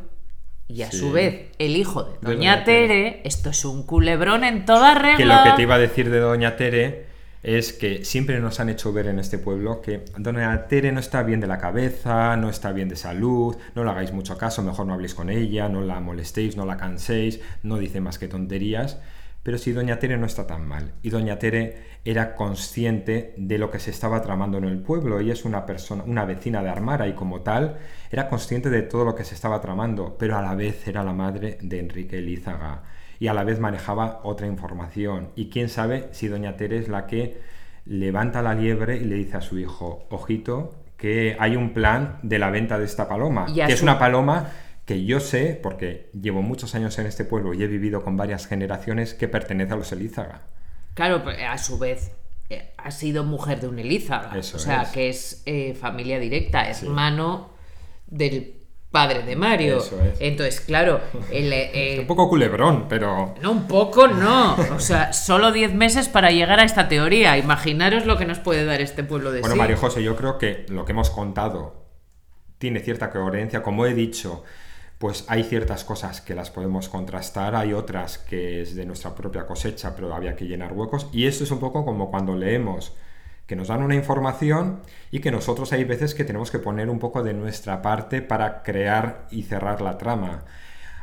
y 0.67 0.81
a 0.83 0.91
Sí. 0.91 0.97
su 0.99 1.13
vez 1.13 1.51
el 1.59 1.77
hijo 1.77 2.05
de 2.05 2.17
Doña 2.23 2.65
Tere. 2.65 2.89
Tere. 2.89 3.21
Esto 3.25 3.51
es 3.51 3.65
un 3.67 3.85
culebrón 3.85 4.43
en 4.45 4.65
toda 4.65 4.95
regla. 4.95 5.17
Que 5.19 5.25
lo 5.27 5.43
que 5.45 5.51
te 5.57 5.63
iba 5.63 5.75
a 5.75 5.79
decir 5.79 6.09
de 6.11 6.19
Doña 6.19 6.57
Tere 6.57 7.12
es 7.43 7.73
que 7.73 8.05
siempre 8.05 8.39
nos 8.41 8.61
han 8.61 8.69
hecho 8.69 8.93
ver 8.93 9.09
en 9.09 9.19
este 9.19 9.39
pueblo 9.39 9.81
que 9.81 10.05
Doña 10.17 10.69
Tere 10.69 10.93
no 10.93 11.01
está 11.01 11.23
bien 11.23 11.41
de 11.41 11.49
la 11.49 11.59
cabeza, 11.59 12.37
no 12.37 12.49
está 12.49 12.73
bien 12.73 12.89
de 12.89 12.97
salud, 12.97 13.57
no 13.75 13.85
le 13.85 13.91
hagáis 13.91 14.13
mucho 14.13 14.39
caso, 14.39 14.63
mejor 14.63 14.87
no 14.87 14.95
habléis 14.95 15.15
con 15.15 15.29
ella, 15.29 15.69
no 15.69 15.81
la 15.81 16.01
molestéis, 16.01 16.57
no 16.57 16.65
la 16.65 16.77
canséis, 16.77 17.41
no 17.63 17.79
dice 17.79 18.01
más 18.01 18.19
que 18.19 18.29
tonterías. 18.29 18.99
Pero 19.43 19.59
sí, 19.59 19.73
Doña 19.73 19.99
Tere 19.99 20.19
no 20.19 20.27
está 20.27 20.47
tan 20.47 20.69
mal. 20.69 20.93
Y 21.03 21.11
Doña 21.11 21.41
Tere 21.41 21.79
era 22.05 22.37
consciente 22.37 23.35
de 23.37 23.59
lo 23.59 23.73
que 23.73 23.81
se 23.81 23.91
estaba 23.91 24.23
tramando 24.23 24.59
en 24.59 24.65
el 24.65 24.79
pueblo. 24.79 25.19
Ella 25.19 25.33
es 25.33 25.45
una 25.45 25.67
persona, 25.67 26.05
una 26.05 26.25
vecina 26.25 26.63
de 26.63 26.69
Armara 26.69 27.09
y 27.09 27.15
como 27.15 27.41
tal 27.41 27.79
era 28.13 28.29
consciente 28.29 28.71
de 28.71 28.83
todo 28.83 29.05
lo 29.05 29.17
que 29.17 29.25
se 29.25 29.35
estaba 29.35 29.61
tramando, 29.61 30.17
pero 30.17 30.37
a 30.37 30.43
la 30.43 30.55
vez 30.55 30.87
era 30.87 31.03
la 31.03 31.13
madre 31.13 31.59
de 31.61 31.81
Enrique 31.81 32.19
Elízaga 32.19 32.83
y 33.23 33.29
a 33.29 33.35
la 33.35 33.45
vez 33.45 33.61
manejaba 33.61 34.19
otra 34.25 34.49
información. 34.49 35.29
Y 35.37 35.49
quién 35.49 35.69
sabe 35.69 36.09
si 36.11 36.27
Doña 36.27 36.57
Tere 36.57 36.77
es 36.79 36.89
la 36.89 37.07
que 37.07 37.39
levanta 37.85 38.43
la 38.43 38.53
liebre 38.53 38.97
y 38.97 39.05
le 39.05 39.15
dice 39.15 39.37
a 39.37 39.41
su 39.41 39.61
hijo, 39.61 40.09
ojito, 40.11 40.75
que 40.97 41.37
hay 41.39 41.55
un 41.55 41.73
plan 41.73 42.19
de 42.25 42.41
la 42.41 42.51
venta 42.51 42.81
de 42.81 42.85
esta 42.85 43.09
paloma, 43.09 43.47
Y 43.49 43.65
que 43.65 43.73
es 43.75 43.81
una 43.81 43.97
paloma 43.97 44.51
que 44.85 45.05
yo 45.05 45.21
sé, 45.21 45.57
porque 45.63 46.11
llevo 46.21 46.43
muchos 46.43 46.75
años 46.75 46.99
en 46.99 47.07
este 47.07 47.25
pueblo 47.25 47.55
y 47.55 47.63
he 47.63 47.69
vivido 47.69 48.03
con 48.03 48.17
varias 48.17 48.49
generaciones, 48.49 49.15
que 49.15 49.29
pertenece 49.29 49.73
a 49.73 49.77
los 49.77 49.93
Elízaga. 49.93 50.41
Claro, 50.95 51.23
pues, 51.23 51.39
a 51.49 51.59
su 51.59 51.79
vez 51.79 52.11
eh, 52.51 52.73
ha 52.77 52.91
sido 52.91 53.23
mujer 53.23 53.61
de 53.61 53.69
un 53.69 53.79
Elízaga. 53.79 54.37
Eso 54.37 54.57
o 54.57 54.61
sea, 54.61 54.83
es. 54.83 54.89
que 54.89 55.09
es 55.09 55.43
eh, 55.47 55.75
familia 55.77 56.19
directa, 56.19 56.75
Sí. 56.75 56.87
hermano 56.87 57.51
del 58.09 58.62
padre 58.93 59.23
de 59.23 59.35
Mario. 59.35 59.79
Eso 59.79 60.01
es. 60.01 60.21
Entonces, 60.21 60.61
claro, 60.61 61.01
el, 61.33 62.01
Un 62.01 62.07
poco 62.07 62.29
culebrón, 62.29 62.87
pero... 62.89 63.35
No, 63.43 63.51
un 63.51 63.67
poco 63.67 64.07
no. 64.07 64.55
O 64.77 64.79
sea, 64.79 65.13
solo 65.13 65.51
10 65.51 65.75
meses 65.75 66.09
para 66.09 66.31
llegar 66.31 66.61
a 66.61 66.65
esta 66.65 66.87
teoría. 66.87 67.37
Imaginaros 67.39 68.07
lo 68.07 68.17
que 68.17 68.27
nos 68.27 68.39
puede 68.39 68.65
dar 68.65 68.81
este 68.81 69.03
pueblo 69.03 69.33
de 69.33 69.41
Bueno, 69.41 69.55
sí. 69.55 69.59
Mario 69.59 69.77
José, 69.79 70.03
yo 70.05 70.15
creo 70.15 70.39
que 70.39 70.67
lo 70.69 70.85
que 70.85 70.93
hemos 70.93 71.11
contado 71.11 71.87
tiene 72.59 72.79
cierta 72.81 73.11
coherencia. 73.11 73.63
Como 73.63 73.87
he 73.87 73.95
dicho, 73.95 74.45
pues 74.99 75.25
hay 75.27 75.43
ciertas 75.43 75.83
cosas 75.83 76.21
que 76.21 76.35
las 76.35 76.51
podemos 76.51 76.89
contrastar, 76.89 77.57
hay 77.57 77.73
otras 77.73 78.19
que 78.19 78.61
es 78.61 78.77
de 78.77 78.87
nuestra 78.87 79.15
propia 79.15 79.47
cosecha, 79.47 79.97
pero 79.97 80.15
había 80.15 80.37
que 80.37 80.45
llenar 80.45 80.75
huecos. 80.75 81.09
Y 81.13 81.27
esto 81.27 81.43
es 81.43 81.51
un 81.51 81.59
poco 81.59 81.85
como 81.85 82.11
cuando 82.11 82.37
leemos 82.37 82.93
que 83.53 83.57
nos 83.57 83.69
dan 83.69 83.83
una 83.83 83.95
información 83.95 84.81
y 85.11 85.19
que 85.21 85.31
nosotros 85.31 85.75
hay 85.75 85.85
veces 85.85 86.15
que 86.15 86.25
tenemos 86.25 86.51
que 86.51 86.59
poner 86.59 86.89
un 86.89 86.99
poco 86.99 87.23
de 87.23 87.35
nuestra 87.35 87.83
parte 87.83 88.23
para 88.23 88.63
crear 88.63 89.27
y 89.31 89.43
cerrar 89.43 89.83
la 89.83 89.99
trama. 89.99 90.47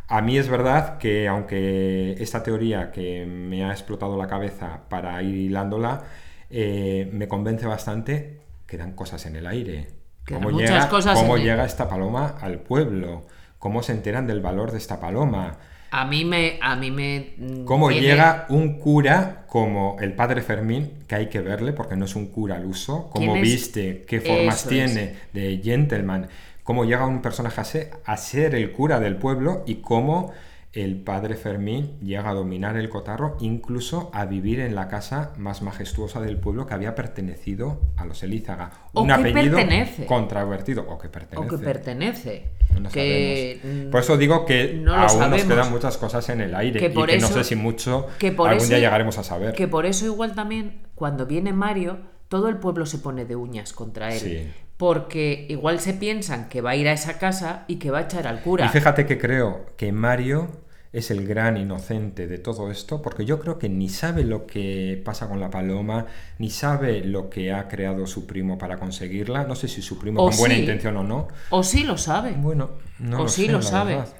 A 0.07 0.23
mí 0.23 0.35
es 0.35 0.49
verdad 0.49 0.97
que 0.97 1.27
aunque 1.27 2.13
esta 2.13 2.41
teoría 2.41 2.89
que 2.89 3.27
me 3.27 3.65
ha 3.65 3.69
explotado 3.69 4.17
la 4.17 4.25
cabeza 4.25 4.79
para 4.89 5.21
ir 5.21 5.35
hilándola, 5.35 6.01
eh, 6.49 7.07
me 7.13 7.27
convence 7.27 7.67
bastante, 7.67 8.41
quedan 8.65 8.93
cosas 8.93 9.27
en 9.27 9.35
el 9.35 9.45
aire. 9.45 9.85
Quedan 10.25 10.41
¿Cómo, 10.41 10.55
muchas 10.55 10.71
llega, 10.71 10.89
cosas 10.89 11.19
cómo 11.19 11.35
en 11.35 11.41
el- 11.43 11.47
llega 11.49 11.65
esta 11.65 11.87
paloma 11.87 12.35
al 12.41 12.61
pueblo? 12.61 13.27
¿Cómo 13.59 13.83
se 13.83 13.91
enteran 13.91 14.25
del 14.25 14.41
valor 14.41 14.71
de 14.71 14.79
esta 14.79 14.99
paloma? 14.99 15.57
A 15.91 16.05
mí 16.05 16.25
me. 16.25 16.57
A 16.61 16.75
mí 16.75 16.91
me 16.91 17.33
mm, 17.37 17.65
¿Cómo 17.65 17.89
tiene- 17.89 18.07
llega 18.07 18.45
un 18.49 18.77
cura 18.79 19.45
como 19.47 19.97
el 19.99 20.13
padre 20.13 20.41
Fermín, 20.41 20.91
que 21.07 21.15
hay 21.15 21.27
que 21.27 21.41
verle 21.41 21.73
porque 21.73 21.95
no 21.95 22.05
es 22.05 22.15
un 22.15 22.27
cura 22.27 22.57
al 22.57 22.65
uso? 22.65 23.09
¿Cómo 23.11 23.33
viste? 23.33 24.03
¿Qué 24.07 24.21
formas 24.21 24.59
Eso 24.61 24.69
tiene 24.69 25.15
de 25.33 25.59
gentleman? 25.63 26.27
¿Cómo 26.63 26.85
llega 26.85 27.05
un 27.07 27.21
personaje 27.21 27.59
a 27.61 27.63
ser, 27.63 27.91
a 28.05 28.15
ser 28.17 28.53
el 28.53 28.71
cura 28.71 28.99
del 28.99 29.15
pueblo 29.15 29.63
y 29.65 29.75
cómo 29.75 30.31
el 30.71 31.01
padre 31.01 31.35
Fermín 31.35 31.97
llega 31.99 32.29
a 32.29 32.33
dominar 32.33 32.77
el 32.77 32.89
cotarro, 32.89 33.37
incluso 33.39 34.11
a 34.13 34.25
vivir 34.25 34.59
en 34.59 34.75
la 34.75 34.87
casa 34.87 35.33
más 35.37 35.63
majestuosa 35.63 36.21
del 36.21 36.37
pueblo 36.37 36.67
que 36.67 36.75
había 36.75 36.93
pertenecido 36.93 37.81
a 37.97 38.05
los 38.05 38.21
Elízaga? 38.21 38.71
O 38.93 39.01
un 39.01 39.07
que 39.07 39.13
apellido 39.13 39.57
pertenece. 39.57 40.05
controvertido, 40.05 40.85
o 40.87 40.99
que 40.99 41.09
pertenece. 41.09 41.47
O 41.47 41.49
que 41.57 41.63
pertenece. 41.65 42.51
No 42.79 42.89
que, 42.89 43.59
sabemos. 43.61 43.87
mm, 43.87 43.89
Por 43.91 43.99
eso 44.01 44.17
digo 44.17 44.45
que 44.45 44.73
no 44.75 44.93
aún 44.93 45.01
nos 45.01 45.11
sabemos. 45.13 45.43
quedan 45.43 45.71
muchas 45.71 45.97
cosas 45.97 46.29
en 46.29 46.41
el 46.41 46.53
aire 46.53 46.79
Que 46.79 46.85
y 46.85 46.89
por 46.89 47.09
que 47.09 47.17
no 47.17 47.25
eso- 47.25 47.33
sé 47.35 47.43
si 47.43 47.55
mucho 47.55 48.05
que 48.19 48.31
por 48.31 48.47
algún 48.49 48.61
eso- 48.63 48.69
día 48.69 48.79
llegaremos 48.79 49.17
a 49.17 49.23
saber. 49.23 49.55
Que 49.55 49.67
por 49.67 49.87
eso, 49.87 50.05
igual 50.05 50.35
también, 50.35 50.83
cuando 50.93 51.25
viene 51.25 51.51
Mario, 51.51 51.97
todo 52.27 52.47
el 52.47 52.57
pueblo 52.57 52.85
se 52.85 52.99
pone 52.99 53.25
de 53.25 53.35
uñas 53.35 53.73
contra 53.73 54.13
él. 54.13 54.19
Sí. 54.19 54.47
Porque 54.79 55.45
igual 55.49 55.81
se 55.81 55.93
piensan 55.93 56.47
que 56.47 56.61
va 56.61 56.69
a 56.69 56.75
ir 56.77 56.87
a 56.87 56.93
esa 56.93 57.19
casa 57.19 57.65
y 57.67 57.75
que 57.79 57.91
va 57.91 57.97
a 57.97 58.01
echar 58.03 58.25
al 58.27 58.41
cura. 58.41 58.65
Y 58.65 58.69
fíjate 58.69 59.05
que 59.05 59.17
creo 59.17 59.65
que 59.75 59.91
Mario 59.91 60.47
es 60.93 61.11
el 61.11 61.27
gran 61.27 61.57
inocente 61.57 62.27
de 62.27 62.37
todo 62.37 62.71
esto, 62.71 63.01
porque 63.01 63.25
yo 63.25 63.41
creo 63.41 63.59
que 63.59 63.67
ni 63.67 63.89
sabe 63.89 64.23
lo 64.23 64.47
que 64.47 65.01
pasa 65.03 65.27
con 65.27 65.41
la 65.41 65.49
paloma, 65.49 66.05
ni 66.37 66.49
sabe 66.49 67.03
lo 67.03 67.29
que 67.29 67.51
ha 67.51 67.67
creado 67.67 68.07
su 68.07 68.25
primo 68.25 68.57
para 68.57 68.77
conseguirla. 68.77 69.43
No 69.43 69.53
sé 69.55 69.67
si 69.67 69.81
su 69.81 69.99
primo 69.99 70.23
O 70.23 70.29
con 70.29 70.37
buena 70.37 70.55
intención 70.55 70.95
o 70.95 71.03
no. 71.03 71.27
O 71.49 71.61
sí 71.61 71.83
lo 71.83 71.97
sabe. 71.97 72.31
Bueno, 72.37 72.69
no 72.99 73.19
o 73.19 73.23
lo 73.23 73.27
sí 73.27 73.47
sé, 73.47 73.51
lo 73.51 73.61
sabe. 73.61 73.95
verdad. 73.97 74.13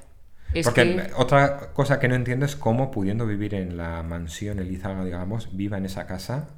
Es 0.53 0.66
Porque 0.66 0.84
que- 0.84 1.12
otra 1.16 1.72
cosa 1.74 1.99
que 2.01 2.10
no 2.10 2.16
entiendo 2.16 2.45
es 2.45 2.57
cómo 2.57 2.91
pudiendo 2.91 3.26
vivir 3.26 3.53
en 3.55 3.78
la 3.78 4.03
mansión 4.03 4.60
Elizaga, 4.60 5.05
digamos, 5.05 5.55
viva 5.55 5.78
en 5.78 5.86
esa 5.86 6.05
casa 6.05 6.49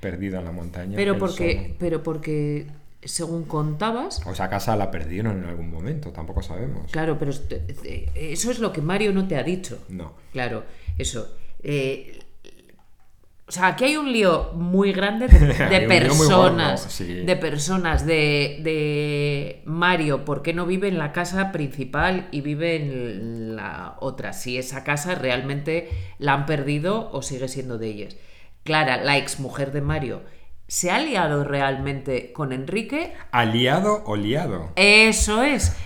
perdida 0.00 0.40
en 0.40 0.44
la 0.46 0.52
montaña. 0.52 0.96
pero 0.96 1.16
porque, 1.18 1.62
solo. 1.62 1.74
pero 1.78 2.02
porque, 2.02 2.66
según 3.04 3.44
contabas, 3.44 4.20
O 4.26 4.32
esa 4.32 4.48
casa 4.48 4.76
la 4.76 4.90
perdieron 4.90 5.42
en 5.42 5.48
algún 5.48 5.70
momento, 5.70 6.10
tampoco 6.10 6.42
sabemos. 6.42 6.90
claro, 6.90 7.18
pero 7.18 7.30
est- 7.30 7.52
eh, 7.52 8.10
eso 8.14 8.50
es 8.50 8.58
lo 8.58 8.72
que 8.72 8.80
Mario 8.80 9.12
no 9.12 9.26
te 9.28 9.36
ha 9.36 9.42
dicho. 9.42 9.78
No. 9.88 10.12
Claro, 10.32 10.64
eso. 10.98 11.36
Eh, 11.62 12.20
O 13.46 13.52
sea, 13.52 13.66
aquí 13.68 13.84
hay 13.84 13.98
un 13.98 14.10
lío 14.10 14.52
muy 14.54 14.92
grande 14.94 15.28
de, 15.28 15.38
de 15.80 15.80
personas. 15.86 16.80
gordo, 16.80 16.90
sí. 16.90 17.04
De 17.26 17.36
personas, 17.36 18.06
de, 18.06 18.58
de 18.62 19.62
Mario, 19.66 20.24
¿por 20.24 20.40
qué 20.40 20.54
no 20.54 20.64
vive 20.64 20.88
en 20.88 20.96
la 20.98 21.12
casa 21.12 21.52
principal 21.52 22.26
y 22.30 22.40
vive 22.40 22.76
en 22.76 23.54
la 23.54 23.96
otra? 24.00 24.32
Si 24.32 24.56
esa 24.56 24.82
casa 24.82 25.14
realmente 25.14 25.90
la 26.18 26.32
han 26.32 26.46
perdido 26.46 27.10
o 27.12 27.20
sigue 27.20 27.48
siendo 27.48 27.76
de 27.76 27.88
ellas. 27.88 28.16
Clara, 28.62 28.96
la 29.04 29.18
exmujer 29.18 29.72
de 29.72 29.82
Mario, 29.82 30.22
¿se 30.74 30.90
ha 30.90 30.98
liado 30.98 31.44
realmente 31.44 32.32
con 32.32 32.52
Enrique? 32.52 33.14
¿Aliado 33.30 34.02
o 34.06 34.16
liado? 34.16 34.72
Eso 34.74 35.44
es. 35.44 35.76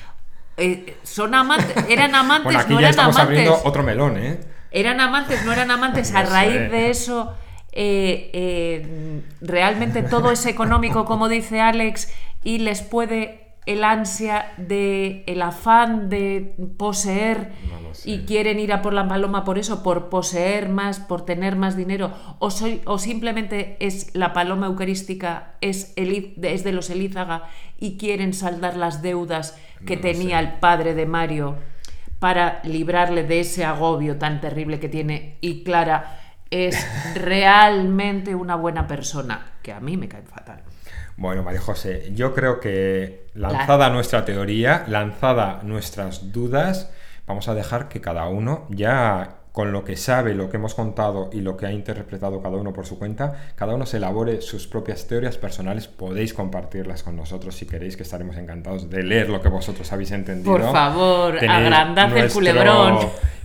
Eh, 0.57 0.97
son 1.03 1.35
amantes, 1.35 1.77
eran 1.91 2.15
amantes, 2.15 2.45
Bueno, 2.45 2.61
aquí 2.61 2.73
no 2.73 2.81
ya 2.81 2.87
eran 2.89 2.91
estamos 2.93 3.17
amantes. 3.17 3.39
abriendo 3.39 3.69
otro 3.69 3.83
melón, 3.83 4.17
¿eh? 4.17 4.41
Eran 4.71 4.99
amantes, 5.03 5.45
no 5.45 5.53
eran 5.53 5.71
amantes. 5.71 6.15
A 6.15 6.23
raíz 6.23 6.71
de 6.71 6.89
eso, 6.89 7.35
eh, 7.73 8.31
eh, 8.33 9.21
realmente 9.43 10.03
todo 10.03 10.33
es 10.33 10.47
económico, 10.47 11.05
como 11.05 11.29
dice 11.29 11.61
Alex, 11.61 12.11
y 12.43 12.57
les 12.61 12.81
puede 12.81 13.48
el 13.69 13.85
ansia 13.85 14.53
de 14.57 15.25
el 15.27 15.43
afán 15.43 16.09
de 16.09 16.55
poseer 16.79 17.53
y 18.07 18.21
quieren 18.21 18.59
ir 18.59 18.73
a 18.73 18.81
por 18.81 18.95
la 18.95 19.07
paloma 19.07 19.45
por 19.45 19.59
eso, 19.59 19.83
por 19.83 20.09
poseer 20.09 20.71
más, 20.71 21.01
por 21.01 21.27
tener 21.27 21.55
más 21.55 21.77
dinero, 21.77 22.11
o, 22.39 22.51
soy, 22.51 22.81
o 22.87 22.99
simplemente 22.99 23.77
es 23.81 24.15
la 24.15 24.33
paloma 24.33 24.69
eucarística, 24.69 25.57
es, 25.61 25.93
es 25.97 26.65
de 26.65 26.73
los 26.73 26.89
Elízaga 26.89 27.45
y 27.79 27.99
quieren 27.99 28.33
saldar 28.33 28.75
las 28.75 29.03
deudas 29.03 29.59
que 29.85 29.97
No 29.97 30.03
tenía 30.03 30.39
sé. 30.39 30.47
el 30.47 30.53
padre 30.55 30.95
de 30.95 31.05
Mario 31.05 31.57
para 32.21 32.63
librarle 32.65 33.23
de 33.23 33.41
ese 33.41 33.67
agobio 33.67 34.17
tan 34.17 34.41
terrible 34.41 34.81
que 34.81 34.89
tiene. 34.89 35.37
Y 35.43 35.63
Clara 35.63 36.21
es 36.51 36.75
realmente 37.15 38.35
una 38.35 38.57
buena 38.57 38.87
persona, 38.87 39.53
que 39.63 39.75
a 39.75 39.81
mí 39.81 39.99
me 39.99 40.09
cae 40.09 40.23
fatal. 40.23 40.63
Bueno, 41.19 41.43
María 41.43 41.61
José, 41.61 42.13
yo 42.15 42.33
creo 42.33 42.61
que 42.61 43.27
lanzada 43.35 43.91
nuestra 43.91 44.25
teoría, 44.25 44.85
lanzada 44.87 45.59
nuestras 45.65 46.31
dudas, 46.33 46.93
vamos 47.27 47.49
a 47.49 47.55
dejar 47.55 47.89
que 47.89 48.01
cada 48.01 48.29
uno 48.29 48.67
ya 48.71 49.39
con 49.51 49.73
lo 49.73 49.83
que 49.83 49.97
sabe, 49.97 50.37
lo 50.37 50.49
que 50.49 50.59
hemos 50.59 50.77
contado 50.77 51.29
y 51.33 51.41
lo 51.41 51.57
que 51.57 51.67
ha 51.67 51.73
interpretado 51.73 52.41
cada 52.41 52.57
uno 52.57 52.73
por 52.73 52.87
su 52.87 53.01
cuenta, 53.01 53.51
cada 53.57 53.75
uno 53.75 53.85
se 53.85 53.97
elabore 53.97 54.41
sus 54.43 54.69
propias 54.69 55.09
teorías 55.09 55.37
personales, 55.39 55.89
podéis 55.89 56.33
compartirlas 56.33 57.03
con 57.03 57.17
nosotros 57.17 57.57
si 57.57 57.67
queréis, 57.67 57.97
que 57.97 58.05
estaremos 58.05 58.37
encantados 58.37 58.89
de 58.89 59.03
leer 59.03 59.29
lo 59.29 59.41
que 59.41 59.49
vosotros 59.49 59.93
habéis 59.93 60.13
entendido. 60.13 60.53
Por 60.53 60.71
favor, 60.71 61.37
Tenéis 61.41 61.67
agrandad 61.67 62.17
el 62.17 62.31
culebrón. 62.31 62.99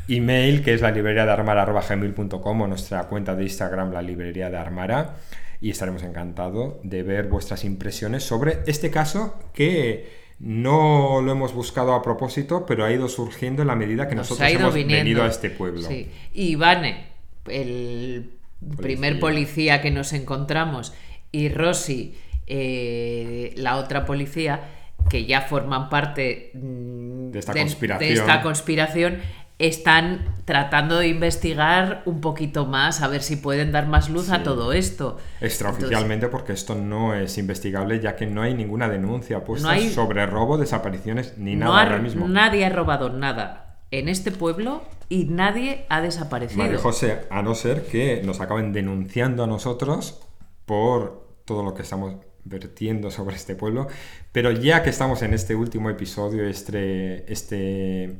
Email, 0.08 0.62
que 0.64 0.76
es 0.76 0.82
la 0.82 0.92
librería 0.92 1.26
de 1.26 1.32
armara.gmail.com 1.32 2.62
o 2.62 2.68
nuestra 2.68 3.06
cuenta 3.06 3.34
de 3.34 3.44
Instagram, 3.44 3.92
la 3.92 4.04
librería 4.04 4.52
de 4.52 4.58
Armara. 4.58 5.16
Y 5.64 5.70
estaremos 5.70 6.04
encantados 6.04 6.74
de 6.84 7.04
ver 7.04 7.28
vuestras 7.30 7.64
impresiones 7.64 8.24
sobre 8.24 8.60
este 8.68 8.92
caso 8.92 9.40
que 9.54 10.12
no 10.40 11.22
lo 11.22 11.32
hemos 11.32 11.54
buscado 11.54 11.94
a 11.94 12.02
propósito, 12.02 12.66
pero 12.66 12.84
ha 12.84 12.92
ido 12.92 13.08
surgiendo 13.08 13.62
en 13.62 13.70
la 13.70 13.76
medida 13.76 14.10
que 14.10 14.16
Nos 14.16 14.30
nosotros 14.30 14.52
hemos 14.52 14.74
viniendo. 14.74 15.06
venido 15.06 15.24
a 15.24 15.28
este 15.28 15.50
pueblo. 15.50 15.84
Sí. 15.84 16.12
Y 16.34 16.50
Ivane, 16.50 17.06
el 17.48 18.32
primer 18.76 19.22
policía 19.22 19.82
que 19.82 19.90
nos 19.90 20.12
encontramos, 20.12 20.94
y 21.32 21.48
Rosy, 21.48 22.14
eh, 22.46 23.54
la 23.56 23.78
otra 23.78 24.06
policía, 24.06 24.70
que 25.10 25.26
ya 25.26 25.42
forman 25.42 25.88
parte 25.88 26.52
mm, 26.56 27.32
De 27.32 27.40
esta 27.40 27.54
de 27.54 27.62
conspiración. 27.62 28.12
esta 28.12 28.42
conspiración, 28.42 29.20
están 29.68 30.26
tratando 30.46 31.00
de 31.00 31.08
investigar 31.08 32.02
un 32.06 32.20
poquito 32.20 32.66
más, 32.66 33.02
a 33.02 33.08
ver 33.08 33.24
si 33.24 33.38
pueden 33.38 33.72
dar 33.72 33.88
más 33.88 34.10
luz 34.10 34.30
a 34.30 34.44
todo 34.44 34.74
esto. 34.74 35.18
Extraoficialmente, 35.40 36.28
porque 36.28 36.52
esto 36.54 36.76
no 36.76 37.14
es 37.16 37.38
investigable, 37.38 38.00
ya 38.02 38.16
que 38.16 38.26
no 38.26 38.42
hay 38.42 38.54
ninguna 38.54 38.90
denuncia 38.90 39.44
puesta 39.46 39.68
No 39.68 39.74
hay- 39.74 39.90
sobre 39.90 40.26
robo, 40.26 40.58
desapariciones 40.58 41.38
ni 41.38 41.56
nada 41.56 41.78
ha- 41.78 41.84
ahora 41.84 41.98
mismo. 42.00 42.28
nadie 42.28 42.66
ha 42.66 42.70
robado 42.70 43.10
nada 43.10 43.78
en 43.92 44.10
este 44.10 44.32
pueblo 44.32 44.84
y 45.08 45.26
nadie 45.26 45.86
ha 45.90 46.02
desaparecido. 46.02 46.64
María 46.64 46.80
José, 46.80 47.20
a 47.30 47.42
no 47.42 47.56
ser 47.56 47.84
que 47.86 48.22
nos 48.26 48.42
acaben 48.42 48.74
denunciando 48.74 49.44
a 49.44 49.48
nosotros 49.48 50.20
por 50.66 51.28
todo 51.46 51.64
lo 51.64 51.74
que 51.74 51.84
estamos 51.84 52.16
vertiendo 52.46 53.12
sobre 53.12 53.38
este 53.38 53.56
pueblo, 53.56 53.88
pero 54.34 54.52
ya 54.52 54.84
que 54.84 54.90
estamos 54.90 55.22
en 55.22 55.34
este 55.34 55.56
último 55.56 55.90
episodio, 55.90 56.46
este, 56.46 57.32
este 57.32 58.20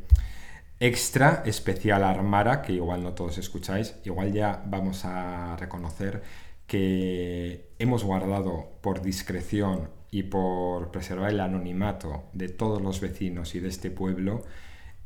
extra 0.84 1.44
especial 1.46 2.04
Armara, 2.04 2.62
que 2.62 2.74
igual 2.74 3.04
no 3.04 3.14
todos 3.14 3.38
escucháis, 3.38 3.96
igual 4.04 4.34
ya 4.34 4.62
vamos 4.66 5.06
a 5.06 5.56
reconocer 5.56 6.22
que 6.68 7.70
hemos 7.80 8.04
guardado 8.04 8.68
por 8.82 9.02
discreción 9.02 9.90
y 10.12 10.24
por 10.24 10.92
preservar 10.92 11.30
el 11.30 11.40
anonimato 11.40 12.26
de 12.34 12.50
todos 12.50 12.82
los 12.82 13.00
vecinos 13.00 13.56
y 13.56 13.62
de 13.62 13.70
este 13.70 13.92
pueblo 13.92 14.44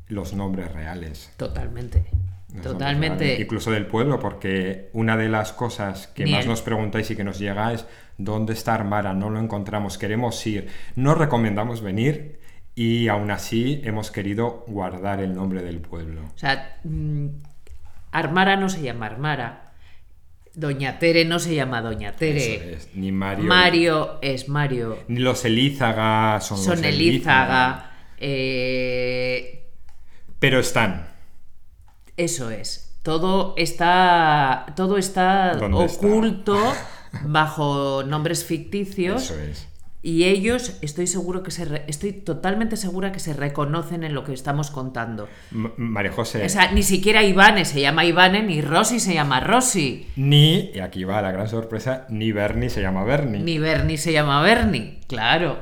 los 0.08 0.34
nombres 0.34 0.72
reales. 0.72 1.32
Totalmente. 1.38 2.06
Totalmente. 2.64 3.40
Incluso 3.40 3.70
del 3.70 3.86
pueblo, 3.86 4.20
porque 4.20 4.90
una 4.94 5.16
de 5.16 5.30
las 5.30 5.54
cosas 5.54 6.08
que 6.08 6.24
Ni 6.24 6.32
más 6.32 6.48
nos 6.48 6.64
preguntáis 6.64 7.12
y 7.12 7.16
que 7.16 7.24
nos 7.24 7.38
llega 7.38 7.72
es 7.72 7.86
¿dónde 8.18 8.54
está 8.54 8.74
Armara? 8.74 9.14
No 9.14 9.30
lo 9.30 9.40
encontramos, 9.40 10.00
queremos 10.00 10.48
ir. 10.48 10.70
No 10.96 11.14
recomendamos 11.14 11.82
venir 11.82 12.40
y 12.80 13.08
aún 13.08 13.32
así 13.32 13.82
hemos 13.84 14.12
querido 14.12 14.64
guardar 14.68 15.20
el 15.20 15.34
nombre 15.34 15.64
del 15.64 15.80
pueblo. 15.80 16.22
O 16.36 16.38
sea, 16.38 16.78
mm, 16.84 17.26
Armara 18.12 18.56
no 18.56 18.70
se 18.70 18.84
llama 18.84 19.08
Armara. 19.08 19.74
Doña 20.54 21.00
Tere 21.00 21.26
no 21.26 21.40
se 21.40 21.56
llama 21.56 21.82
Doña 21.82 22.12
Tere. 22.16 22.56
Eso 22.74 22.78
es, 22.90 22.96
Ni 22.96 23.12
Mario. 23.12 23.46
Mario 23.46 24.20
es 24.22 24.48
Mario. 24.48 25.00
Ni 25.08 25.20
los 25.20 25.44
Elízaga 25.44 26.40
son, 26.40 26.60
Son 26.60 26.76
los 26.78 26.84
Elízaga. 26.86 27.92
eh, 28.18 29.66
Pero 30.40 30.60
están. 30.60 31.08
eso 32.16 32.52
es. 32.52 32.96
Todo 33.02 33.56
está. 33.58 34.68
Todo 34.76 34.98
está 34.98 35.56
¿Dónde 35.56 35.86
está? 35.86 36.06
oculto 36.08 36.74
bajo 37.26 38.04
nombres 38.04 38.44
ficticios. 38.46 39.24
Eso 39.32 39.40
es. 39.40 39.67
Y 40.04 40.26
ellos, 40.26 40.78
estoy 40.82 41.08
seguro 41.08 41.42
que 41.44 41.52
se 41.52 41.66
re- 41.66 41.84
estoy 41.88 42.14
totalmente 42.14 42.78
segura 42.78 43.12
que 43.12 43.20
se 43.20 43.34
reconocen 43.34 44.04
en 44.04 44.14
lo 44.14 44.24
que 44.24 44.32
estamos 44.32 44.70
contando. 44.72 45.28
M- 45.52 45.72
María 45.78 46.12
José. 46.12 46.46
O 46.46 46.50
sea, 46.50 46.72
ni 46.72 46.84
siquiera 46.84 47.24
Ivane 47.24 47.66
se 47.66 47.82
llama 47.82 48.06
Ivane, 48.06 48.44
ni 48.44 48.62
Rosy 48.62 49.00
se 49.00 49.14
llama 49.16 49.40
Rosy, 49.40 50.08
Ni, 50.16 50.70
y 50.74 50.80
aquí 50.80 51.04
va 51.04 51.22
la 51.22 51.32
gran 51.32 51.50
sorpresa, 51.50 52.06
ni 52.10 52.32
Bernie 52.32 52.70
se 52.70 52.82
llama 52.82 53.04
Bernie. 53.04 53.42
ni 53.42 53.58
Bernie 53.58 53.98
se 53.98 54.14
llama 54.14 54.42
Bernie. 54.44 55.00
Claro. 55.08 55.58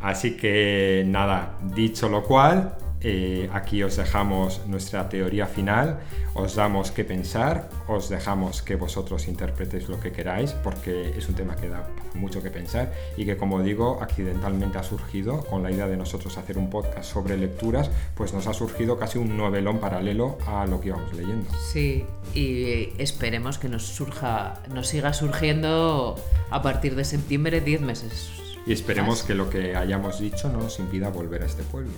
Así 0.00 0.36
que 0.36 1.02
nada, 1.06 1.58
dicho 1.74 2.08
lo 2.08 2.22
cual, 2.22 2.76
eh, 3.06 3.50
aquí 3.52 3.82
os 3.82 3.96
dejamos 3.96 4.62
nuestra 4.66 5.10
teoría 5.10 5.46
final, 5.46 6.00
os 6.32 6.54
damos 6.54 6.90
que 6.90 7.04
pensar, 7.04 7.68
os 7.86 8.08
dejamos 8.08 8.62
que 8.62 8.76
vosotros 8.76 9.28
interpretéis 9.28 9.90
lo 9.90 10.00
que 10.00 10.10
queráis, 10.10 10.52
porque 10.52 11.10
es 11.10 11.28
un 11.28 11.34
tema 11.34 11.54
que 11.54 11.68
da 11.68 11.86
mucho 12.14 12.42
que 12.42 12.50
pensar 12.50 12.90
y 13.18 13.26
que 13.26 13.36
como 13.36 13.60
digo, 13.62 13.98
accidentalmente 14.00 14.78
ha 14.78 14.82
surgido 14.82 15.44
con 15.44 15.62
la 15.62 15.70
idea 15.70 15.86
de 15.86 15.98
nosotros 15.98 16.38
hacer 16.38 16.56
un 16.56 16.70
podcast 16.70 17.12
sobre 17.12 17.36
lecturas, 17.36 17.90
pues 18.14 18.32
nos 18.32 18.46
ha 18.46 18.54
surgido 18.54 18.98
casi 18.98 19.18
un 19.18 19.36
novelón 19.36 19.80
paralelo 19.80 20.38
a 20.46 20.64
lo 20.64 20.80
que 20.80 20.88
íbamos 20.88 21.12
leyendo. 21.12 21.50
Sí, 21.70 22.06
y 22.32 22.94
esperemos 22.96 23.58
que 23.58 23.68
nos 23.68 23.82
surja, 23.82 24.62
nos 24.72 24.88
siga 24.88 25.12
surgiendo 25.12 26.16
a 26.48 26.62
partir 26.62 26.96
de 26.96 27.04
septiembre 27.04 27.60
10 27.60 27.82
meses. 27.82 28.30
Y 28.66 28.72
esperemos 28.72 29.18
más. 29.18 29.26
que 29.26 29.34
lo 29.34 29.50
que 29.50 29.76
hayamos 29.76 30.20
dicho 30.20 30.48
no 30.48 30.62
nos 30.62 30.78
impida 30.78 31.10
volver 31.10 31.42
a 31.42 31.46
este 31.46 31.62
pueblo. 31.64 31.92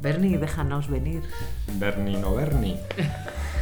Bernie, 0.00 0.38
déjanos 0.38 0.88
venir. 0.88 1.22
Bernie 1.74 2.18
no 2.18 2.34
Bernie. 2.34 2.76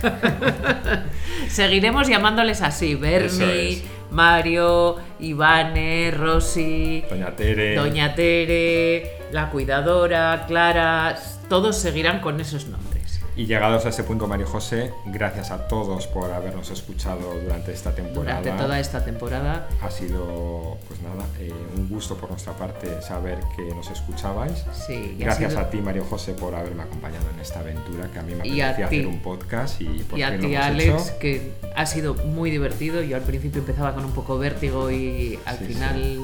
Seguiremos 1.49 2.09
llamándoles 2.09 2.61
así, 2.61 2.95
Bernie, 2.95 3.73
es. 3.73 3.85
Mario, 4.11 4.97
Ivane, 5.19 6.11
Rosy, 6.11 7.05
Doña 7.09 7.35
Tere. 7.35 7.75
Doña 7.75 8.15
Tere, 8.15 9.19
la 9.33 9.51
cuidadora, 9.51 10.45
Clara, 10.47 11.17
todos 11.49 11.79
seguirán 11.79 12.21
con 12.21 12.39
esos 12.41 12.67
nombres. 12.67 12.96
Y 13.37 13.45
llegados 13.45 13.85
a 13.85 13.91
ese 13.91 14.03
punto, 14.03 14.27
Mario 14.27 14.47
José, 14.47 14.93
gracias 15.05 15.51
a 15.51 15.69
todos 15.69 16.07
por 16.07 16.31
habernos 16.33 16.71
escuchado 16.71 17.35
durante 17.43 17.71
esta 17.71 17.95
temporada. 17.95 18.41
Durante 18.41 18.63
toda 18.63 18.81
esta 18.81 19.05
temporada. 19.05 19.69
Ha 19.83 19.91
sido, 19.91 20.79
pues 20.89 21.03
nada, 21.03 21.23
eh, 21.39 21.53
un 21.77 21.87
gusto 21.87 22.17
por 22.17 22.31
nuestra 22.31 22.55
parte 22.55 23.03
saber 23.03 23.39
que 23.55 23.63
nos 23.75 23.91
escuchabais. 23.91 24.65
Sí, 24.87 25.17
Gracias 25.19 25.51
sido- 25.53 25.61
a 25.63 25.69
ti, 25.69 25.83
Mario 25.83 26.05
José, 26.09 26.33
por 26.33 26.55
haberme 26.55 26.85
acompañado 26.85 27.27
en 27.35 27.39
esta 27.41 27.61
aventura 27.61 28.09
que 28.11 28.19
a 28.19 28.23
mí 28.23 28.33
me 28.35 28.41
apetecía 28.41 28.75
ti. 28.77 28.83
hacer 28.85 29.07
un 29.07 29.21
podcast 29.21 29.81
y 29.83 29.85
por 30.05 30.19
Y 30.19 30.23
a 30.23 30.39
ti, 30.39 30.57
Alex, 30.57 31.09
hecho. 31.09 31.19
que 31.19 31.53
ha 31.77 31.85
sido 31.85 32.15
muy 32.15 32.51
divertido. 32.51 33.03
Yo 33.03 33.17
al 33.17 33.23
principio 33.23 33.61
empezaba 33.61 33.95
con 33.95 34.07
un 34.07 34.13
poco 34.13 34.39
vértigo 34.39 34.91
y 34.91 35.39
al 35.45 35.59
Sí, 35.59 35.65
final 35.67 36.21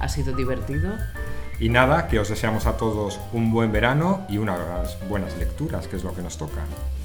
ha 0.00 0.08
sido 0.08 0.34
divertido. 0.34 0.94
Y 1.58 1.70
nada, 1.70 2.08
que 2.08 2.18
os 2.18 2.28
deseamos 2.28 2.66
a 2.66 2.76
todos 2.76 3.18
un 3.32 3.50
buen 3.50 3.72
verano 3.72 4.26
y 4.28 4.38
unas 4.38 4.98
buenas 5.08 5.36
lecturas, 5.38 5.88
que 5.88 5.96
es 5.96 6.04
lo 6.04 6.14
que 6.14 6.22
nos 6.22 6.36
toca. 6.36 6.62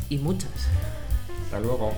Y 0.10 0.18
muchas. 0.18 0.52
Hasta 1.46 1.60
luego. 1.60 1.94